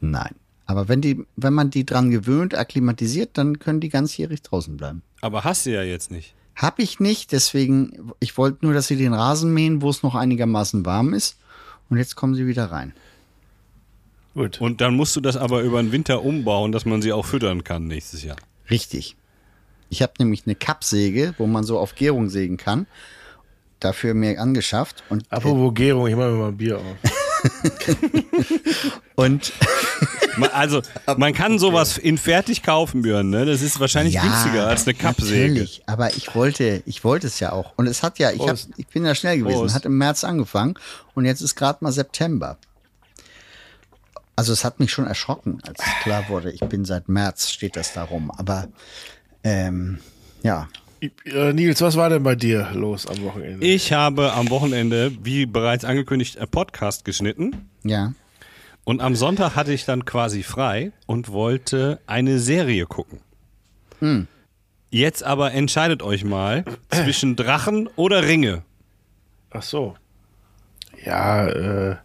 Nein. 0.00 0.34
Aber 0.66 0.88
wenn 0.88 1.00
die, 1.00 1.24
wenn 1.36 1.52
man 1.52 1.70
die 1.70 1.86
dran 1.86 2.10
gewöhnt, 2.10 2.56
akklimatisiert, 2.56 3.38
dann 3.38 3.60
können 3.60 3.78
die 3.78 3.90
ganzjährig 3.90 4.42
draußen 4.42 4.76
bleiben. 4.76 5.02
Aber 5.20 5.44
hast 5.44 5.66
du 5.66 5.70
ja 5.70 5.84
jetzt 5.84 6.10
nicht. 6.10 6.34
Hab 6.56 6.80
ich 6.80 6.98
nicht, 6.98 7.30
deswegen, 7.30 8.10
ich 8.18 8.36
wollte 8.36 8.64
nur, 8.66 8.74
dass 8.74 8.88
sie 8.88 8.96
den 8.96 9.14
Rasen 9.14 9.54
mähen, 9.54 9.82
wo 9.82 9.90
es 9.90 10.02
noch 10.02 10.16
einigermaßen 10.16 10.84
warm 10.84 11.14
ist. 11.14 11.36
Und 11.90 11.98
jetzt 11.98 12.16
kommen 12.16 12.34
sie 12.34 12.48
wieder 12.48 12.72
rein. 12.72 12.92
Gut. 14.34 14.60
Und 14.60 14.80
dann 14.80 14.96
musst 14.96 15.14
du 15.14 15.20
das 15.20 15.36
aber 15.36 15.60
über 15.60 15.80
den 15.80 15.92
Winter 15.92 16.24
umbauen, 16.24 16.72
dass 16.72 16.86
man 16.86 17.02
sie 17.02 17.12
auch 17.12 17.24
füttern 17.24 17.62
kann 17.62 17.86
nächstes 17.86 18.24
Jahr. 18.24 18.38
Richtig. 18.68 19.14
Ich 19.90 20.02
habe 20.02 20.14
nämlich 20.18 20.42
eine 20.44 20.56
Kappsäge, 20.56 21.36
wo 21.38 21.46
man 21.46 21.62
so 21.62 21.78
auf 21.78 21.94
Gärung 21.94 22.30
sägen 22.30 22.56
kann. 22.56 22.88
Dafür 23.84 24.14
mir 24.14 24.40
angeschafft. 24.40 25.04
Und, 25.10 25.30
Apropos 25.30 25.74
Gärung, 25.74 26.06
ich 26.06 26.16
mache 26.16 26.30
mir 26.30 26.38
mal 26.38 26.48
ein 26.48 26.56
Bier 26.56 26.78
auf. 26.78 26.84
und 29.16 29.52
Man- 30.36 30.50
Also, 30.50 30.82
man 31.16 31.32
kann 31.32 31.58
sowas 31.60 31.96
in 31.98 32.18
fertig 32.18 32.62
kaufen, 32.64 33.02
Björn, 33.02 33.30
ne? 33.30 33.46
Das 33.46 33.62
ist 33.62 33.78
wahrscheinlich 33.78 34.20
günstiger 34.20 34.66
als 34.66 34.84
eine 34.86 34.94
Kappsäge. 34.94 35.48
Natürlich, 35.52 35.82
aber 35.86 36.10
ich 36.16 36.34
wollte, 36.34 36.82
ich 36.86 37.04
wollte 37.04 37.28
es 37.28 37.38
ja 37.40 37.52
auch. 37.52 37.72
Und 37.76 37.86
es 37.86 38.02
hat 38.02 38.18
ja, 38.18 38.32
ich, 38.32 38.40
hab, 38.40 38.56
ich 38.76 38.86
bin 38.88 39.04
ja 39.04 39.14
schnell 39.14 39.38
gewesen, 39.38 39.58
Prost. 39.60 39.74
hat 39.76 39.84
im 39.84 39.96
März 39.96 40.24
angefangen 40.24 40.74
und 41.14 41.24
jetzt 41.24 41.40
ist 41.40 41.54
gerade 41.54 41.78
mal 41.84 41.92
September. 41.92 42.58
Also 44.34 44.52
es 44.52 44.64
hat 44.64 44.80
mich 44.80 44.90
schon 44.90 45.06
erschrocken, 45.06 45.60
als 45.64 45.78
klar 46.02 46.28
wurde, 46.28 46.50
ich 46.50 46.60
bin 46.60 46.84
seit 46.84 47.08
März, 47.08 47.50
steht 47.50 47.76
das 47.76 47.92
da 47.92 48.02
rum. 48.02 48.32
Aber 48.32 48.66
ähm, 49.44 50.00
ja, 50.42 50.62
Äh, 50.62 50.66
Nils, 51.52 51.80
was 51.80 51.96
war 51.96 52.08
denn 52.10 52.22
bei 52.22 52.34
dir 52.34 52.70
los 52.74 53.06
am 53.06 53.22
Wochenende? 53.22 53.66
Ich 53.66 53.92
habe 53.92 54.32
am 54.32 54.50
Wochenende, 54.50 55.12
wie 55.22 55.46
bereits 55.46 55.84
angekündigt, 55.84 56.38
einen 56.38 56.48
Podcast 56.50 57.04
geschnitten. 57.04 57.68
ja. 57.82 58.12
Und 58.86 59.00
am 59.00 59.16
Sonntag 59.16 59.56
hatte 59.56 59.72
ich 59.72 59.86
dann 59.86 60.04
quasi 60.04 60.42
frei 60.42 60.92
und 61.06 61.32
wollte 61.32 62.00
eine 62.06 62.38
Serie 62.38 62.84
gucken. 62.84 63.20
Jetzt 64.90 65.22
aber 65.24 65.52
entscheidet 65.52 66.02
euch 66.02 66.22
mal 66.22 66.66
zwischen 66.90 67.34
Drachen 67.34 67.88
oder 67.96 68.24
Ringe. 68.28 68.62
Ach 69.50 69.62
so. 69.62 69.96
Ja, 71.02 71.46
äh, 71.46 71.96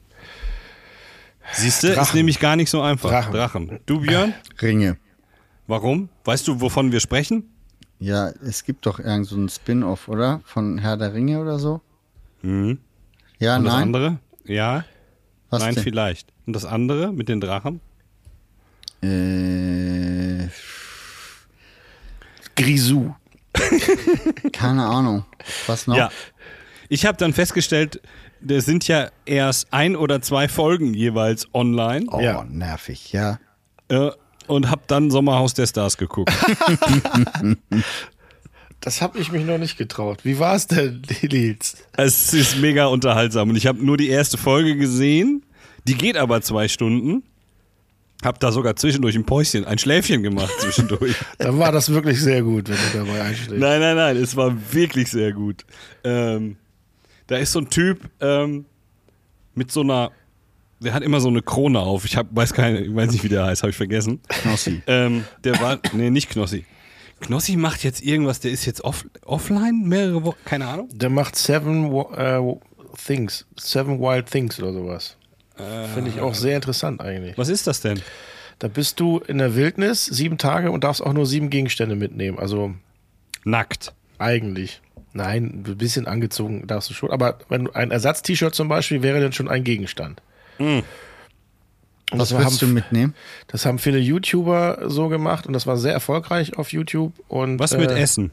Siehst 1.51 1.83
du, 1.83 1.89
ist 1.89 2.13
nämlich 2.13 2.39
gar 2.39 2.55
nicht 2.55 2.69
so 2.69 2.81
einfach. 2.81 3.09
Drachen. 3.09 3.33
Drachen. 3.33 3.79
Du, 3.85 3.99
Björn? 3.99 4.33
Ringe. 4.61 4.95
Warum? 5.67 6.07
Weißt 6.23 6.47
du, 6.47 6.61
wovon 6.61 6.93
wir 6.93 7.01
sprechen? 7.01 7.51
Ja, 7.99 8.29
es 8.45 8.63
gibt 8.63 8.85
doch 8.85 8.99
irgend 8.99 9.27
so 9.27 9.35
ein 9.35 9.49
Spin-off, 9.49 10.07
oder? 10.07 10.41
Von 10.45 10.77
Herr 10.77 10.95
der 10.97 11.13
Ringe 11.13 11.39
oder 11.41 11.59
so? 11.59 11.81
Mhm. 12.41 12.79
Ja, 13.39 13.57
Und 13.57 13.65
das 13.65 13.73
nein. 13.73 13.83
andere? 13.83 14.19
Ja, 14.45 14.85
Was 15.49 15.61
nein, 15.63 15.75
denn? 15.75 15.83
vielleicht. 15.83 16.31
Und 16.45 16.53
das 16.53 16.65
andere 16.65 17.11
mit 17.11 17.27
den 17.29 17.41
Drachen? 17.41 17.81
Äh, 19.01 20.47
Grisou. 22.55 23.13
keine 24.53 24.85
Ahnung. 24.85 25.25
Was 25.67 25.87
noch? 25.87 25.95
Ja. 25.97 26.09
Ich 26.89 27.05
habe 27.05 27.17
dann 27.17 27.33
festgestellt, 27.33 28.01
da 28.41 28.61
sind 28.61 28.87
ja 28.87 29.09
erst 29.25 29.73
ein 29.73 29.95
oder 29.95 30.21
zwei 30.21 30.47
Folgen 30.47 30.93
jeweils 30.93 31.47
online. 31.53 32.05
Oh, 32.09 32.19
Ja. 32.19 32.43
nervig, 32.45 33.11
ja. 33.11 33.39
Äh, 33.89 34.11
und 34.49 34.69
hab 34.69 34.87
dann 34.87 35.11
Sommerhaus 35.11 35.53
der 35.53 35.67
Stars 35.67 35.97
geguckt. 35.97 36.31
Das 38.81 39.01
habe 39.01 39.19
ich 39.19 39.29
mich 39.31 39.43
noch 39.45 39.57
nicht 39.57 39.77
getraut. 39.77 40.19
Wie 40.23 40.39
war 40.39 40.55
es 40.55 40.67
denn, 40.67 41.01
Nils? 41.21 41.75
es 41.97 42.33
ist 42.33 42.57
mega 42.59 42.85
unterhaltsam 42.85 43.49
und 43.49 43.57
ich 43.57 43.67
habe 43.67 43.83
nur 43.85 43.97
die 43.97 44.07
erste 44.07 44.37
Folge 44.37 44.77
gesehen. 44.77 45.43
Die 45.85 45.95
geht 45.95 46.15
aber 46.15 46.41
zwei 46.41 46.69
Stunden. 46.69 47.23
Hab 48.23 48.39
da 48.39 48.51
sogar 48.53 48.75
zwischendurch 48.75 49.15
ein 49.15 49.25
Päuschen, 49.25 49.65
ein 49.65 49.79
Schläfchen 49.79 50.23
gemacht 50.23 50.51
zwischendurch. 50.59 51.13
Dann 51.37 51.57
war 51.59 51.71
das 51.71 51.89
wirklich 51.89 52.21
sehr 52.21 52.41
gut, 52.41 52.69
wenn 52.69 52.77
du 52.77 53.05
dabei 53.05 53.21
einschlägst. 53.21 53.59
nein, 53.61 53.79
nein, 53.81 53.95
nein, 53.97 54.17
es 54.17 54.35
war 54.35 54.55
wirklich 54.71 55.09
sehr 55.09 55.33
gut. 55.33 55.65
Ähm, 56.05 56.55
da 57.27 57.37
ist 57.37 57.51
so 57.51 57.59
ein 57.59 57.69
Typ 57.69 58.09
ähm, 58.21 58.65
mit 59.55 59.71
so 59.71 59.81
einer, 59.81 60.11
der 60.79 60.93
hat 60.93 61.03
immer 61.03 61.19
so 61.19 61.27
eine 61.27 61.41
Krone 61.41 61.79
auf. 61.79 62.05
Ich 62.05 62.15
hab, 62.15 62.27
weiß 62.31 62.53
keine, 62.53 62.79
ich 62.79 62.95
weiß 62.95 63.11
nicht, 63.11 63.23
wie 63.23 63.29
der 63.29 63.45
heißt, 63.45 63.63
habe 63.63 63.71
ich 63.71 63.77
vergessen. 63.77 64.21
Knossi. 64.27 64.81
Ähm, 64.87 65.25
der 65.43 65.59
war, 65.59 65.79
nee, 65.93 66.09
nicht 66.09 66.29
Knossi. 66.29 66.65
Knossi 67.19 67.57
macht 67.57 67.83
jetzt 67.83 68.01
irgendwas, 68.01 68.39
der 68.39 68.51
ist 68.51 68.65
jetzt 68.65 68.83
off, 68.83 69.05
offline, 69.25 69.83
mehrere 69.83 70.23
Wochen, 70.23 70.37
keine 70.45 70.67
Ahnung. 70.67 70.89
Der 70.93 71.09
macht 71.09 71.35
Seven 71.35 71.93
äh, 72.15 72.39
Things. 73.05 73.45
Seven 73.57 73.99
Wild 73.99 74.31
Things 74.31 74.59
oder 74.59 74.73
sowas. 74.73 75.17
Finde 75.93 76.09
ich 76.09 76.21
auch 76.21 76.33
sehr 76.33 76.55
interessant 76.55 77.01
eigentlich. 77.01 77.37
Was 77.37 77.49
ist 77.49 77.67
das 77.67 77.81
denn? 77.81 78.01
Da 78.59 78.69
bist 78.69 78.99
du 79.01 79.19
in 79.19 79.39
der 79.39 79.55
Wildnis 79.55 80.05
sieben 80.05 80.37
Tage 80.37 80.71
und 80.71 80.85
darfst 80.85 81.01
auch 81.01 81.11
nur 81.11 81.25
sieben 81.25 81.49
Gegenstände 81.49 81.95
mitnehmen. 81.95 82.39
Also 82.39 82.73
Nackt. 83.43 83.93
eigentlich. 84.17 84.81
Nein, 85.11 85.63
ein 85.65 85.77
bisschen 85.77 86.07
angezogen 86.07 86.67
darfst 86.67 86.89
du 86.89 86.93
schon. 86.93 87.11
Aber 87.11 87.39
wenn 87.49 87.69
ein 87.73 87.91
Ersatz-T-Shirt 87.91 88.55
zum 88.55 88.69
Beispiel 88.69 89.01
wäre 89.01 89.19
dann 89.19 89.33
schon 89.33 89.49
ein 89.49 89.63
Gegenstand. 89.63 90.21
Und 90.59 90.83
Was 92.11 92.31
willst 92.37 92.61
du 92.61 92.65
haben, 92.67 92.73
mitnehmen? 92.73 93.13
das 93.47 93.65
haben 93.65 93.79
viele 93.79 93.99
YouTuber 93.99 94.83
so 94.89 95.09
gemacht 95.09 95.45
und 95.47 95.53
das 95.53 95.67
war 95.67 95.77
sehr 95.77 95.93
erfolgreich 95.93 96.57
auf 96.57 96.71
YouTube. 96.73 97.13
Und, 97.27 97.59
Was 97.59 97.75
mit 97.77 97.91
äh, 97.91 97.99
Essen? 97.99 98.31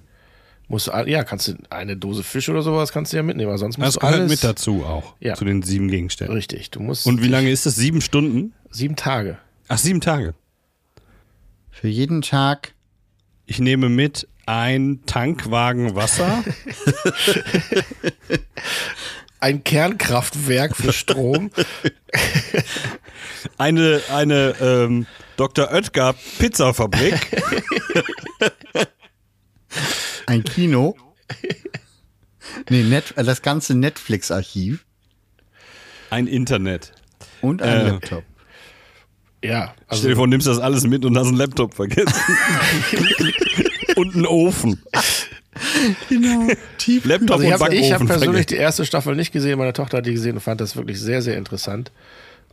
Musst 0.68 0.88
du, 0.88 0.92
all- 0.92 1.08
ja, 1.08 1.22
kannst 1.24 1.46
du 1.48 1.54
eine 1.70 1.96
Dose 1.96 2.24
Fisch 2.24 2.48
oder 2.48 2.62
sowas 2.62 2.90
kannst 2.92 3.12
du 3.12 3.16
ja 3.18 3.22
mitnehmen, 3.22 3.48
aber 3.50 3.58
sonst 3.58 3.78
musst 3.78 3.86
Das 3.88 3.94
du 3.94 4.00
gehört 4.00 4.16
alles 4.18 4.30
mit 4.30 4.42
dazu 4.42 4.84
auch. 4.84 5.14
Ja. 5.20 5.34
Zu 5.34 5.44
den 5.44 5.62
sieben 5.62 5.88
Gegenständen. 5.88 6.34
Richtig, 6.34 6.70
du 6.72 6.80
musst 6.80 7.06
Und 7.06 7.22
wie 7.22 7.28
lange 7.28 7.50
ist 7.50 7.66
das? 7.66 7.76
Sieben 7.76 8.00
Stunden? 8.00 8.52
sieben 8.70 8.96
Tage. 8.96 9.38
Ach, 9.68 9.78
sieben 9.78 10.00
Tage. 10.00 10.34
Für 11.70 11.88
jeden 11.88 12.22
Tag 12.22 12.72
Ich 13.44 13.58
nehme 13.60 13.88
mit 13.88 14.26
ein 14.46 15.00
Tankwagen 15.06 15.94
Wasser, 15.94 16.42
Ein 19.40 19.62
Kernkraftwerk 19.64 20.76
für 20.76 20.92
Strom. 20.92 21.50
eine, 23.58 24.00
eine 24.12 24.54
ähm, 24.60 25.06
Dr. 25.36 25.70
Oetker 25.72 26.14
Pizzafabrik, 26.38 27.14
ein 30.26 30.42
Kino. 30.44 30.96
nee, 32.70 32.82
Net, 32.82 33.12
äh, 33.16 33.24
das 33.24 33.42
ganze 33.42 33.74
Netflix-Archiv 33.74 34.84
ein 36.10 36.26
Internet. 36.26 36.92
und 37.42 37.60
ein 37.62 37.68
Äh. 37.80 37.90
Laptop. 37.90 38.24
ja, 39.44 39.74
also 39.88 40.00
Stell 40.00 40.10
dir 40.12 40.16
vor, 40.16 40.26
nimmst 40.28 40.46
das 40.46 40.58
alles 40.58 40.84
mit 40.84 41.04
und 41.04 41.16
hast 41.18 41.26
einen 41.28 41.36
Laptop 41.36 41.74
vergessen. 41.74 42.14
und 43.96 44.14
einen 44.14 44.26
Ofen. 44.26 44.82
Genau. 46.08 46.48
Tief. 46.78 47.04
Laptop 47.04 47.32
Also 47.32 47.42
ich 47.42 47.48
und 47.48 47.60
habe 47.60 47.70
Backofen 47.70 47.92
hab 47.92 48.06
persönlich 48.06 48.46
die 48.46 48.56
erste 48.56 48.84
Staffel 48.84 49.14
nicht 49.16 49.32
gesehen, 49.32 49.58
meine 49.58 49.72
Tochter 49.72 49.98
hat 49.98 50.06
die 50.06 50.12
gesehen 50.12 50.36
und 50.36 50.40
fand 50.40 50.60
das 50.60 50.76
wirklich 50.76 51.00
sehr, 51.00 51.22
sehr 51.22 51.36
interessant. 51.36 51.90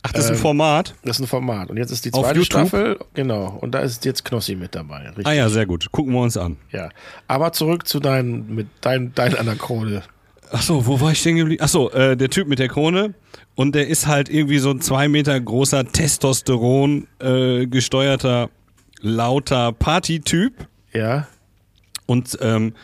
Ach, 0.06 0.12
das 0.12 0.26
ist 0.26 0.32
ein 0.32 0.36
Format? 0.36 0.94
Das 1.02 1.16
ist 1.16 1.24
ein 1.24 1.26
Format. 1.26 1.70
Und 1.70 1.78
jetzt 1.78 1.90
ist 1.90 2.04
die 2.04 2.12
Auf 2.12 2.26
zweite? 2.26 2.44
Staffel, 2.44 2.98
genau. 3.14 3.56
Und 3.60 3.72
da 3.72 3.78
ist 3.78 4.04
jetzt 4.04 4.22
Knossi 4.22 4.54
mit 4.54 4.74
dabei. 4.74 5.08
Richtig. 5.08 5.26
Ah 5.26 5.32
ja, 5.32 5.48
sehr 5.48 5.64
gut. 5.64 5.90
Gucken 5.92 6.12
wir 6.12 6.20
uns 6.20 6.36
an. 6.36 6.58
Ja. 6.72 6.90
Aber 7.26 7.52
zurück 7.52 7.88
zu 7.88 8.00
dein, 8.00 8.54
mit 8.54 8.66
dein, 8.82 9.12
dein 9.14 9.34
Anakrone. 9.34 10.02
Ach 10.52 10.60
so, 10.60 10.86
wo 10.86 11.00
war 11.00 11.12
ich 11.12 11.20
stehen 11.20 11.36
geblieben? 11.36 11.62
Ach 11.64 11.68
so, 11.68 11.90
äh, 11.92 12.18
der 12.18 12.28
Typ 12.28 12.48
mit 12.48 12.58
der 12.58 12.68
Krone. 12.68 13.14
Und 13.54 13.74
der 13.74 13.88
ist 13.88 14.06
halt 14.06 14.28
irgendwie 14.28 14.58
so 14.58 14.70
ein 14.70 14.82
zwei 14.82 15.08
Meter 15.08 15.40
großer 15.40 15.86
Testosteron 15.86 17.06
äh, 17.20 17.66
gesteuerter, 17.66 18.50
lauter 19.00 19.72
Partytyp. 19.72 20.52
Ja. 20.92 21.28
Und 22.04 22.36
ähm, 22.42 22.74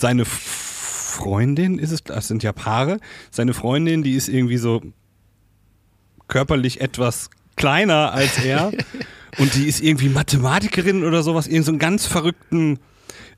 seine 0.00 0.24
Freundin 0.24 1.78
ist 1.78 1.92
es, 1.92 2.02
das 2.02 2.28
sind 2.28 2.42
ja 2.42 2.52
Paare, 2.52 2.98
seine 3.30 3.54
Freundin, 3.54 4.02
die 4.02 4.14
ist 4.14 4.28
irgendwie 4.28 4.56
so 4.56 4.82
körperlich 6.28 6.80
etwas 6.80 7.30
kleiner 7.56 8.12
als 8.12 8.42
er 8.42 8.72
und 9.38 9.54
die 9.54 9.68
ist 9.68 9.82
irgendwie 9.82 10.08
Mathematikerin 10.08 11.04
oder 11.04 11.22
sowas, 11.22 11.46
irgend 11.46 11.66
so 11.66 11.72
einen 11.72 11.78
ganz 11.78 12.06
verrückten, 12.06 12.78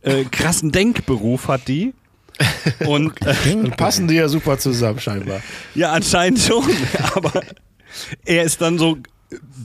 äh, 0.02 0.24
krassen 0.24 0.72
Denkberuf 0.72 1.48
hat 1.48 1.68
die. 1.68 1.94
Und 2.86 3.14
äh, 3.26 3.70
passen 3.76 4.08
die 4.08 4.14
ja 4.14 4.28
super 4.28 4.58
zusammen, 4.58 5.00
scheinbar. 5.00 5.40
ja, 5.74 5.92
anscheinend 5.92 6.40
schon, 6.40 6.64
aber 7.14 7.42
er 8.24 8.44
ist 8.44 8.60
dann 8.60 8.78
so, 8.78 8.98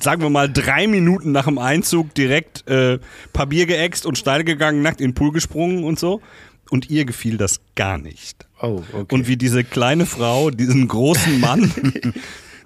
sagen 0.01 0.21
wir 0.21 0.29
mal, 0.29 0.51
drei 0.51 0.87
Minuten 0.87 1.31
nach 1.31 1.45
dem 1.45 1.57
Einzug 1.57 2.13
direkt 2.13 2.67
äh, 2.67 2.99
Papier 3.33 3.65
geäxt 3.65 4.05
und 4.05 4.17
steil 4.17 4.43
gegangen, 4.43 4.81
nackt 4.81 5.01
in 5.01 5.09
den 5.11 5.15
Pool 5.15 5.31
gesprungen 5.31 5.83
und 5.83 5.97
so. 5.97 6.21
Und 6.69 6.89
ihr 6.89 7.05
gefiel 7.05 7.37
das 7.37 7.61
gar 7.75 7.97
nicht. 7.97 8.45
Oh, 8.61 8.81
okay. 8.93 9.13
Und 9.15 9.27
wie 9.27 9.37
diese 9.37 9.63
kleine 9.63 10.05
Frau 10.05 10.49
diesen 10.51 10.87
großen 10.87 11.39
Mann 11.39 11.71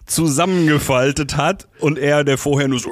zusammengefaltet 0.06 1.38
hat 1.38 1.68
und 1.80 1.97
er, 1.97 2.24
der 2.24 2.38
vorher 2.38 2.68
nur 2.68 2.80
so, 2.80 2.91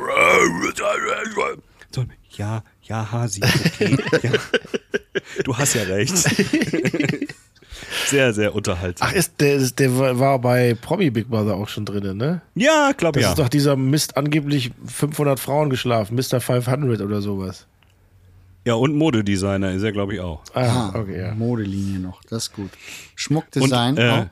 so 1.91 2.05
ja, 2.37 2.63
ja, 2.83 3.11
Hasi, 3.11 3.41
okay, 3.43 3.97
ja. 4.23 4.31
Du 5.43 5.57
hast 5.57 5.73
ja 5.73 5.83
recht. 5.83 6.15
Sehr, 8.07 8.33
sehr 8.33 8.53
unterhaltsam. 8.55 9.07
Ach, 9.09 9.13
ist, 9.13 9.39
der, 9.39 9.55
ist- 9.55 9.79
der 9.79 10.19
war 10.19 10.39
bei 10.39 10.75
Promi 10.79 11.09
Big 11.09 11.27
Brother 11.29 11.55
auch 11.55 11.67
schon 11.69 11.85
drin, 11.85 12.17
ne? 12.17 12.41
ja, 12.55 12.91
glaub 12.95 13.13
Das 13.13 13.23
ja. 13.23 13.29
ist 13.29 13.39
doch 13.39 13.49
dieser 13.49 13.75
Mist, 13.75 14.15
angeblich 14.17 14.71
500 14.85 15.39
Frauen 15.39 15.69
geschlafen, 15.69 16.15
Mr. 16.15 16.39
500 16.41 17.01
oder 17.01 17.21
sowas. 17.21 17.67
Ja, 18.69 18.75
und 18.75 18.93
Modedesigner 18.95 19.71
ist 19.71 19.81
er, 19.81 19.91
glaube 19.91 20.13
ich, 20.13 20.19
auch. 20.19 20.43
Ah, 20.53 20.91
Ah, 20.93 20.99
okay, 20.99 21.19
ja. 21.19 21.33
Modelinie 21.33 21.97
noch, 21.99 22.21
das 22.29 22.43
ist 22.43 22.53
gut. 22.53 22.69
Schmuckdesign 23.15 23.93
Und, 23.93 23.97
äh, 23.99 24.09
auch. 24.11 24.25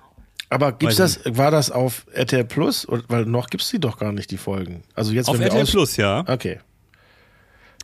Aber 0.52 0.72
gibt's 0.74 0.98
das, 0.98 1.20
war 1.26 1.50
das 1.50 1.72
auf 1.72 2.06
RTL 2.14 2.46
Plus? 2.46 2.86
Und- 2.86 3.06
Weil 3.10 3.26
noch 3.26 3.50
gibt's 3.50 3.72
die 3.72 3.80
doch 3.80 3.98
gar 3.98 4.12
nicht, 4.12 4.30
die 4.30 4.38
Folgen. 4.38 4.84
Also 4.94 5.12
jetzt, 5.12 5.28
Auf 5.28 5.40
RTL 5.40 5.66
Plus, 5.66 5.98
ja. 5.98 6.24
Okay. 6.28 6.60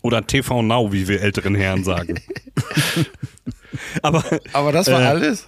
Oder 0.04 0.28
TV 0.28 0.62
Now, 0.62 0.92
wie 0.94 1.08
wir 1.08 1.22
älteren 1.24 1.56
Herren 1.56 1.84
sagen. 1.84 2.20
Aber, 4.04 4.24
Aber 4.54 4.72
das 4.72 4.92
war 4.92 5.02
Äh, 5.02 5.06
alles? 5.06 5.48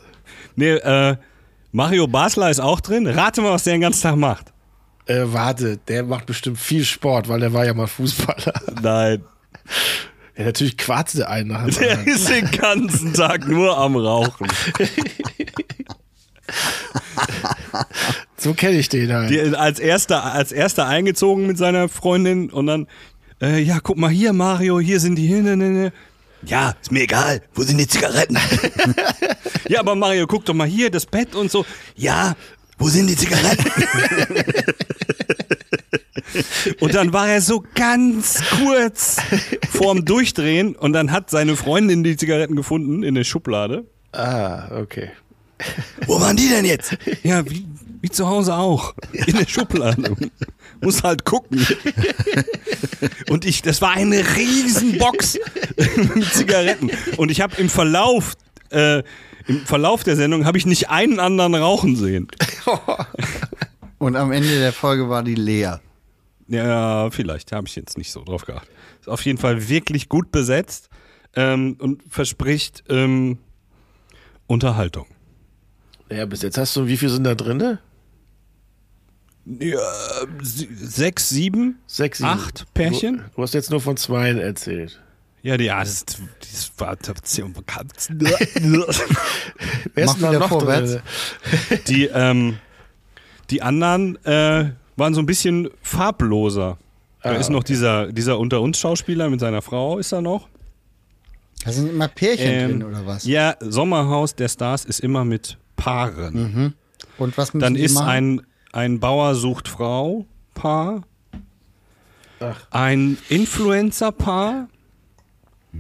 nee, 0.56 0.72
äh, 0.72 1.16
Mario 1.72 2.08
Basler 2.08 2.50
ist 2.50 2.60
auch 2.60 2.80
drin. 2.82 3.06
Rate 3.06 3.42
mal, 3.42 3.52
was 3.52 3.64
der 3.64 3.74
den 3.74 3.82
ganzen 3.82 4.02
Tag 4.02 4.16
macht. 4.16 4.52
Äh, 5.06 5.22
warte, 5.26 5.78
der 5.88 6.02
macht 6.04 6.26
bestimmt 6.26 6.58
viel 6.58 6.84
Sport, 6.84 7.30
weil 7.30 7.40
der 7.42 7.54
war 7.54 7.64
ja 7.64 7.76
mal 7.76 7.86
Fußballer. 7.88 8.54
Nein. 8.82 9.24
Ja, 10.38 10.44
natürlich 10.44 10.78
quarzt 10.78 11.18
der 11.18 11.30
einen 11.30 11.50
nach 11.50 11.66
dem 11.66 11.76
Der 11.76 12.08
ist 12.08 12.30
den 12.30 12.50
ganzen 12.52 13.14
Tag 13.14 13.48
nur 13.48 13.78
am 13.78 13.96
Rauchen. 13.96 14.48
So 18.38 18.54
kenne 18.54 18.78
ich 18.78 18.90
den 18.90 19.12
halt. 19.12 19.32
Die, 19.32 19.40
als, 19.40 19.80
erster, 19.80 20.24
als 20.24 20.52
erster 20.52 20.86
eingezogen 20.86 21.48
mit 21.48 21.58
seiner 21.58 21.90
Freundin 21.90 22.52
und 22.52 22.68
dann, 22.68 22.88
äh, 23.42 23.60
ja, 23.60 23.80
guck 23.80 23.98
mal 23.98 24.12
hier, 24.12 24.34
Mario, 24.34 24.80
hier 24.80 25.00
sind 25.00 25.16
die 25.16 25.26
hin. 25.26 25.46
Ne. 25.58 25.92
Ja, 26.46 26.76
ist 26.80 26.92
mir 26.92 27.02
egal. 27.02 27.42
Wo 27.56 27.64
sind 27.64 27.80
die 27.80 27.88
Zigaretten? 27.88 28.38
ja, 29.68 29.80
aber 29.80 29.96
Mario, 29.96 30.28
guck 30.28 30.46
doch 30.46 30.54
mal 30.54 30.68
hier, 30.68 30.92
das 30.92 31.08
Bett 31.08 31.34
und 31.34 31.50
so. 31.50 31.66
Ja, 31.96 32.36
wo 32.78 32.88
sind 32.88 33.08
die 33.08 33.16
Zigaretten? 33.16 33.66
und 36.80 36.96
dann 36.96 37.14
war 37.14 37.30
er 37.30 37.42
so 37.42 37.64
ganz 37.76 38.42
kurz 38.58 39.18
vorm 39.70 40.06
Durchdrehen 40.06 40.76
und 40.76 40.94
dann 40.94 41.12
hat 41.12 41.30
seine 41.30 41.56
Freundin 41.56 42.04
die 42.04 42.18
Zigaretten 42.18 42.56
gefunden 42.56 43.04
in 43.04 43.16
der 43.16 43.24
Schublade. 43.24 43.86
Ah, 44.14 44.80
okay. 44.80 45.12
Wo 46.06 46.20
waren 46.20 46.36
die 46.36 46.50
denn 46.50 46.66
jetzt? 46.66 46.98
Ja, 47.24 47.50
wie, 47.50 47.66
wie 48.02 48.10
zu 48.10 48.28
Hause 48.28 48.56
auch. 48.56 48.94
In 49.14 49.38
der 49.38 49.48
Schublade. 49.48 50.16
Muss 50.82 51.04
halt 51.04 51.26
gucken. 51.26 51.66
Und 53.30 53.46
ich, 53.46 53.62
das 53.62 53.82
war 53.82 53.92
eine 53.92 54.24
riesen 54.36 54.98
Box 54.98 55.40
mit 56.16 56.26
Zigaretten. 56.34 56.92
Und 57.18 57.32
ich 57.32 57.42
habe 57.42 57.56
im 57.58 57.70
Verlauf, 57.70 58.36
äh, 58.70 59.00
im 59.48 59.66
Verlauf 59.66 60.04
der 60.04 60.16
Sendung 60.16 60.46
habe 60.46 60.58
ich 60.58 60.66
nicht 60.66 60.90
einen 60.90 61.20
anderen 61.20 61.56
rauchen 61.56 61.96
sehen. 61.96 62.28
Und 63.98 64.16
am 64.16 64.32
Ende 64.32 64.60
der 64.60 64.74
Folge 64.74 65.10
war 65.10 65.24
die 65.24 65.36
leer. 65.36 65.82
Ja, 66.48 67.10
vielleicht 67.12 67.52
habe 67.52 67.68
ich 67.68 67.76
jetzt 67.76 67.98
nicht 67.98 68.12
so 68.12 68.24
drauf 68.24 68.46
geachtet. 68.46 68.72
Ist 69.02 69.10
auf 69.10 69.26
jeden 69.26 69.38
Fall 69.40 69.68
wirklich 69.68 70.10
gut 70.10 70.32
besetzt 70.32 70.90
ähm, 71.36 71.76
und 71.80 72.04
verspricht 72.08 72.84
ähm, 72.90 73.40
Unterhaltung. 74.48 75.08
Ja, 76.12 76.26
bis 76.26 76.44
jetzt 76.44 76.58
hast 76.58 76.76
du, 76.76 76.86
wie 76.88 76.98
viel 76.98 77.10
sind 77.10 77.24
da 77.24 77.34
drinne? 77.34 77.80
Ja, 79.46 79.80
sechs, 80.42 81.30
sieben, 81.30 81.80
Sechs, 81.88 82.18
sieben. 82.20 82.30
acht 82.30 82.66
Pärchen. 82.74 83.18
Du, 83.18 83.24
du 83.36 83.42
hast 83.44 83.54
jetzt 83.54 83.70
nur 83.70 83.80
von 83.82 83.96
zweien 83.98 84.40
erzählt. 84.40 85.02
Ja, 85.44 85.58
die, 85.58 85.66
ja, 85.66 85.80
das, 85.82 86.06
das 86.40 86.72
war 86.78 86.98
Wer 89.94 90.06
ist 90.06 90.08
Mach 90.08 90.14
denn 90.16 90.22
da 90.24 90.30
wieder 90.30 90.40
noch 90.40 90.50
vorwärts. 90.50 90.92
drinne? 90.94 91.82
die, 91.88 92.06
ähm, 92.06 92.58
die 93.52 93.62
anderen 93.62 94.24
äh, 94.26 94.72
waren 94.96 95.14
so 95.14 95.22
ein 95.22 95.26
bisschen 95.26 95.70
farbloser. 95.82 96.78
Da 97.24 97.32
Ah, 97.32 97.36
ist 97.36 97.50
noch 97.50 97.64
dieser, 97.64 98.12
dieser 98.12 98.38
unter 98.38 98.62
uns 98.62 98.78
Schauspieler 98.80 99.30
mit 99.30 99.40
seiner 99.40 99.62
Frau, 99.64 99.98
ist 99.98 100.12
da 100.12 100.22
noch. 100.22 100.48
Da 101.64 101.72
sind 101.72 101.90
immer 101.90 102.08
Pärchen 102.08 102.46
Ähm, 102.48 102.70
drin 102.80 102.84
oder 102.84 103.06
was? 103.08 103.26
Ja, 103.26 103.56
Sommerhaus 103.60 104.36
der 104.36 104.48
Stars 104.48 104.86
ist 104.86 105.00
immer 105.00 105.26
mit 105.26 105.58
Paaren. 105.76 106.76
Und 107.18 107.38
was 107.38 107.52
Dann 107.54 107.76
ist 107.76 107.96
machen? 107.96 108.08
ein, 108.10 108.42
ein 108.74 109.00
Bauer 109.00 109.34
sucht 109.36 109.68
Frau, 109.68 110.26
Paar. 110.54 111.02
Ach. 112.40 112.68
Ein 112.70 113.18
Influencer-Paar. 113.30 114.68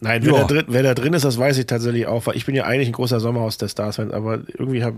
Nein, 0.00 0.24
wer, 0.24 0.32
Ja. 0.32 0.38
da 0.40 0.46
drin, 0.46 0.64
wer 0.68 0.82
da 0.82 0.94
drin 0.94 1.12
ist, 1.12 1.24
das 1.24 1.38
weiß 1.38 1.58
ich 1.58 1.66
tatsächlich 1.66 2.06
auch, 2.06 2.26
weil 2.26 2.36
ich 2.36 2.46
bin 2.46 2.54
ja 2.54 2.64
eigentlich 2.64 2.88
ein 2.88 2.92
großer 2.92 3.18
Sommerhaus 3.20 3.58
der 3.58 3.68
Stars-Fan, 3.68 4.12
aber 4.12 4.40
irgendwie 4.56 4.84
hab, 4.84 4.94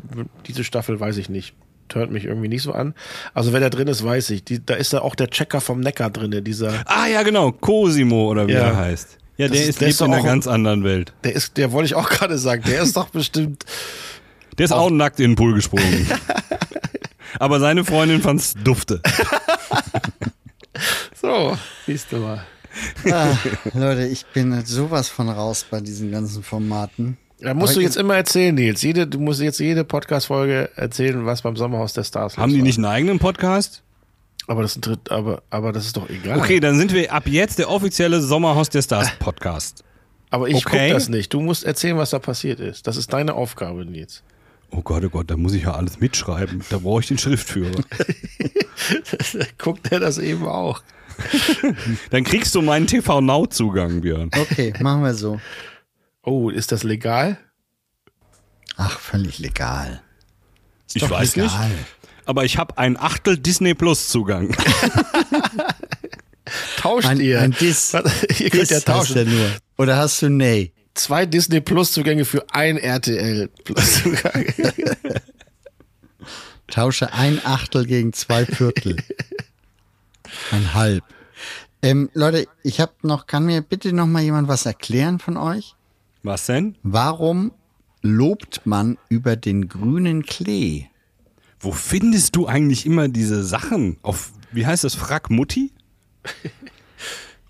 diese 0.47 0.63
Staffel 0.65 1.01
weiß 1.01 1.17
ich 1.17 1.29
nicht. 1.31 1.55
Hört 1.93 2.11
mich 2.13 2.25
irgendwie 2.27 2.49
nicht 2.49 2.63
so 2.63 2.73
an. 2.73 2.95
Also 3.35 3.53
wer 3.53 3.59
da 3.61 3.69
drin 3.71 3.89
ist, 3.89 4.05
weiß 4.05 4.31
ich. 4.31 4.45
Die, 4.45 4.65
da 4.65 4.75
ist 4.75 4.93
da 4.93 5.01
auch 5.01 5.15
der 5.17 5.29
Checker 5.29 5.61
vom 5.61 5.81
Neckar 5.81 6.11
drin, 6.11 6.45
dieser, 6.45 6.73
Ah 6.87 7.07
ja, 7.07 7.23
genau, 7.25 7.51
Cosimo 7.51 8.29
oder 8.31 8.47
wie 8.47 8.53
Ja. 8.53 8.61
er 8.61 8.77
heißt. 8.77 9.17
Ja, 9.39 9.49
Das 9.49 9.57
der 9.57 9.67
ist- 9.69 9.81
der 9.81 9.89
lebt 9.89 9.95
ist 9.95 10.01
in 10.03 10.13
einer 10.13 10.21
auch- 10.21 10.25
ganz 10.27 10.47
anderen 10.47 10.85
Welt. 10.85 11.13
der 11.25 11.35
ist, 11.35 11.57
der 11.57 11.73
wollte 11.73 11.87
ich 11.87 11.95
auch 11.95 12.09
gerade 12.11 12.37
sagen, 12.39 12.63
der 12.69 12.83
ist 12.83 12.97
doch 12.97 13.09
bestimmt, 13.09 13.65
Der 14.59 14.67
ist 14.67 14.73
auch, 14.73 14.91
nackt 14.91 15.19
in 15.19 15.31
den 15.31 15.37
Pool 15.37 15.55
gesprungen. 15.55 16.07
Aber 17.39 17.59
seine 17.59 17.85
Freundin 17.85 18.21
fand's 18.21 18.55
dufte. 18.63 19.01
so, 21.21 21.57
siehst 21.87 22.13
du 22.13 22.19
mal. 22.19 22.45
Ah, 23.11 23.37
Leute, 23.75 24.07
ich 24.07 24.25
bin 24.27 24.65
sowas 24.65 25.09
von 25.09 25.29
raus 25.29 25.67
bei 25.71 25.81
diesen 25.81 26.11
ganzen 26.11 26.43
Formaten. 26.43 27.17
Da 27.41 27.55
musst 27.55 27.73
Aber 27.73 27.81
du 27.81 27.87
jetzt 27.87 27.97
immer 27.97 28.17
erzählen, 28.17 28.55
Nils. 28.55 28.83
Jede, 28.83 29.07
du 29.07 29.19
musst 29.19 29.41
jetzt 29.41 29.59
jede 29.61 29.83
Podcast-Folge 29.85 30.71
erzählen, 30.77 31.25
was 31.25 31.43
beim 31.43 31.57
Sommerhaus 31.57 31.95
der 31.95 32.05
Stars 32.05 32.37
Haben 32.37 32.51
los 32.51 32.55
die 32.55 32.59
war. 32.61 32.67
nicht 32.67 32.79
einen 32.79 32.85
eigenen 32.85 33.19
Podcast? 33.19 33.83
Aber 34.47 34.63
das, 34.63 34.75
tritt- 34.81 35.11
aber, 35.11 35.43
aber 35.49 35.73
das 35.73 35.87
ist 35.87 35.97
doch 35.97 36.09
egal. 36.11 36.39
Okay, 36.39 36.61
dann 36.61 36.77
sind 36.79 36.93
wir 36.93 37.13
ab 37.13 37.27
jetzt 37.27 37.59
der 37.59 37.71
offizielle 37.71 38.21
Sommerhaus 38.21 38.69
der 38.69 38.83
Stars 38.83 39.11
Podcast. 39.19 39.85
Aber 40.31 40.49
ich 40.49 40.57
okay. 40.57 40.89
guck 40.89 40.97
das 40.97 41.09
nicht. 41.09 41.33
Du 41.33 41.41
musst 41.41 41.65
erzählen, 41.65 41.97
was 41.97 42.11
da 42.11 42.19
passiert 42.19 42.61
ist. 42.61 42.87
Das 42.87 42.97
ist 42.97 43.13
deine 43.13 43.35
Aufgabe, 43.35 43.85
Nils. 43.87 44.23
Oh 44.71 44.83
Gott, 44.83 45.03
oh 45.05 45.09
Gott, 45.09 45.31
da 45.31 45.37
muss 45.37 45.55
ich 45.55 45.65
ja 45.65 45.75
alles 45.75 45.99
mitschreiben. 45.99 46.63
Da 46.71 46.79
brauche 46.79 47.01
ich 47.01 47.09
den 47.09 47.19
Schriftführer. 47.19 47.81
Guckt 49.59 49.91
er 49.91 50.01
das 50.01 50.19
eben 50.19 50.47
auch. 50.47 50.83
Dann 52.11 52.25
kriegst 52.25 52.55
du 52.55 52.63
meinen 52.63 52.87
TV 52.87 53.21
Now 53.21 53.47
Zugang, 53.47 54.01
Björn. 54.01 54.31
Okay, 54.37 54.73
machen 54.81 55.03
wir 55.03 55.15
so. 55.15 55.41
Oh, 56.23 56.51
ist 56.51 56.73
das 56.73 56.83
legal? 56.83 57.39
Ach, 58.77 58.99
völlig 59.01 59.39
legal. 59.39 60.03
Ist 60.87 60.97
Ich 60.97 61.03
doch 61.03 61.11
weiß 61.11 61.37
legal. 61.37 61.69
nicht. 61.69 61.79
Aber 62.27 62.45
ich 62.45 62.59
habe 62.59 62.79
ein 62.79 62.97
Achtel 62.97 63.37
Disney 63.39 63.75
Plus 63.75 64.09
Zugang. 64.09 64.55
Tauscht 66.77 67.07
Ein, 67.09 67.21
ihr? 67.21 67.41
ein 67.41 67.53
Dis. 67.53 67.93
Ihr 68.39 68.51
könnt 68.51 68.63
Dis 68.63 68.71
ja 68.71 68.81
tauschen. 68.81 69.31
nur. 69.31 69.51
Oder 69.79 69.97
hast 69.97 70.21
du 70.23 70.29
Nee? 70.29 70.73
Zwei 70.95 71.25
Disney 71.27 71.61
Plus 71.61 71.93
Zugänge 71.93 72.25
für 72.25 72.45
ein 72.53 72.77
RTL 72.77 73.49
Plus 73.65 74.03
Zugang. 74.03 74.45
Tausche 76.67 77.13
ein 77.13 77.41
Achtel 77.45 77.87
gegen 77.87 78.13
zwei 78.13 78.45
Viertel. 78.47 78.97
Ein 80.53 80.75
Halb. 80.75 81.05
Ähm, 81.83 82.11
Leute, 82.13 82.47
ich 82.63 82.81
habe 82.81 82.93
noch, 83.03 83.27
kann 83.27 83.47
mir 83.47 83.63
bitte 83.63 83.93
noch 83.93 84.07
mal 84.07 84.23
jemand 84.23 84.49
was 84.49 84.67
erklären 84.67 85.19
von 85.19 85.37
euch? 85.37 85.75
Was 86.23 86.47
denn? 86.47 86.77
Warum 86.83 87.53
lobt 88.03 88.63
man 88.67 88.99
über 89.09 89.37
den 89.37 89.69
grünen 89.69 90.25
Klee? 90.25 90.87
Wo 91.59 91.73
findest 91.73 92.37
du 92.37 92.47
eigentlich 92.47 92.85
immer 92.87 93.09
diese 93.09 93.43
Sachen? 93.45 93.97
Auf, 94.03 94.33
wie 94.53 94.67
heißt 94.67 94.85
das, 94.85 94.95
Frack 94.95 95.31
Mutti? 95.31 95.73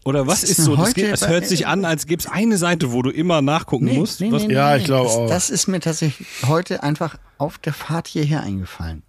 Oder 0.05 0.27
was 0.27 0.41
Das 0.41 0.51
ist 0.51 0.59
ist 0.61 0.65
so? 0.65 0.77
Das 0.77 0.95
geht, 0.95 1.13
es 1.13 1.21
bei- 1.21 1.29
hört 1.29 1.47
sich 1.47 1.67
an, 1.67 1.85
als 1.85 2.07
gäbe 2.07 2.21
es 2.21 2.27
eine 2.27 2.57
Seite, 2.57 2.91
wo 2.93 3.03
du 3.03 3.11
immer 3.11 3.43
nachgucken 3.43 3.95
musst. 3.95 4.21
was, 4.33 4.45
Ja, 4.45 4.75
ich 4.77 4.85
glaube 4.85 5.07
das, 5.09 5.17
auch. 5.17 5.29
Das 5.29 5.51
ist 5.51 5.67
mir 5.69 5.81
tatsächlich 5.81 6.27
heute 6.47 6.83
einfach 6.83 7.19
auf 7.37 7.59
der 7.59 7.75
Fahrt 7.75 8.09
hierher 8.09 8.43
eingefallen. 8.43 9.03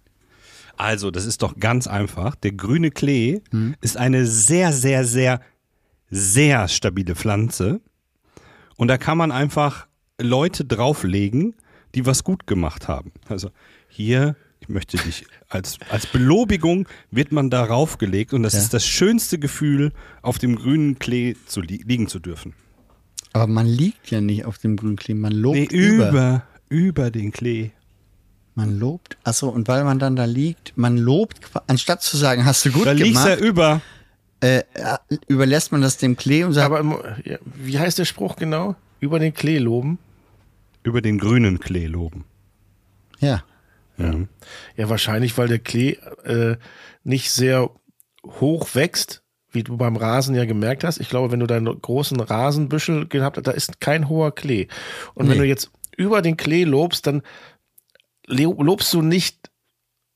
Also, 0.82 1.10
das 1.10 1.24
ist 1.26 1.42
doch 1.42 1.58
ganz 1.58 1.86
einfach. 1.86 2.34
Der 2.36 2.52
grüne 2.52 2.90
Klee 2.90 3.40
ist 3.80 3.96
eine 3.96 4.26
sehr, 4.26 4.72
sehr, 4.72 5.04
sehr, 5.04 5.40
sehr 6.10 6.68
stabile 6.68 7.14
Pflanze. 7.14 7.80
Und 8.76 8.88
da 8.88 8.98
kann 8.98 9.16
man 9.18 9.30
einfach 9.32 9.86
Leute 10.20 10.64
drauflegen, 10.64 11.54
die 11.94 12.04
was 12.06 12.24
gut 12.24 12.46
gemacht 12.46 12.88
haben. 12.88 13.12
Also 13.28 13.50
hier, 13.88 14.34
ich 14.60 14.68
möchte 14.68 14.96
dich, 14.96 15.26
als, 15.48 15.78
als 15.90 16.06
Belobigung 16.06 16.88
wird 17.10 17.32
man 17.32 17.50
darauf 17.50 17.98
gelegt 17.98 18.32
und 18.32 18.42
das 18.42 18.54
Ja. 18.54 18.60
ist 18.60 18.74
das 18.74 18.86
schönste 18.86 19.38
Gefühl, 19.38 19.92
auf 20.22 20.38
dem 20.38 20.56
grünen 20.56 20.98
Klee 20.98 21.34
zu 21.46 21.60
li 21.60 21.82
liegen 21.86 22.08
zu 22.08 22.18
dürfen. 22.18 22.54
Aber 23.32 23.46
man 23.46 23.66
liegt 23.66 24.10
ja 24.10 24.20
nicht 24.20 24.44
auf 24.44 24.58
dem 24.58 24.76
grünen 24.76 24.96
Klee, 24.96 25.14
man 25.14 25.32
lobt 25.32 25.56
Nee, 25.56 25.64
über. 25.70 26.08
über, 26.10 26.42
über 26.68 27.10
den 27.10 27.30
Klee. 27.32 27.70
Man 28.54 28.78
lobt. 28.78 29.16
Achso, 29.24 29.48
und 29.48 29.66
weil 29.68 29.82
man 29.84 29.98
dann 29.98 30.14
da 30.16 30.24
liegt, 30.26 30.76
man 30.76 30.98
lobt, 30.98 31.40
anstatt 31.68 32.02
zu 32.02 32.16
sagen, 32.16 32.44
hast 32.44 32.64
du 32.66 32.70
gut 32.72 32.86
Da 32.86 32.92
liegst 32.92 33.22
gemacht, 33.24 33.40
du 33.40 33.44
über. 33.46 33.80
äh, 34.40 34.62
überlässt 35.26 35.72
man 35.72 35.80
das 35.80 35.96
dem 35.96 36.16
Klee 36.16 36.44
und 36.44 36.52
sagt, 36.52 36.66
Aber 36.66 36.80
im, 36.80 36.94
ja, 37.24 37.38
wie 37.44 37.78
heißt 37.78 37.98
der 37.98 38.04
Spruch 38.04 38.36
genau? 38.36 38.76
Über 39.00 39.18
den 39.18 39.32
Klee 39.32 39.58
loben? 39.58 39.98
Über 40.82 41.00
den 41.00 41.18
grünen 41.18 41.60
Klee 41.60 41.86
loben. 41.86 42.24
ja. 43.20 43.42
Ja, 44.76 44.88
wahrscheinlich, 44.88 45.38
weil 45.38 45.46
der 45.46 45.60
Klee 45.60 45.92
äh, 46.24 46.56
nicht 47.04 47.30
sehr 47.30 47.70
hoch 48.26 48.74
wächst, 48.74 49.22
wie 49.52 49.62
du 49.62 49.76
beim 49.76 49.94
Rasen 49.94 50.34
ja 50.34 50.44
gemerkt 50.44 50.82
hast. 50.82 50.98
Ich 50.98 51.08
glaube, 51.08 51.30
wenn 51.30 51.38
du 51.38 51.46
deinen 51.46 51.80
großen 51.80 52.18
Rasenbüschel 52.18 53.06
gehabt 53.06 53.36
hast, 53.36 53.46
da 53.46 53.52
ist 53.52 53.80
kein 53.80 54.08
hoher 54.08 54.34
Klee. 54.34 54.66
Und 55.14 55.28
wenn 55.28 55.34
Nee. 55.36 55.42
du 55.44 55.48
jetzt 55.48 55.70
über 55.96 56.20
den 56.20 56.36
Klee 56.36 56.64
lobst, 56.64 57.06
dann 57.06 57.22
lobst 58.32 58.92
du 58.92 59.02
nicht 59.02 59.50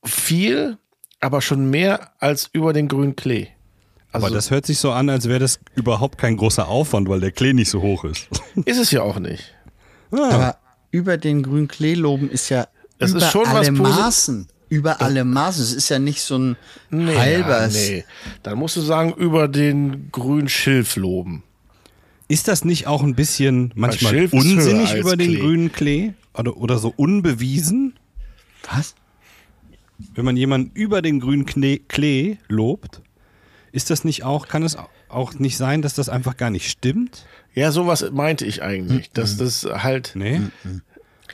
viel, 0.03 0.77
aber 1.19 1.41
schon 1.41 1.69
mehr 1.69 2.11
als 2.19 2.49
über 2.53 2.73
den 2.73 2.87
grünen 2.87 3.15
Klee. 3.15 3.47
Also 4.11 4.27
Aber 4.27 4.35
das 4.35 4.51
hört 4.51 4.65
sich 4.65 4.79
so 4.79 4.91
an, 4.91 5.09
als 5.09 5.27
wäre 5.27 5.39
das 5.39 5.59
überhaupt 5.75 6.17
kein 6.17 6.37
großer 6.37 6.67
Aufwand, 6.67 7.09
weil 7.09 7.19
der 7.19 7.31
Klee 7.31 7.53
nicht 7.53 7.69
so 7.69 7.81
hoch 7.81 8.03
ist. 8.05 8.27
ist 8.65 8.79
es 8.79 8.91
ja 8.91 9.01
auch 9.01 9.19
nicht. 9.19 9.53
Aber 10.11 10.57
über 10.91 11.17
den 11.17 11.43
grünen 11.43 11.67
Klee 11.67 11.93
loben 11.93 12.29
ist 12.29 12.49
ja 12.49 12.67
Das 12.97 13.11
über 13.11 13.19
ist 13.19 13.31
schon 13.31 13.45
alle 13.45 13.71
Maßen. 13.71 14.47
Über 14.69 15.01
alle 15.01 15.23
Maßen. 15.23 15.63
Es 15.63 15.73
ist 15.73 15.89
ja 15.89 15.99
nicht 15.99 16.21
so 16.21 16.37
ein 16.37 16.57
halbers. 16.91 17.87
Ja, 17.87 17.95
nee. 17.95 18.05
Dann 18.43 18.57
musst 18.57 18.75
du 18.75 18.81
sagen, 18.81 19.13
über 19.13 19.47
den 19.47 20.09
grünen 20.11 20.49
Schilf 20.49 20.95
loben. 20.95 21.43
Ist 22.29 22.47
das 22.47 22.65
nicht 22.65 22.87
auch 22.87 23.03
ein 23.03 23.15
bisschen 23.15 23.71
manchmal 23.75 24.27
unsinnig 24.31 24.93
über 24.95 25.15
den 25.15 25.31
Klee. 25.31 25.39
grünen 25.39 25.71
Klee? 25.71 26.13
Oder, 26.33 26.57
oder 26.57 26.77
so 26.77 26.93
unbewiesen? 26.95 27.97
Was? 28.73 28.95
Wenn 30.13 30.25
man 30.25 30.37
jemanden 30.37 30.71
über 30.73 31.01
den 31.01 31.19
grünen 31.19 31.45
Klee, 31.45 31.79
Klee 31.87 32.37
lobt, 32.47 33.01
ist 33.71 33.89
das 33.89 34.03
nicht 34.03 34.23
auch, 34.23 34.47
kann 34.47 34.63
es 34.63 34.77
auch 35.09 35.33
nicht 35.33 35.57
sein, 35.57 35.81
dass 35.81 35.93
das 35.95 36.09
einfach 36.09 36.37
gar 36.37 36.49
nicht 36.49 36.69
stimmt? 36.69 37.25
Ja, 37.53 37.71
sowas 37.71 38.05
meinte 38.11 38.45
ich 38.45 38.61
eigentlich. 38.61 39.11
Dass 39.11 39.37
das 39.37 39.63
halt, 39.63 40.11
Nee? 40.15 40.41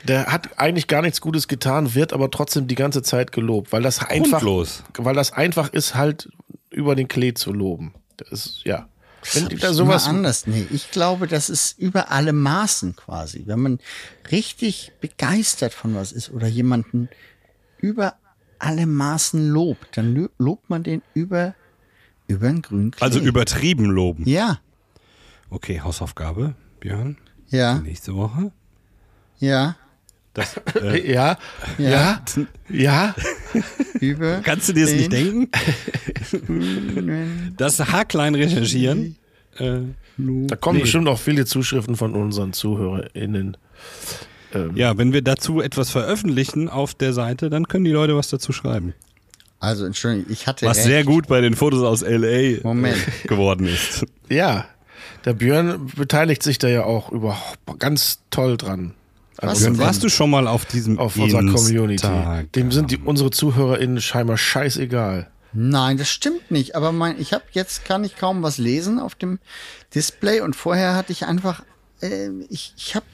der 0.08 0.26
hat 0.26 0.58
eigentlich 0.58 0.86
gar 0.86 1.02
nichts 1.02 1.20
Gutes 1.20 1.48
getan, 1.48 1.94
wird 1.94 2.12
aber 2.12 2.30
trotzdem 2.30 2.66
die 2.66 2.74
ganze 2.74 3.02
Zeit 3.02 3.32
gelobt, 3.32 3.72
weil 3.72 3.82
das 3.82 4.00
einfach, 4.00 4.40
Grundlos. 4.40 4.82
weil 4.98 5.14
das 5.14 5.32
einfach 5.32 5.72
ist, 5.72 5.94
halt 5.94 6.30
über 6.70 6.94
den 6.94 7.08
Klee 7.08 7.34
zu 7.34 7.52
loben. 7.52 7.94
Das 8.16 8.30
ist, 8.30 8.60
ja. 8.64 8.88
Wenn 9.32 9.50
Ich 9.50 9.60
da 9.60 9.72
sowas, 9.72 10.04
immer 10.06 10.16
anders. 10.18 10.46
Nee, 10.46 10.66
ich 10.70 10.90
glaube, 10.90 11.26
das 11.26 11.48
ist 11.48 11.78
über 11.78 12.10
alle 12.10 12.32
Maßen 12.32 12.94
quasi. 12.96 13.44
Wenn 13.46 13.60
man 13.60 13.78
richtig 14.30 14.92
begeistert 15.00 15.72
von 15.72 15.94
was 15.94 16.12
ist 16.12 16.30
oder 16.30 16.46
jemanden 16.46 17.08
über 17.78 18.14
alle 18.58 18.86
Maßen 18.86 19.48
lobt, 19.48 19.96
dann 19.96 20.14
lo- 20.14 20.28
lobt 20.38 20.68
man 20.70 20.82
den 20.82 21.02
über, 21.14 21.54
über 22.26 22.48
einen 22.48 22.62
grünen 22.62 22.90
Klee. 22.90 23.04
Also 23.04 23.18
übertrieben 23.20 23.86
loben. 23.86 24.28
Ja, 24.28 24.60
Okay, 25.50 25.80
Hausaufgabe, 25.80 26.54
Björn. 26.80 27.16
ja, 27.48 27.74
Nächste 27.78 28.14
Woche. 28.16 28.50
ja, 29.38 29.76
Das, 30.32 30.56
äh, 30.80 31.12
ja, 31.12 31.38
ja, 31.78 32.20
ja, 32.68 33.14
über. 34.00 34.40
kannst 34.44 34.68
du 34.68 34.72
dir 34.72 34.86
das 34.86 34.94
nicht 34.94 35.12
den 35.12 35.48
denken? 35.50 35.50
Das 37.56 37.80
haarklein 37.80 38.34
recherchieren. 38.34 39.16
Äh, 39.58 39.78
da 40.16 40.56
kommen 40.56 40.76
Nee. 40.78 40.82
bestimmt 40.82 41.08
auch 41.08 41.18
viele 41.18 41.44
Zuschriften 41.46 41.96
von 41.96 42.14
unseren 42.14 42.52
ZuhörerInnen. 42.52 43.56
ja, 44.74 44.96
wenn 44.98 45.12
wir 45.12 45.22
dazu 45.22 45.60
etwas 45.60 45.90
veröffentlichen 45.90 46.68
auf 46.68 46.94
der 46.94 47.12
Seite, 47.12 47.50
dann 47.50 47.66
können 47.68 47.84
die 47.84 47.90
Leute 47.90 48.16
was 48.16 48.28
dazu 48.28 48.52
schreiben. 48.52 48.94
Also, 49.60 49.86
Entschuldigung, 49.86 50.30
ich 50.30 50.46
hatte 50.46 50.66
Was 50.66 50.78
recht. 50.78 50.86
sehr 50.86 51.04
gut 51.04 51.26
bei 51.26 51.40
den 51.40 51.54
Fotos 51.54 51.82
aus 51.82 52.02
LA 52.02 52.60
Moment. 52.62 52.96
äh, 53.24 53.28
geworden 53.28 53.66
ist. 53.66 54.04
Ja, 54.28 54.66
der 55.24 55.32
Björn 55.32 55.90
beteiligt 55.96 56.42
sich 56.42 56.58
da 56.58 56.68
ja 56.68 56.84
auch 56.84 57.10
überhaupt 57.10 57.58
ganz 57.78 58.20
toll 58.30 58.56
dran. 58.58 58.92
Also 59.38 59.64
denn? 59.64 59.78
Warst 59.78 60.02
du 60.02 60.08
schon 60.08 60.30
mal 60.30 60.46
auf 60.46 60.64
diesem 60.64 60.98
auf 60.98 61.16
unserer 61.16 61.44
Community. 61.44 62.06
Dem 62.54 62.72
sind 62.72 62.90
die, 62.90 62.98
unsere 62.98 63.30
ZuhörerInnen 63.30 64.00
scheinbar 64.00 64.36
scheißegal. 64.36 65.28
Nein, 65.52 65.98
das 65.98 66.10
stimmt 66.10 66.50
nicht. 66.50 66.74
Aber 66.74 66.92
mein, 66.92 67.20
ich 67.20 67.32
habe 67.32 67.44
jetzt 67.52 67.84
kann 67.84 68.04
ich 68.04 68.16
kaum 68.16 68.42
was 68.42 68.58
lesen 68.58 68.98
auf 68.98 69.14
dem 69.14 69.38
Display 69.94 70.40
und 70.40 70.56
vorher 70.56 70.94
hatte 70.94 71.12
ich 71.12 71.26
einfach, 71.26 71.64
äh, 72.00 72.28
ich, 72.48 72.74
ich 72.76 72.94
habe 72.94 73.06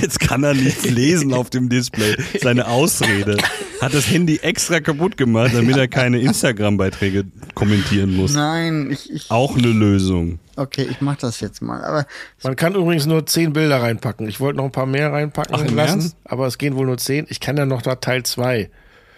Jetzt 0.00 0.20
kann 0.20 0.42
er 0.42 0.54
nichts 0.54 0.84
lesen 0.84 1.32
auf 1.32 1.48
dem 1.48 1.68
Display. 1.68 2.16
Seine 2.40 2.66
Ausrede. 2.68 3.38
Hat 3.80 3.94
das 3.94 4.10
Handy 4.10 4.38
extra 4.42 4.80
kaputt 4.80 5.16
gemacht, 5.16 5.52
damit 5.54 5.76
er 5.76 5.88
keine 5.88 6.20
Instagram-Beiträge 6.20 7.24
kommentieren 7.54 8.14
muss. 8.14 8.34
nein, 8.34 8.90
ich, 8.90 9.10
ich 9.10 9.30
Auch 9.30 9.56
eine 9.56 9.68
Lösung. 9.68 10.38
Okay, 10.60 10.86
ich 10.90 11.00
mache 11.00 11.18
das 11.20 11.40
jetzt 11.40 11.60
mal. 11.62 11.82
Aber 11.84 12.06
Man 12.42 12.56
kann 12.56 12.74
übrigens 12.74 13.06
nur 13.06 13.26
zehn 13.26 13.52
Bilder 13.52 13.82
reinpacken. 13.82 14.28
Ich 14.28 14.38
wollte 14.40 14.58
noch 14.58 14.64
ein 14.66 14.72
paar 14.72 14.86
mehr 14.86 15.12
reinpacken 15.12 15.54
Ach, 15.54 15.60
lassen, 15.70 16.00
Ernst? 16.00 16.16
aber 16.24 16.46
es 16.46 16.58
gehen 16.58 16.76
wohl 16.76 16.86
nur 16.86 16.98
zehn. 16.98 17.26
Ich 17.28 17.40
kann 17.40 17.56
ja 17.56 17.66
noch 17.66 17.82
da 17.82 17.96
Teil 17.96 18.22
zwei. 18.24 18.70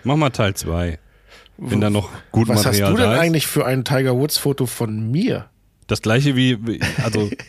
Mach 0.05 0.17
mal 0.17 0.31
Teil 0.31 0.55
2. 0.55 0.99
Wenn 1.59 1.81
da 1.81 1.91
noch 1.91 2.09
gut 2.33 2.49
Was 2.49 2.59
hast 2.67 2.81
Material 2.81 2.91
du 2.91 2.97
denn 2.97 3.07
da 3.07 3.15
ist. 3.15 3.21
eigentlich 3.21 3.47
für 3.47 3.65
ein 3.67 3.85
Tiger 3.85 4.17
Woods 4.17 4.37
Foto 4.39 4.67
von 4.67 5.11
mir? 5.13 5.47
Das 5.87 6.03
gleiche 6.03 6.35
wie, 6.35 6.59
wie- 6.67 6.81
also 7.05 7.31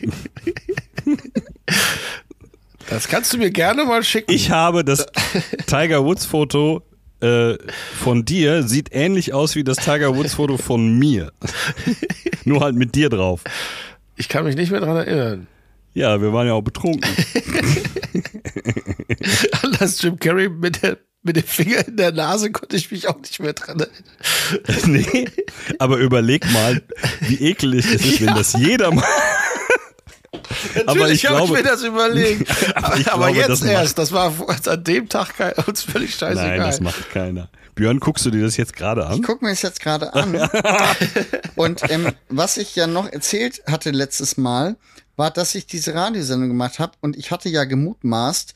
Das 2.90 3.08
kannst 3.08 3.32
du 3.32 3.38
mir 3.38 3.50
gerne 3.50 3.84
mal 3.84 4.02
schicken. 4.04 4.30
ich 4.32 4.50
habe 4.50 4.84
das 4.84 5.06
Tiger 5.66 6.04
Woods 6.04 6.26
Foto 6.26 6.82
äh, 7.20 7.54
von 7.98 8.24
dir, 8.24 8.62
sieht 8.62 8.90
ähnlich 8.92 9.32
aus 9.32 9.54
wie 9.56 9.64
das 9.64 9.78
Tiger 9.78 10.14
Woods 10.16 10.34
Foto 10.34 10.58
von 10.58 10.98
mir. 10.98 11.32
Nur 12.44 12.60
halt 12.60 12.76
mit 12.76 12.94
dir 12.94 13.08
drauf. 13.08 13.42
Ich 14.16 14.28
kann 14.28 14.44
mich 14.44 14.56
nicht 14.56 14.70
mehr 14.70 14.80
dran 14.80 14.96
erinnern. 14.96 15.46
Ja, 15.94 16.20
wir 16.20 16.32
waren 16.32 16.46
ja 16.46 16.54
auch 16.54 16.62
betrunken. 16.62 17.08
An 19.62 19.76
das 19.78 20.00
Jim 20.02 20.18
Carrey 20.18 20.48
mit, 20.48 20.82
der, 20.82 20.98
mit 21.22 21.36
dem 21.36 21.44
Finger 21.44 21.86
in 21.86 21.96
der 21.96 22.12
Nase 22.12 22.50
konnte 22.50 22.76
ich 22.76 22.90
mich 22.90 23.08
auch 23.08 23.18
nicht 23.18 23.40
mehr 23.40 23.52
dran 23.52 23.80
erinnern. 23.80 24.04
nee, 25.12 25.28
aber 25.78 25.98
überleg 25.98 26.50
mal, 26.52 26.82
wie 27.20 27.36
ekelig 27.36 27.86
es 27.86 28.04
ist, 28.04 28.20
wenn 28.20 28.34
das 28.34 28.52
jeder 28.54 28.92
macht. 28.92 29.08
Aber 30.86 31.10
ich 31.10 31.22
Natürlich 31.22 31.26
habe 31.26 31.44
ich 31.44 31.50
mir 31.50 31.62
das 31.62 31.82
überlegt. 31.82 32.50
Aber 32.76 32.94
aber 32.94 33.02
glaube, 33.02 33.36
jetzt 33.36 33.48
das 33.48 33.60
macht- 33.62 33.70
erst. 33.70 33.98
Das 33.98 34.12
war 34.12 34.32
an 34.66 34.84
dem 34.84 35.08
Tag 35.08 35.36
kein, 35.36 35.52
uns 35.66 35.82
völlig 35.82 36.14
scheißegal. 36.14 36.58
nein, 36.58 36.60
das 36.60 36.80
macht 36.80 37.10
keiner. 37.10 37.48
Björn, 37.74 37.98
guckst 37.98 38.24
du 38.24 38.30
dir 38.30 38.42
das 38.42 38.56
jetzt 38.56 38.74
gerade 38.74 39.06
an? 39.06 39.16
ich 39.16 39.22
gucke 39.22 39.44
mir 39.44 39.50
das 39.50 39.62
jetzt 39.62 39.80
gerade 39.80 40.14
an. 40.14 40.34
und 41.56 41.82
ähm, 41.90 42.12
was 42.28 42.56
ich 42.56 42.76
ja 42.76 42.86
noch 42.86 43.10
erzählt 43.10 43.62
hatte 43.66 43.90
letztes 43.90 44.36
Mal, 44.36 44.76
war, 45.16 45.30
dass 45.30 45.54
ich 45.54 45.66
diese 45.66 45.94
Radiosendung 45.94 46.48
gemacht 46.48 46.78
habe 46.78 46.92
und 47.00 47.16
ich 47.16 47.30
hatte 47.30 47.48
ja 47.48 47.64
gemutmaßt, 47.64 48.54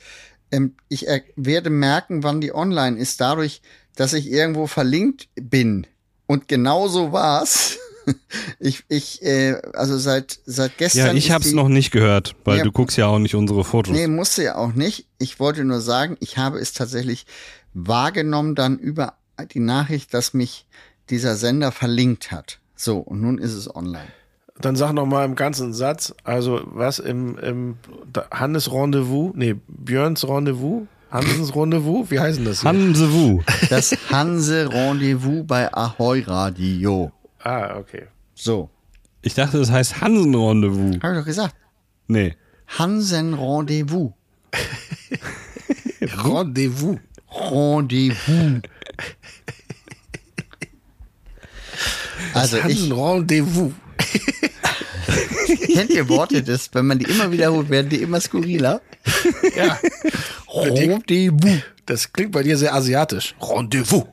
ähm, 0.53 0.77
ich 0.89 1.09
er 1.09 1.23
werde 1.37 1.71
merken, 1.71 2.23
wann 2.23 2.41
die 2.41 2.55
online 2.55 2.99
ist, 2.99 3.21
dadurch, 3.21 3.61
dass 3.97 4.13
ich 4.13 4.31
irgendwo 4.31 4.67
verlinkt 4.67 5.29
bin. 5.35 5.87
Und 6.27 6.47
genau 6.47 6.89
so 6.89 7.13
war's. 7.13 7.79
Ich, 8.61 8.85
ich, 8.89 9.23
äh, 9.23 9.61
also 9.75 9.99
seit, 9.99 10.39
seit 10.45 10.77
gestern. 10.79 11.07
Ja, 11.07 11.13
ich 11.13 11.31
hab's 11.31 11.49
die- 11.51 11.55
noch 11.55 11.69
nicht 11.69 11.91
gehört, 11.91 12.35
weil 12.45 12.59
Ja. 12.59 12.65
du 12.65 12.73
guckst 12.73 12.97
ja 12.97 13.07
auch 13.07 13.19
nicht 13.19 13.35
unsere 13.35 13.63
Fotos. 13.65 13.95
Nee, 13.95 14.07
musste 14.09 14.43
ja 14.43 14.57
auch 14.57 14.73
nicht. 14.75 15.07
Ich 15.19 15.39
wollte 15.41 15.65
nur 15.65 15.81
sagen, 15.81 16.17
ich 16.21 16.39
habe 16.39 16.59
es 16.59 16.73
tatsächlich 16.73 17.27
wahrgenommen 17.75 18.55
dann 18.55 18.79
über 18.79 19.15
die 19.53 19.61
Nachricht, 19.61 20.13
dass 20.15 20.35
mich 20.35 20.67
dieser 21.11 21.37
Sender 21.37 21.73
verlinkt 21.73 22.33
hat. 22.33 22.59
So, 22.75 22.99
und 22.99 23.21
nun 23.21 23.39
ist 23.39 23.53
es 23.55 23.75
online. 23.75 24.09
Dann 24.61 24.75
sag 24.75 24.93
noch 24.93 25.07
mal 25.07 25.25
im 25.25 25.37
ganzen 25.37 25.73
Satz, 25.73 26.13
also 26.25 26.61
was 26.65 26.99
im, 26.99 27.39
im 27.39 27.77
Hannes 28.33 28.73
Rendezvous, 28.73 29.33
nee, 29.37 29.55
Björns 29.69 30.27
Rendezvous, 30.27 30.83
Hansens 31.11 31.55
Rendezvous, 31.55 32.11
wie 32.11 32.19
heißen 32.21 32.45
das? 32.45 32.61
hier? 32.63 32.69
Hanse 32.71 33.13
Wu. 33.13 33.41
Das 33.71 33.97
Hanse 34.11 34.69
Rendezvous 34.71 35.45
bei 35.47 35.73
Ahoy 35.73 36.21
Radio. 36.21 37.13
Ah, 37.41 37.77
okay. 37.79 38.07
So, 38.35 38.71
Ich 39.23 39.35
dachte, 39.35 39.59
das 39.59 39.71
heißt 39.71 40.01
Hansen-Rendezvous. 40.01 41.03
habe 41.03 41.15
ich 41.15 41.21
doch 41.21 41.27
gesagt. 41.27 41.57
Nee. 42.07 42.37
Hansen 42.79 43.35
Rendezvous. 43.35 44.13
Rendezvous. 46.01 46.99
Rendezvous. 47.31 48.63
Also 52.35 52.57
ich 52.59 52.63
Hansen 52.65 52.93
Rendezvous. 52.93 53.73
kennt 55.73 55.91
ihr 55.91 56.09
Worte, 56.09 56.43
das, 56.43 56.71
wenn 56.75 56.87
man 56.87 56.99
die 56.99 57.07
immer 57.07 57.31
wiederholt, 57.33 57.69
werden 57.71 57.89
die 57.89 58.03
immer 58.03 58.21
skurriler. 58.21 58.81
Ja. 59.57 59.79
Rendezvous. 60.53 61.61
Das 61.87 62.13
klingt 62.13 62.33
bei 62.33 62.43
dir 62.43 62.57
sehr 62.59 62.75
asiatisch. 62.75 63.35
Rendezvous. 63.41 64.05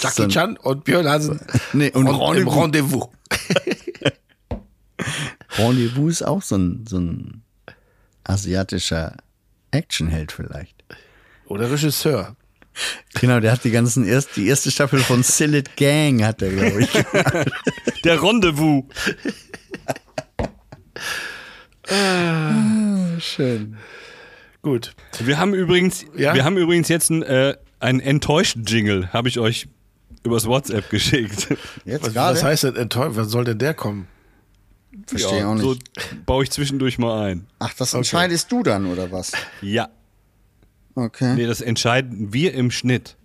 Jackie 0.00 0.22
So 0.22 0.28
Chan 0.28 0.56
und 0.56 0.84
Björn 0.84 1.08
Hansen. 1.08 1.40
Nee, 1.72 1.90
und 1.90 2.06
im 2.06 2.14
Rendezvous. 2.14 2.56
Rendezvous. 2.56 3.08
Rendezvous 5.58 6.10
ist 6.10 6.22
auch 6.22 6.42
so 6.42 6.56
ein, 6.56 6.84
so 6.88 6.98
ein 6.98 7.42
asiatischer 8.24 9.16
Actionheld 9.70 10.32
vielleicht. 10.32 10.84
Oder 11.46 11.70
Regisseur. 11.70 12.36
Genau, 13.20 13.40
der 13.40 13.52
hat 13.52 13.64
die 13.64 13.70
ganzen 13.72 14.06
erst, 14.06 14.36
die 14.36 14.46
erste 14.46 14.70
Staffel 14.70 15.00
von 15.00 15.22
Sillet 15.24 15.76
Gang 15.76 16.22
hat 16.22 16.40
er, 16.42 16.50
glaube 16.50 16.82
ich. 16.82 16.90
Der 18.04 18.22
Rendezvous. 18.22 18.84
Schön. 23.18 23.76
Gut. 24.62 24.94
Wir 25.18 25.38
haben 25.38 25.54
übrigens, 25.54 26.04
Ja? 26.16 26.34
wir 26.34 26.44
haben 26.44 26.56
übrigens 26.56 26.88
jetzt 26.88 27.10
einen, 27.10 27.22
äh, 27.22 27.56
einen 27.80 28.00
enttäuschten 28.00 28.64
Jingle, 28.64 29.12
habe 29.12 29.28
ich 29.28 29.38
euch 29.38 29.68
übers 30.28 30.46
WhatsApp 30.46 30.88
geschickt. 30.90 31.48
Jetzt 31.84 32.06
Was, 32.06 32.12
gerade? 32.14 32.34
was 32.36 32.42
heißt 32.44 32.64
denn 32.64 32.76
enttäuscht? 32.76 33.16
Wann 33.16 33.28
soll 33.28 33.44
denn 33.44 33.58
der 33.58 33.74
kommen? 33.74 34.06
Verstehe 35.06 35.46
auch 35.46 35.54
nicht. 35.54 35.62
So 35.64 35.76
baue 36.26 36.44
ich 36.44 36.50
zwischendurch 36.50 36.98
mal 36.98 37.26
ein. 37.28 37.46
Ach, 37.58 37.72
das 37.74 37.94
entscheidest 37.94 38.50
du 38.52 38.62
dann, 38.62 38.86
oder 38.86 39.10
was? 39.12 39.32
Ja. 39.60 39.88
Okay. 40.94 41.34
Nee, 41.34 41.46
das 41.46 41.60
entscheiden 41.60 42.32
wir 42.32 42.54
im 42.54 42.70
Schnitt. 42.70 43.16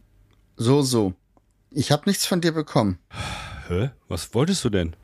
So, 0.57 0.81
so. 0.81 1.13
Ich 1.71 1.91
habe 1.91 2.03
nichts 2.05 2.25
von 2.25 2.41
dir 2.41 2.51
bekommen. 2.51 2.99
Hä? 3.67 3.89
Was 4.07 4.33
wolltest 4.35 4.63
du 4.63 4.69
denn? 4.69 4.95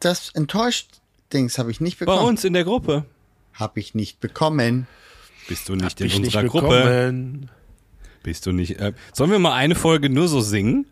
Das 0.00 0.30
enttäuscht 0.34 1.00
Dings 1.32 1.58
habe 1.58 1.70
ich 1.70 1.80
nicht 1.80 1.98
Bei 1.98 2.06
bekommen. 2.06 2.26
uns 2.28 2.44
in 2.44 2.52
der 2.52 2.64
Gruppe. 2.64 3.04
Habe 3.52 3.80
ich 3.80 3.94
nicht 3.94 4.20
bekommen. 4.20 4.86
Bist 5.48 5.68
du 5.68 5.74
nicht 5.74 5.84
Hab 5.96 6.00
in 6.00 6.06
ich 6.06 6.18
nicht 6.20 6.36
unserer 6.36 6.44
Gruppe? 6.44 6.68
bekommen. 6.82 7.50
Bist 8.28 8.44
du 8.44 8.52
nicht. 8.52 8.78
Äh, 8.78 8.92
sollen 9.14 9.30
wir 9.30 9.38
mal 9.38 9.54
eine 9.54 9.74
Folge 9.74 10.10
nur 10.10 10.28
so 10.28 10.42
singen? 10.42 10.84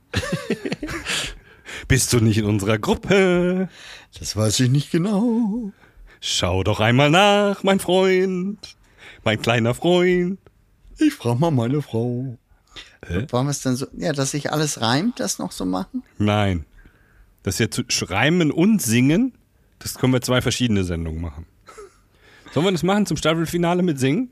Bist 1.86 2.10
du 2.14 2.20
nicht 2.20 2.38
in 2.38 2.46
unserer 2.46 2.78
Gruppe? 2.78 3.68
Das 4.18 4.36
weiß 4.36 4.58
ich 4.60 4.70
nicht 4.70 4.90
genau. 4.90 5.70
Schau 6.22 6.64
doch 6.64 6.80
einmal 6.80 7.10
nach, 7.10 7.62
mein 7.62 7.78
Freund. 7.78 8.78
Mein 9.22 9.42
kleiner 9.42 9.74
Freund. 9.74 10.38
Ich 10.96 11.12
frage 11.12 11.38
mal 11.38 11.50
meine 11.50 11.82
Frau. 11.82 12.38
Hä? 13.06 13.26
Wollen 13.28 13.46
wir 13.48 13.50
es 13.50 13.60
dann 13.60 13.76
so, 13.76 13.86
ja, 13.98 14.14
dass 14.14 14.30
sich 14.30 14.50
alles 14.50 14.80
reimt, 14.80 15.20
das 15.20 15.38
noch 15.38 15.52
so 15.52 15.66
machen? 15.66 16.04
Nein. 16.16 16.64
Das 17.42 17.58
hier 17.58 17.70
zu 17.70 17.82
schreiben 17.88 18.50
und 18.50 18.80
singen, 18.80 19.34
das 19.78 19.96
können 19.96 20.14
wir 20.14 20.22
zwei 20.22 20.40
verschiedene 20.40 20.84
Sendungen 20.84 21.20
machen. 21.20 21.44
Sollen 22.54 22.64
wir 22.64 22.72
das 22.72 22.82
machen 22.82 23.04
zum 23.04 23.18
Staffelfinale 23.18 23.82
mit 23.82 24.00
Singen? 24.00 24.30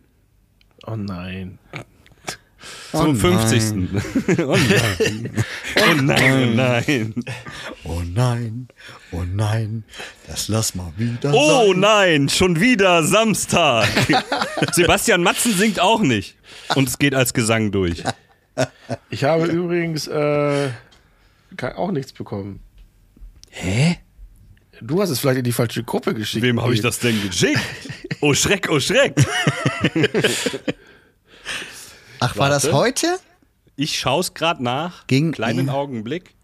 Oh 0.87 0.97
nein. 0.97 1.59
Oh 2.95 2.99
Zum 3.03 3.17
50. 3.17 3.63
oh 4.47 4.57
nein. 4.57 5.31
Oh 5.77 5.95
nein, 6.03 6.53
oh 6.53 6.55
nein. 6.55 7.15
Oh 7.85 8.03
nein, 8.05 8.69
oh 9.13 9.23
nein, 9.25 9.85
das 10.29 10.49
lass 10.49 10.75
mal 10.75 10.93
wieder 10.97 11.33
Oh 11.35 11.71
sein. 11.73 11.81
nein, 11.81 12.29
schon 12.29 12.61
wieder 12.61 13.03
Samstag. 13.03 13.89
Sebastian 14.73 15.23
Matzen 15.23 15.53
singt 15.55 15.81
auch 15.81 16.01
nicht. 16.01 16.37
Und 16.77 16.89
es 16.89 16.99
geht 16.99 17.15
als 17.15 17.35
Gesang 17.35 17.73
durch. 17.73 18.03
Ich 19.11 19.25
habe 19.25 19.47
übrigens 19.47 20.07
äh, 20.07 20.71
auch 21.75 21.91
nichts 21.91 22.13
bekommen. 22.13 22.61
Hä? 23.51 23.99
Du 24.81 25.01
hast 25.01 25.11
es 25.11 25.19
vielleicht 25.21 25.39
in 25.39 25.45
die 25.45 25.53
falsche 25.53 25.83
Gruppe 25.85 26.15
geschickt. 26.15 26.43
Wem 26.43 26.61
habe 26.63 26.75
ich 26.75 26.81
das 26.81 26.99
denn 26.99 27.21
geschickt? 27.27 27.61
Oh 28.21 28.35
Schreck, 28.35 28.69
oh 28.71 28.81
Schreck. 28.81 29.15
Ach, 32.33 32.37
war 32.37 32.49
das 32.49 32.73
heute? 32.73 33.07
Ich 33.77 33.99
schaue 33.99 34.21
es 34.21 34.35
gerade 34.35 34.63
nach. 34.63 35.07
Ging- 35.07 35.33
Kleinen 35.33 35.67
ja. 35.67 35.73
Augenblick. 35.75 36.35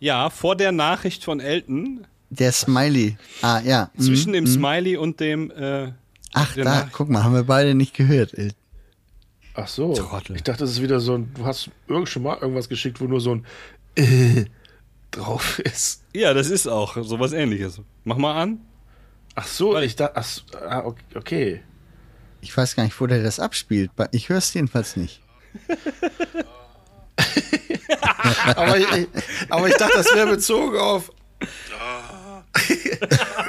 Ja, 0.00 0.30
vor 0.30 0.56
der 0.56 0.72
Nachricht 0.72 1.24
von 1.24 1.40
Elton, 1.40 2.06
Der 2.30 2.50
Smiley. 2.52 3.16
Ah, 3.42 3.60
ja. 3.60 3.90
Mhm. 3.94 4.02
zwischen 4.02 4.32
dem 4.32 4.46
Smiley 4.46 4.96
und 4.96 5.20
dem. 5.20 5.50
Äh, 5.50 5.92
Ach, 6.32 6.54
da, 6.56 6.64
Nachricht. 6.64 6.92
guck 6.92 7.08
mal, 7.10 7.22
haben 7.24 7.34
wir 7.34 7.44
beide 7.44 7.74
nicht 7.74 7.94
gehört. 7.94 8.34
Ach 9.54 9.68
so. 9.68 9.92
Trottel. 9.92 10.36
Ich 10.36 10.42
dachte, 10.42 10.60
das 10.60 10.70
ist 10.70 10.82
wieder 10.82 10.98
so 10.98 11.14
ein. 11.18 11.32
Du 11.34 11.44
hast 11.44 11.70
irgend 11.88 12.08
schon 12.08 12.22
mal 12.22 12.38
irgendwas 12.40 12.68
geschickt, 12.68 13.00
wo 13.00 13.04
nur 13.04 13.20
so 13.20 13.34
ein 13.34 13.46
äh, 13.96 14.46
drauf 15.10 15.58
ist. 15.58 16.02
Ja, 16.14 16.32
das 16.32 16.48
ist 16.48 16.66
auch 16.66 16.96
sowas 17.04 17.32
ähnliches. 17.32 17.80
Mach 18.04 18.16
mal 18.16 18.40
an. 18.40 18.60
Ach 19.34 19.46
so, 19.46 19.78
ich 19.78 19.94
dachte. 19.96 20.16
Ach, 20.16 20.28
ah, 20.68 20.78
ok- 20.86 20.96
okay. 21.14 21.60
Ich 22.42 22.54
weiß 22.54 22.76
gar 22.76 22.82
nicht, 22.84 23.00
wo 23.00 23.06
der 23.06 23.22
das 23.22 23.40
abspielt. 23.40 23.90
Ich 24.10 24.28
höre 24.28 24.36
es 24.38 24.52
jedenfalls 24.52 24.96
nicht. 24.96 25.20
Aber 28.56 28.76
ich, 28.78 28.86
aber 29.50 29.68
ich 29.68 29.74
dachte, 29.74 29.92
das 29.96 30.14
wäre 30.14 30.26
bezogen 30.28 30.76
auf. 30.78 31.10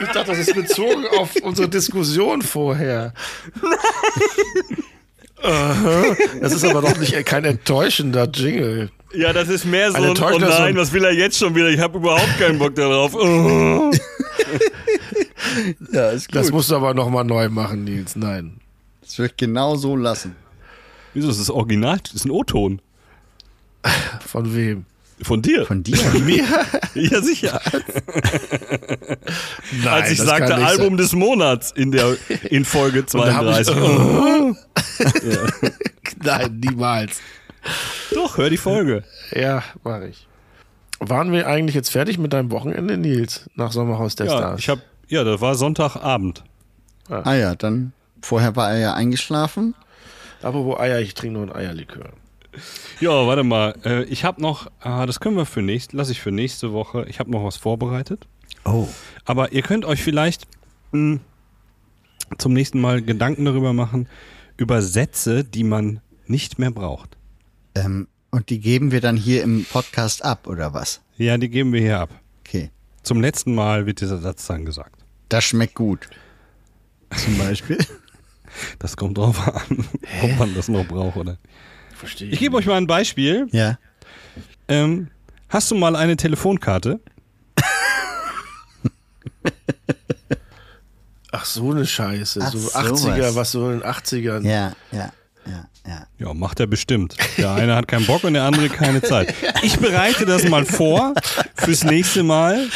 Ich 0.01 0.07
dachte, 0.09 0.31
das 0.31 0.39
ist 0.39 0.55
bezogen 0.55 1.05
auf 1.17 1.35
unsere 1.43 1.67
Diskussion 1.69 2.41
vorher. 2.41 3.13
Das 6.41 6.53
ist 6.53 6.63
aber 6.63 6.81
doch 6.81 6.97
nicht 6.97 7.13
kein 7.25 7.43
enttäuschender 7.45 8.29
Jingle. 8.33 8.89
Ja, 9.13 9.33
das 9.33 9.49
ist 9.49 9.65
mehr 9.65 9.91
so 9.91 9.97
Eine 9.97 10.07
ein, 10.11 10.17
oh 10.21 10.39
nein, 10.39 10.51
ein- 10.51 10.75
was 10.77 10.91
will 10.93 11.03
er 11.03 11.11
jetzt 11.11 11.37
schon 11.37 11.53
wieder? 11.53 11.69
Ich 11.69 11.79
habe 11.79 11.97
überhaupt 11.97 12.39
keinen 12.39 12.57
Bock 12.59 12.75
darauf. 12.75 13.13
Oh. 13.13 13.91
Ja, 15.91 16.09
ist 16.11 16.33
Das 16.33 16.49
musst 16.51 16.71
du 16.71 16.75
aber 16.75 16.93
nochmal 16.93 17.25
neu 17.25 17.47
machen, 17.49 17.83
Nils. 17.83 18.15
Nein. 18.15 18.59
Das 19.14 19.20
würde 19.20 19.30
ich 19.34 19.38
genau 19.38 19.76
so 19.76 19.95
lassen. 19.95 20.36
Wieso, 21.14 21.28
das 21.28 21.38
ist 21.38 21.51
Original? 21.51 21.99
Das 22.01 22.14
ist 22.16 22.26
ein 22.26 22.32
O-Ton. 22.32 22.82
Von 24.26 24.55
wem? 24.55 24.88
Von 25.22 25.43
dir? 25.43 25.68
Von 25.68 25.84
dir? 25.84 25.97
Mir? 26.26 26.43
ja, 26.95 27.22
sicher. 27.22 27.61
Nein, 29.84 29.88
Als 29.88 30.09
ich 30.09 30.18
das 30.18 30.26
sagte, 30.26 30.47
kann 30.49 30.61
nicht 30.61 30.68
Album 30.68 30.97
des 30.97 31.14
Monats 31.14 31.70
in, 31.70 31.91
der, 31.91 32.18
in 32.49 32.66
Folge 32.66 33.03
da 33.11 33.36
hab 33.36 33.59
ich- 33.59 33.68
32. 33.68 33.76
sein. 33.76 34.57
Nein, 36.24 36.59
niemals. 36.59 37.22
Doch, 38.16 38.38
hör 38.39 38.49
die 38.49 38.57
Folge. 38.57 39.03
Ja, 39.32 39.61
mach 39.84 40.01
ich. 40.01 40.28
Waren 40.99 41.32
wir 41.32 41.45
eigentlich 41.45 41.76
jetzt 41.76 41.91
fertig 41.91 42.18
mit 42.18 42.34
deinem 42.34 42.49
Wochenende, 42.49 42.97
Nils? 42.97 43.47
Nach 43.53 43.72
Sommerhaus 43.72 44.16
der 44.16 44.26
Ja, 44.26 44.38
Stars? 44.39 44.59
ich 44.59 44.70
hab, 44.70 44.80
ja, 45.07 45.24
das 45.24 45.39
war 45.39 45.53
Sonntagabend. 45.53 46.43
Ah 47.09 47.36
ja, 47.36 47.53
dann. 47.53 47.93
Vorher 48.24 48.55
war 48.55 48.71
er 48.71 48.80
ja 48.80 48.93
eingeschlafen. 48.93 49.76
Apropos 50.41 50.80
Eier, 50.80 51.01
ich 51.01 51.13
trinke 51.13 51.34
nur 51.34 51.43
ein 51.43 51.53
Eierlikör. 51.53 52.13
Ja, 53.01 53.28
warte 53.28 53.43
mal. 53.43 53.76
Äh, 53.84 54.03
ich 54.05 54.24
habe 54.24 54.41
noch, 54.41 54.71
ah, 54.80 55.05
das 55.05 55.19
können 55.19 55.36
wir 55.36 55.45
für 55.45 55.61
nächst, 55.61 55.91
lass 55.91 56.09
ich 56.09 56.21
für 56.21 56.32
nächste 56.32 56.71
Woche. 56.71 57.05
Ich 57.09 57.19
habe 57.19 57.30
noch 57.32 57.43
was 57.43 57.57
vorbereitet. 57.57 58.28
Oh. 58.63 58.88
Aber 59.26 59.51
ihr 59.51 59.61
könnt 59.61 59.84
euch 59.84 60.01
vielleicht 60.01 60.47
mh, 60.93 61.19
zum 62.38 62.53
nächsten 62.53 62.80
Mal 62.80 63.01
Gedanken 63.01 63.43
darüber 63.43 63.74
machen, 63.74 64.07
über 64.55 64.82
Sätze, 64.82 65.43
die 65.43 65.65
man 65.65 65.99
nicht 66.26 66.59
mehr 66.59 66.71
braucht. 66.71 67.17
Ähm, 67.76 68.07
und 68.32 68.49
die 68.49 68.61
geben 68.61 68.93
wir 68.93 69.01
dann 69.01 69.17
hier 69.17 69.43
im 69.43 69.65
Podcast 69.65 70.24
ab, 70.24 70.47
oder 70.47 70.74
was? 70.74 71.01
Ja, 71.17 71.38
die 71.38 71.49
geben 71.49 71.74
wir 71.74 71.82
hier 71.82 71.99
ab. 71.99 72.09
Okay. 72.39 72.71
Zum 73.01 73.19
letzten 73.19 73.53
Mal 73.53 73.86
wird 73.86 73.99
dieser 73.99 74.19
Satz 74.19 74.47
dann 74.47 74.63
gesagt. 74.63 75.03
Das 75.28 75.43
schmeckt 75.43 75.76
gut. 75.76 76.09
Zum 77.17 77.38
Beispiel. 77.38 77.80
Das 78.79 78.95
kommt 78.97 79.17
drauf 79.17 79.47
an, 79.47 79.85
ob 80.21 80.37
man 80.37 80.53
das 80.55 80.67
noch 80.67 80.85
braucht 80.85 81.17
oder. 81.17 81.37
Verstehe 81.95 82.29
Ich 82.29 82.39
gebe 82.39 82.55
euch 82.57 82.65
mal 82.65 82.77
ein 82.77 82.87
Beispiel. 82.87 83.47
ja. 83.51 83.77
Ähm, 84.67 85.09
hast 85.49 85.69
du 85.71 85.75
mal 85.75 85.95
eine 85.95 86.15
Telefonkarte? 86.15 86.99
Ach, 91.31 91.45
so 91.45 91.71
eine 91.71 91.85
Scheiße. 91.85 92.39
Ach, 92.43 92.51
so 92.51 92.59
sowas. 92.59 92.75
80er, 93.05 93.35
was 93.35 93.51
so 93.51 93.69
in 93.71 93.79
den 93.79 93.89
80ern. 93.89 94.47
Ja, 94.47 94.73
ja, 94.91 95.11
ja, 95.45 95.67
ja. 95.85 96.07
Ja, 96.19 96.33
macht 96.33 96.59
er 96.59 96.67
bestimmt. 96.67 97.15
Der 97.37 97.51
eine 97.53 97.75
hat 97.75 97.87
keinen 97.87 98.05
Bock 98.05 98.23
und 98.23 98.33
der 98.33 98.43
andere 98.43 98.69
keine 98.69 99.01
Zeit. 99.01 99.33
Ich 99.63 99.77
bereite 99.79 100.25
das 100.25 100.47
mal 100.47 100.63
vor 100.65 101.13
fürs 101.55 101.83
nächste 101.83 102.23
Mal. 102.23 102.67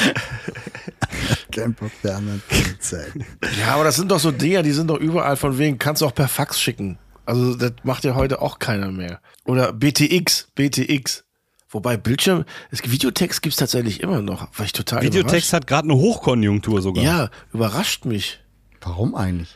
Kein 1.51 1.73
Bock 1.73 1.91
der 2.03 2.17
anderen 2.17 2.41
Zeit. 2.79 3.13
Ja, 3.59 3.75
aber 3.75 3.83
das 3.83 3.95
sind 3.95 4.11
doch 4.11 4.19
so 4.19 4.31
Dinger, 4.31 4.63
die 4.63 4.71
sind 4.71 4.87
doch 4.87 4.99
überall 4.99 5.37
von 5.37 5.57
wegen, 5.57 5.77
kannst 5.77 6.01
du 6.01 6.05
auch 6.05 6.13
per 6.13 6.27
Fax 6.27 6.59
schicken. 6.59 6.97
Also 7.25 7.55
das 7.55 7.73
macht 7.83 8.03
ja 8.05 8.15
heute 8.15 8.41
auch 8.41 8.59
keiner 8.59 8.91
mehr. 8.91 9.19
Oder 9.45 9.73
BTX, 9.73 10.47
BTX. 10.55 11.25
Wobei 11.69 11.97
Bildschirm, 11.97 12.45
es, 12.71 12.81
Videotext 12.89 13.41
gibt's 13.41 13.57
tatsächlich 13.57 13.99
immer 13.99 14.21
noch. 14.21 14.47
War 14.57 14.65
ich 14.65 14.71
total 14.71 15.03
Videotext 15.03 15.51
hat 15.51 15.67
gerade 15.67 15.89
eine 15.89 15.95
Hochkonjunktur 15.97 16.81
sogar. 16.81 17.03
überrascht. 17.03 17.31
Ja, 17.33 17.53
überrascht 17.53 18.05
mich. 18.05 18.39
Warum 18.79 19.15
eigentlich? 19.15 19.55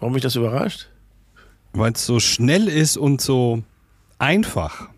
Warum 0.00 0.14
mich 0.14 0.22
das 0.22 0.34
überrascht? 0.34 0.88
Weil 1.72 1.92
es 1.92 2.04
so 2.04 2.18
schnell 2.18 2.66
ist 2.66 2.96
und 2.96 3.20
so 3.20 3.62
einfach. 4.18 4.88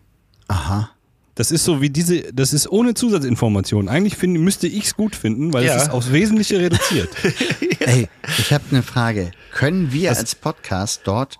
Aha. 0.49 0.91
Das 1.37 1.51
ist 1.51 1.64
so 1.64 1.82
wie 1.82 1.91
diese, 1.91 2.32
das 2.32 2.53
ist 2.55 2.66
ohne 2.70 2.95
Zusatzinformation. 2.95 3.89
Eigentlich 3.91 4.16
find, 4.16 4.41
müsste 4.41 4.66
ich 4.66 4.87
es 4.87 4.97
gut 4.97 5.14
finden, 5.14 5.53
weil 5.53 5.66
Ja. 5.66 5.76
es 5.76 5.82
ist 5.84 5.91
aufs 5.91 6.11
Wesentliche 6.11 6.59
reduziert. 6.59 7.11
Ey, 7.80 8.09
ich 8.39 8.53
habe 8.55 8.64
eine 8.70 8.82
Frage. 8.82 9.30
Können 9.53 9.93
wir 9.93 10.11
Was? 10.11 10.18
als 10.18 10.34
Podcast 10.34 11.03
dort 11.05 11.39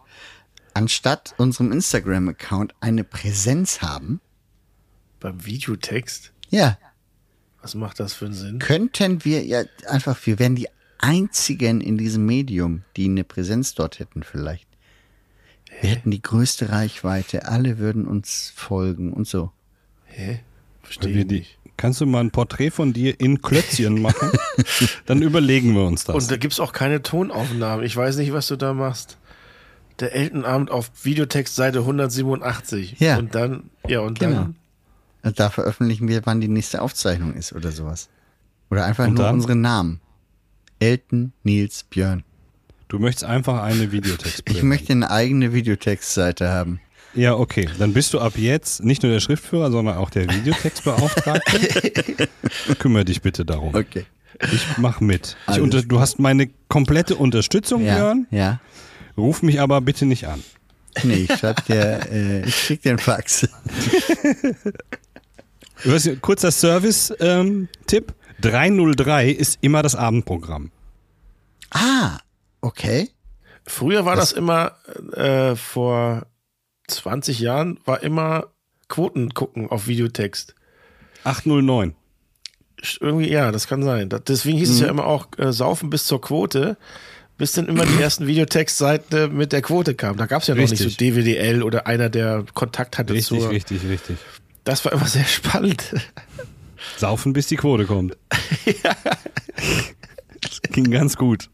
anstatt 0.74 1.34
unserem 1.38 1.72
Instagram-Account 1.72 2.74
eine 2.80 3.05
Präsenz 3.05 3.80
haben? 3.80 4.20
Beim 5.18 5.47
Videotext? 5.47 6.30
Ja. 6.51 6.76
Was 7.62 7.74
macht 7.74 7.99
das 7.99 8.12
für 8.12 8.26
einen 8.26 8.34
Sinn? 8.34 8.59
Könnten 8.59 9.24
wir 9.24 9.44
ja 9.47 9.62
einfach, 9.88 10.18
wir 10.26 10.38
wären 10.38 10.57
die 10.57 10.68
einzigen 10.99 11.80
in 11.80 11.97
diesem 11.97 12.26
Medium, 12.26 12.82
die 12.99 13.07
eine 13.07 13.24
Präsenz 13.24 13.74
dort 13.74 13.99
hätten 13.99 14.22
vielleicht. 14.22 14.68
Wir 15.80 15.88
hätten 15.90 16.11
die 16.11 16.20
größte 16.22 16.68
Reichweite, 16.68 17.49
alle 17.49 17.78
würden 17.78 18.07
uns 18.07 18.53
folgen 18.55 19.14
und 19.14 19.26
so. 19.26 19.51
Hä? 20.16 20.40
Verstehe 20.82 21.18
ich 21.20 21.26
nicht. 21.26 21.58
kannst 21.76 22.00
du 22.00 22.06
mal 22.06 22.20
ein 22.20 22.30
Porträt 22.30 22.70
von 22.70 22.92
dir 22.92 23.18
in 23.20 23.42
Klötzchen 23.42 24.00
machen? 24.00 24.30
Dann 25.06 25.20
überlegen 25.20 25.74
wir 25.74 25.84
uns 25.84 26.04
das. 26.04 26.14
Und 26.16 26.30
da 26.30 26.36
gibt's 26.36 26.58
auch 26.60 26.72
keine 26.72 27.02
Tonaufnahmen. 27.02 27.84
Ich 27.84 27.94
weiß 27.96 28.16
nicht, 28.16 28.32
was 28.32 28.46
du 28.46 28.56
da 28.56 28.72
machst. 28.72 29.18
Der 30.00 30.14
Eltenabend 30.14 30.70
auf 30.70 30.90
Videotext 31.02 31.54
Seite 31.54 31.80
187. 31.80 32.98
Ja. 33.00 33.18
Und 33.18 33.34
dann, 33.34 33.70
ja, 33.88 34.00
und 34.00 34.18
Genau. 34.20 34.36
dann. 34.36 34.56
Und 35.22 35.40
da 35.40 35.50
veröffentlichen 35.50 36.06
wir, 36.08 36.24
wann 36.24 36.40
die 36.40 36.48
nächste 36.48 36.80
Aufzeichnung 36.82 37.34
ist 37.34 37.52
oder 37.52 37.72
sowas. 37.72 38.08
Oder 38.70 38.84
einfach 38.84 39.06
Und 39.08 39.14
nur 39.14 39.24
dann? 39.24 39.34
unsere 39.36 39.56
Namen. 39.56 40.00
Elton, 40.78 41.32
Nils, 41.42 41.84
Björn. 41.84 42.22
du 42.88 42.98
möchtest 42.98 43.24
einfach 43.24 43.62
eine 43.62 43.90
Videotext. 43.92 44.42
Ich 44.48 44.62
möchte 44.62 44.92
eine 44.92 45.10
eigene 45.10 45.52
Videotextseite 45.52 46.48
haben. 46.50 46.80
Ja, 47.16 47.34
okay. 47.34 47.68
Dann 47.78 47.92
bist 47.92 48.12
du 48.14 48.20
ab 48.20 48.34
jetzt 48.36 48.84
nicht 48.84 49.02
nur 49.02 49.10
der 49.12 49.20
Schriftführer, 49.20 49.70
sondern 49.70 49.96
auch 49.96 50.10
der 50.10 50.28
Videotextbeauftragte. 50.30 52.28
Kümmere 52.78 53.04
dich 53.04 53.22
bitte 53.22 53.44
darum. 53.44 53.74
Okay. 53.74 54.04
Ich 54.52 54.66
mach 54.78 55.00
mit. 55.00 55.36
Ich 55.50 55.60
unter, 55.60 55.80
du 55.82 55.98
hast 55.98 56.18
meine 56.18 56.48
komplette 56.68 57.16
Unterstützung, 57.16 57.84
Ja. 57.84 57.94
Björn. 57.94 58.26
Ja. 58.30 58.60
Ruf 59.16 59.42
mich 59.42 59.60
aber 59.60 59.80
bitte 59.80 60.04
nicht 60.04 60.26
an. 60.28 60.42
Nee, 61.04 61.26
ich 61.30 61.38
schreib 61.38 61.64
dir, 61.66 62.00
äh, 62.10 62.44
ich 62.46 62.54
krieg 62.66 62.82
dir 62.82 62.90
einen 62.90 62.98
Fax. 62.98 63.48
Du 65.84 65.92
hast 65.92 66.02
hier- 66.04 66.16
Kurzer 66.16 66.50
Service-Tipp. 66.50 68.14
303 68.42 69.30
ist 69.30 69.58
immer 69.62 69.82
das 69.82 69.94
Abendprogramm. 69.94 70.70
Ah, 71.70 72.18
okay. 72.60 73.08
Früher 73.66 74.04
war 74.04 74.16
das, 74.16 74.32
immer, 74.32 74.72
äh, 75.14 75.56
vor 75.56 76.26
20 76.89 77.39
Jahren, 77.41 77.78
war 77.84 78.03
immer 78.03 78.49
Quoten 78.89 79.34
gucken 79.34 79.68
auf 79.70 79.87
Videotext. 79.89 80.55
809. 81.24 81.95
Irgendwie, 83.01 83.30
ja, 83.30 83.51
das 83.53 83.66
kann 83.66 83.82
sein. 83.82 84.09
Deswegen 84.28 84.59
hieß 84.59 84.70
es 84.70 84.76
Mhm. 84.80 84.84
ja 84.84 84.91
immer 84.91 85.07
auch 85.07 85.26
äh, 85.39 85.53
Saufen 85.53 85.91
bis 85.91 86.05
zur 86.05 86.20
Quote, 86.20 86.76
bis 87.39 87.53
dann 87.53 87.66
immer 87.66 87.84
die 87.87 87.95
ersten 88.01 88.26
Videotextseiten 88.26 89.34
mit 89.37 89.53
der 89.53 89.62
Quote 89.62 89.95
kamen. 89.95 90.18
Da 90.18 90.26
gab's 90.26 90.47
ja 90.47 90.55
noch 90.55 90.61
nicht 90.62 90.72
Richtig. 90.72 90.93
so 90.93 90.97
DWDL 90.99 91.62
oder 91.62 91.87
einer, 91.87 92.09
der 92.11 92.45
Kontakt 92.55 92.99
hatte 92.99 93.14
Richtig, 93.14 93.41
zur. 93.41 93.51
richtig, 93.51 93.82
richtig. 93.89 94.18
Das 94.64 94.84
war 94.84 94.93
immer 94.93 95.07
sehr 95.07 95.24
spannend. 95.24 95.95
Saufen, 96.99 97.32
bis 97.32 97.47
die 97.49 97.57
Quote 97.57 97.87
kommt. 97.87 98.16
Das 100.62 100.72
ging 100.72 100.90
ganz 100.90 101.16
gut. 101.16 101.48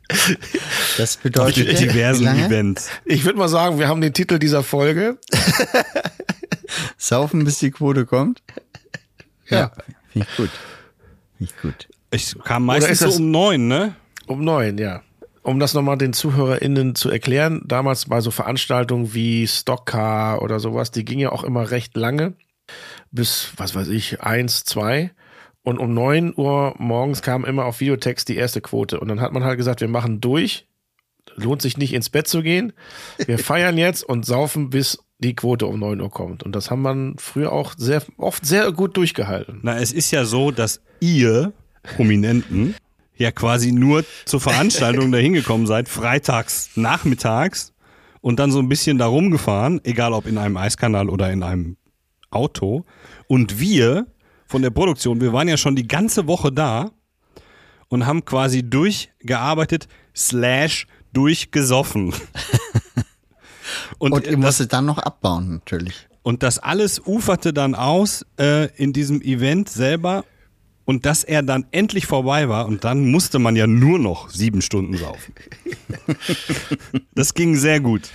Das 0.96 1.16
Auf 1.16 1.22
bedeutet 1.22 1.68
die 1.80 1.86
diversen? 1.86 2.26
Events. 2.26 2.88
Ich 3.04 3.24
würde 3.24 3.38
mal 3.38 3.48
sagen, 3.48 3.78
wir 3.78 3.88
haben 3.88 4.00
den 4.00 4.12
Titel 4.14 4.38
dieser 4.38 4.62
Folge. 4.62 5.18
Saufen, 6.96 7.44
bis 7.44 7.58
die 7.58 7.70
Quote 7.70 8.06
kommt. 8.06 8.42
Ja. 9.48 9.72
Finde 10.10 10.28
ich 10.30 10.36
gut. 10.36 10.50
Finde 11.38 11.52
ich 11.54 11.62
gut. 11.62 11.88
Ich 12.10 12.34
kam 12.44 12.66
meistens 12.66 12.92
ist 12.92 13.02
das- 13.02 13.14
so 13.16 13.22
um 13.22 13.30
neun, 13.30 13.68
ne? 13.68 13.94
Um 14.26 14.44
neun, 14.44 14.78
ja. 14.78 15.02
Um 15.42 15.58
das 15.58 15.74
nochmal 15.74 15.98
den 15.98 16.12
ZuhörerInnen 16.12 16.94
zu 16.94 17.10
erklären, 17.10 17.62
damals 17.66 18.06
bei 18.06 18.20
so 18.20 18.30
Veranstaltungen 18.30 19.12
wie 19.12 19.46
Stockcar 19.48 20.40
oder 20.40 20.60
sowas, 20.60 20.92
die 20.92 21.04
ging 21.04 21.18
ja 21.18 21.32
auch 21.32 21.42
immer 21.42 21.70
recht 21.72 21.96
lange. 21.96 22.34
Bis, 23.10 23.48
was 23.56 23.74
weiß 23.74 23.88
ich, 23.88 24.20
eins, 24.22 24.62
zwei. 24.64 25.10
Und 25.64 25.78
um 25.78 25.94
neun 25.94 26.34
Uhr 26.36 26.74
morgens 26.78 27.22
kam 27.22 27.44
immer 27.44 27.64
auf 27.64 27.80
Videotext 27.80 28.28
die 28.28 28.36
erste 28.36 28.60
Quote. 28.60 28.98
Und 28.98 29.08
dann 29.08 29.20
hat 29.20 29.32
man 29.32 29.44
halt 29.44 29.58
gesagt, 29.58 29.80
wir 29.80 29.88
machen 29.88 30.20
durch. 30.20 30.66
Lohnt 31.36 31.62
sich 31.62 31.78
nicht 31.78 31.94
ins 31.94 32.10
Bett 32.10 32.26
zu 32.26 32.42
gehen. 32.42 32.72
Wir 33.24 33.38
feiern 33.38 33.78
jetzt 33.78 34.02
und 34.02 34.26
saufen, 34.26 34.70
bis 34.70 34.98
die 35.18 35.36
Quote 35.36 35.66
um 35.66 35.78
neun 35.78 36.00
Uhr 36.00 36.10
kommt. 36.10 36.42
Und 36.42 36.56
das 36.56 36.70
haben 36.70 36.82
man 36.82 37.14
früher 37.18 37.52
auch 37.52 37.74
sehr, 37.76 38.02
oft 38.16 38.44
sehr 38.44 38.72
gut 38.72 38.96
durchgehalten. 38.96 39.60
Na, 39.62 39.78
es 39.78 39.92
ist 39.92 40.10
ja 40.10 40.24
so, 40.24 40.50
dass 40.50 40.82
ihr 40.98 41.52
Prominenten 41.82 42.74
ja 43.16 43.30
quasi 43.30 43.70
nur 43.70 44.04
zur 44.24 44.40
Veranstaltung 44.40 45.12
dahin 45.12 45.32
gekommen 45.32 45.66
seid, 45.66 45.88
freitags 45.88 46.70
nachmittags 46.74 47.72
und 48.20 48.40
dann 48.40 48.50
so 48.50 48.58
ein 48.58 48.68
bisschen 48.68 48.98
da 48.98 49.06
rumgefahren, 49.06 49.80
egal 49.84 50.12
ob 50.12 50.26
in 50.26 50.38
einem 50.38 50.56
Eiskanal 50.56 51.08
oder 51.08 51.30
in 51.30 51.42
einem 51.44 51.76
Auto. 52.30 52.84
Und 53.28 53.60
wir 53.60 54.06
von 54.52 54.60
der 54.60 54.70
Produktion, 54.70 55.20
wir 55.22 55.32
waren 55.32 55.48
ja 55.48 55.56
schon 55.56 55.74
die 55.76 55.88
ganze 55.88 56.26
Woche 56.26 56.52
da 56.52 56.90
und 57.88 58.04
haben 58.04 58.24
quasi 58.26 58.62
durchgearbeitet, 58.62 59.88
slash 60.14 60.86
durchgesoffen. 61.14 62.14
Und, 63.98 64.12
Und 64.12 64.26
ihr 64.26 64.36
musstet 64.36 64.72
dann 64.72 64.84
noch 64.84 64.98
abbauen, 64.98 65.48
natürlich. 65.48 66.08
und 66.22 66.42
das 66.42 66.58
alles 66.58 67.00
uferte 67.06 67.52
dann 67.54 67.74
aus 67.74 68.26
äh, 68.38 68.66
in 68.76 68.92
diesem 68.92 69.22
Event 69.22 69.68
selber 69.68 70.24
und 70.84 71.06
dass 71.06 71.24
er 71.24 71.42
dann 71.42 71.66
endlich 71.70 72.06
vorbei 72.06 72.48
war 72.48 72.66
und 72.66 72.84
dann 72.84 73.10
musste 73.10 73.38
man 73.38 73.54
ja 73.56 73.66
nur 73.66 73.98
noch 73.98 74.28
sieben 74.28 74.60
Stunden 74.60 74.96
saufen. 74.96 75.34
das 77.14 77.32
ging 77.32 77.56
sehr 77.56 77.80
gut. 77.80 78.10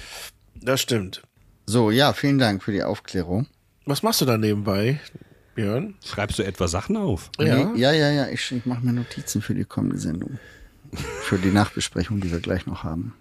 Das 0.56 0.82
stimmt. 0.82 1.24
So, 1.66 1.90
ja, 1.90 2.14
vielen 2.14 2.38
Dank 2.38 2.64
für 2.64 2.74
die 2.74 2.84
Aufklärung. 2.84 3.48
Was 3.86 4.04
machst 4.04 4.20
du 4.22 4.26
da 4.26 4.38
nebenbei, 4.38 5.00
Björn? 5.58 5.96
Schreibst 6.06 6.38
du 6.38 6.44
etwa 6.44 6.68
Sachen 6.68 6.96
auf? 6.98 7.32
Ja. 7.40 7.66
Nee, 7.66 7.80
ja, 7.82 7.92
ja, 7.92 8.12
ja. 8.12 8.28
Ich, 8.28 8.52
ich 8.52 8.66
mache 8.68 8.86
mir 8.86 8.94
Notizen 8.94 9.42
für 9.42 9.56
die 9.56 9.66
kommende 9.66 9.98
Sendung. 9.98 10.38
Für 11.24 11.40
die 11.40 11.50
Nachbesprechung, 11.50 12.22
die 12.22 12.32
wir 12.32 12.40
gleich 12.40 12.68
noch 12.68 12.84
haben. 12.84 13.16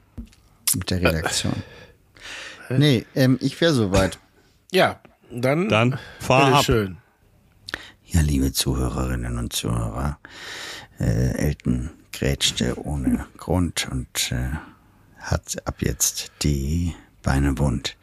Mit 0.77 0.91
der 0.91 1.01
Redaktion. 1.01 1.55
Nee, 2.69 3.07
ähm, 3.15 3.39
ich 3.41 3.59
wäre 3.61 3.73
soweit. 3.73 4.19
Ja, 4.71 5.01
dann, 5.31 5.71
Dann 5.71 5.99
fahr 6.21 6.57
ab. 6.57 6.65
schön. 6.65 6.99
Ja, 8.05 8.21
liebe 8.21 8.53
Zuhörerinnen 8.53 9.39
und 9.39 9.55
Zuhörer, 9.55 10.19
äh, 11.01 11.39
Elton 11.39 11.91
grätschte 12.13 12.79
ohne 12.85 13.27
Grund 13.39 13.89
und 13.91 14.31
äh, 14.31 14.51
hat 15.19 15.67
ab 15.67 15.77
jetzt 15.81 16.31
die 16.43 16.95
Beine 17.23 17.57
wund. 17.59 17.97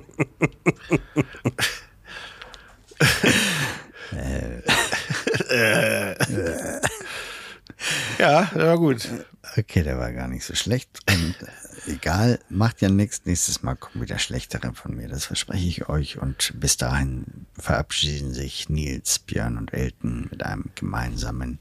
Ja, 8.19 8.51
ja 8.55 8.75
gut. 8.77 9.09
Okay, 9.57 9.83
der 9.83 9.99
war 9.99 10.13
gar 10.13 10.29
nicht 10.29 10.45
so 10.45 10.55
schlecht. 10.55 10.89
Und 11.09 11.35
äh, 11.43 11.93
egal, 11.93 12.39
macht 12.49 12.81
ja 12.81 12.89
nichts. 12.89 13.23
Nächstes 13.25 13.63
Mal 13.63 13.75
kommen 13.77 14.03
wieder 14.03 14.19
schlechtere 14.19 14.73
von 14.75 14.97
mir. 14.97 15.09
Das 15.09 15.27
verspreche 15.27 15.67
ich 15.67 15.89
euch. 15.89 16.19
Und 16.19 16.53
bis 16.57 16.77
dahin 16.77 17.47
verabschieden 17.59 18.33
sich 18.35 18.69
Nils, 18.69 19.19
Björn 19.19 19.59
und 19.59 19.73
Elton 19.73 20.29
mit 20.31 20.45
einem 20.45 20.71
gemeinsamen 20.75 21.59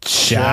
Ciao. 0.00 0.48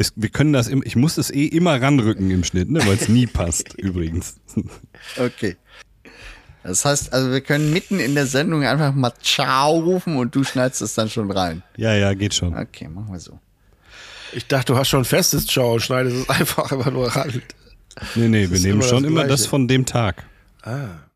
Es, 0.00 0.12
wir 0.16 0.28
können 0.30 0.52
das, 0.52 0.68
im, 0.68 0.82
ich 0.84 0.96
muss 0.96 1.16
das 1.16 1.30
eh 1.30 1.46
immer 1.46 1.82
ranrücken 1.82 2.30
im 2.30 2.44
Schnitt, 2.44 2.70
ne, 2.70 2.80
weil 2.86 2.94
es 2.94 3.08
nie 3.08 3.26
passt, 3.26 3.74
übrigens. 3.76 4.36
Okay. 5.18 5.56
Das 6.62 6.84
heißt, 6.84 7.12
also 7.12 7.30
wir 7.30 7.40
können 7.40 7.72
mitten 7.72 7.98
in 7.98 8.14
der 8.14 8.26
Sendung 8.26 8.64
einfach 8.64 8.94
mal 8.94 9.12
Ciao 9.22 9.78
rufen 9.78 10.16
und 10.16 10.34
du 10.34 10.44
schneidest 10.44 10.82
es 10.82 10.94
dann 10.94 11.08
schon 11.08 11.30
rein. 11.30 11.62
Ja, 11.76 11.94
ja, 11.94 12.14
geht 12.14 12.34
schon. 12.34 12.56
Okay, 12.56 12.88
machen 12.88 13.12
wir 13.12 13.20
so. 13.20 13.38
Ich 14.32 14.46
dachte, 14.46 14.72
du 14.72 14.78
hast 14.78 14.88
schon 14.88 15.04
festes 15.04 15.46
Ciao 15.46 15.74
und 15.74 15.80
schneidest 15.80 16.16
es 16.16 16.28
einfach 16.40 16.70
immer 16.72 16.90
nur 16.90 17.08
ran. 17.08 17.42
Nee, 18.14 18.28
nee, 18.28 18.48
wir 18.48 18.56
ist 18.56 18.62
nehmen 18.62 18.80
immer 18.80 18.88
schon 18.88 19.02
das 19.02 19.10
immer 19.10 19.26
das 19.26 19.46
von 19.46 19.66
dem 19.66 19.84
Tag. 19.84 20.24
Ah. 20.62 21.07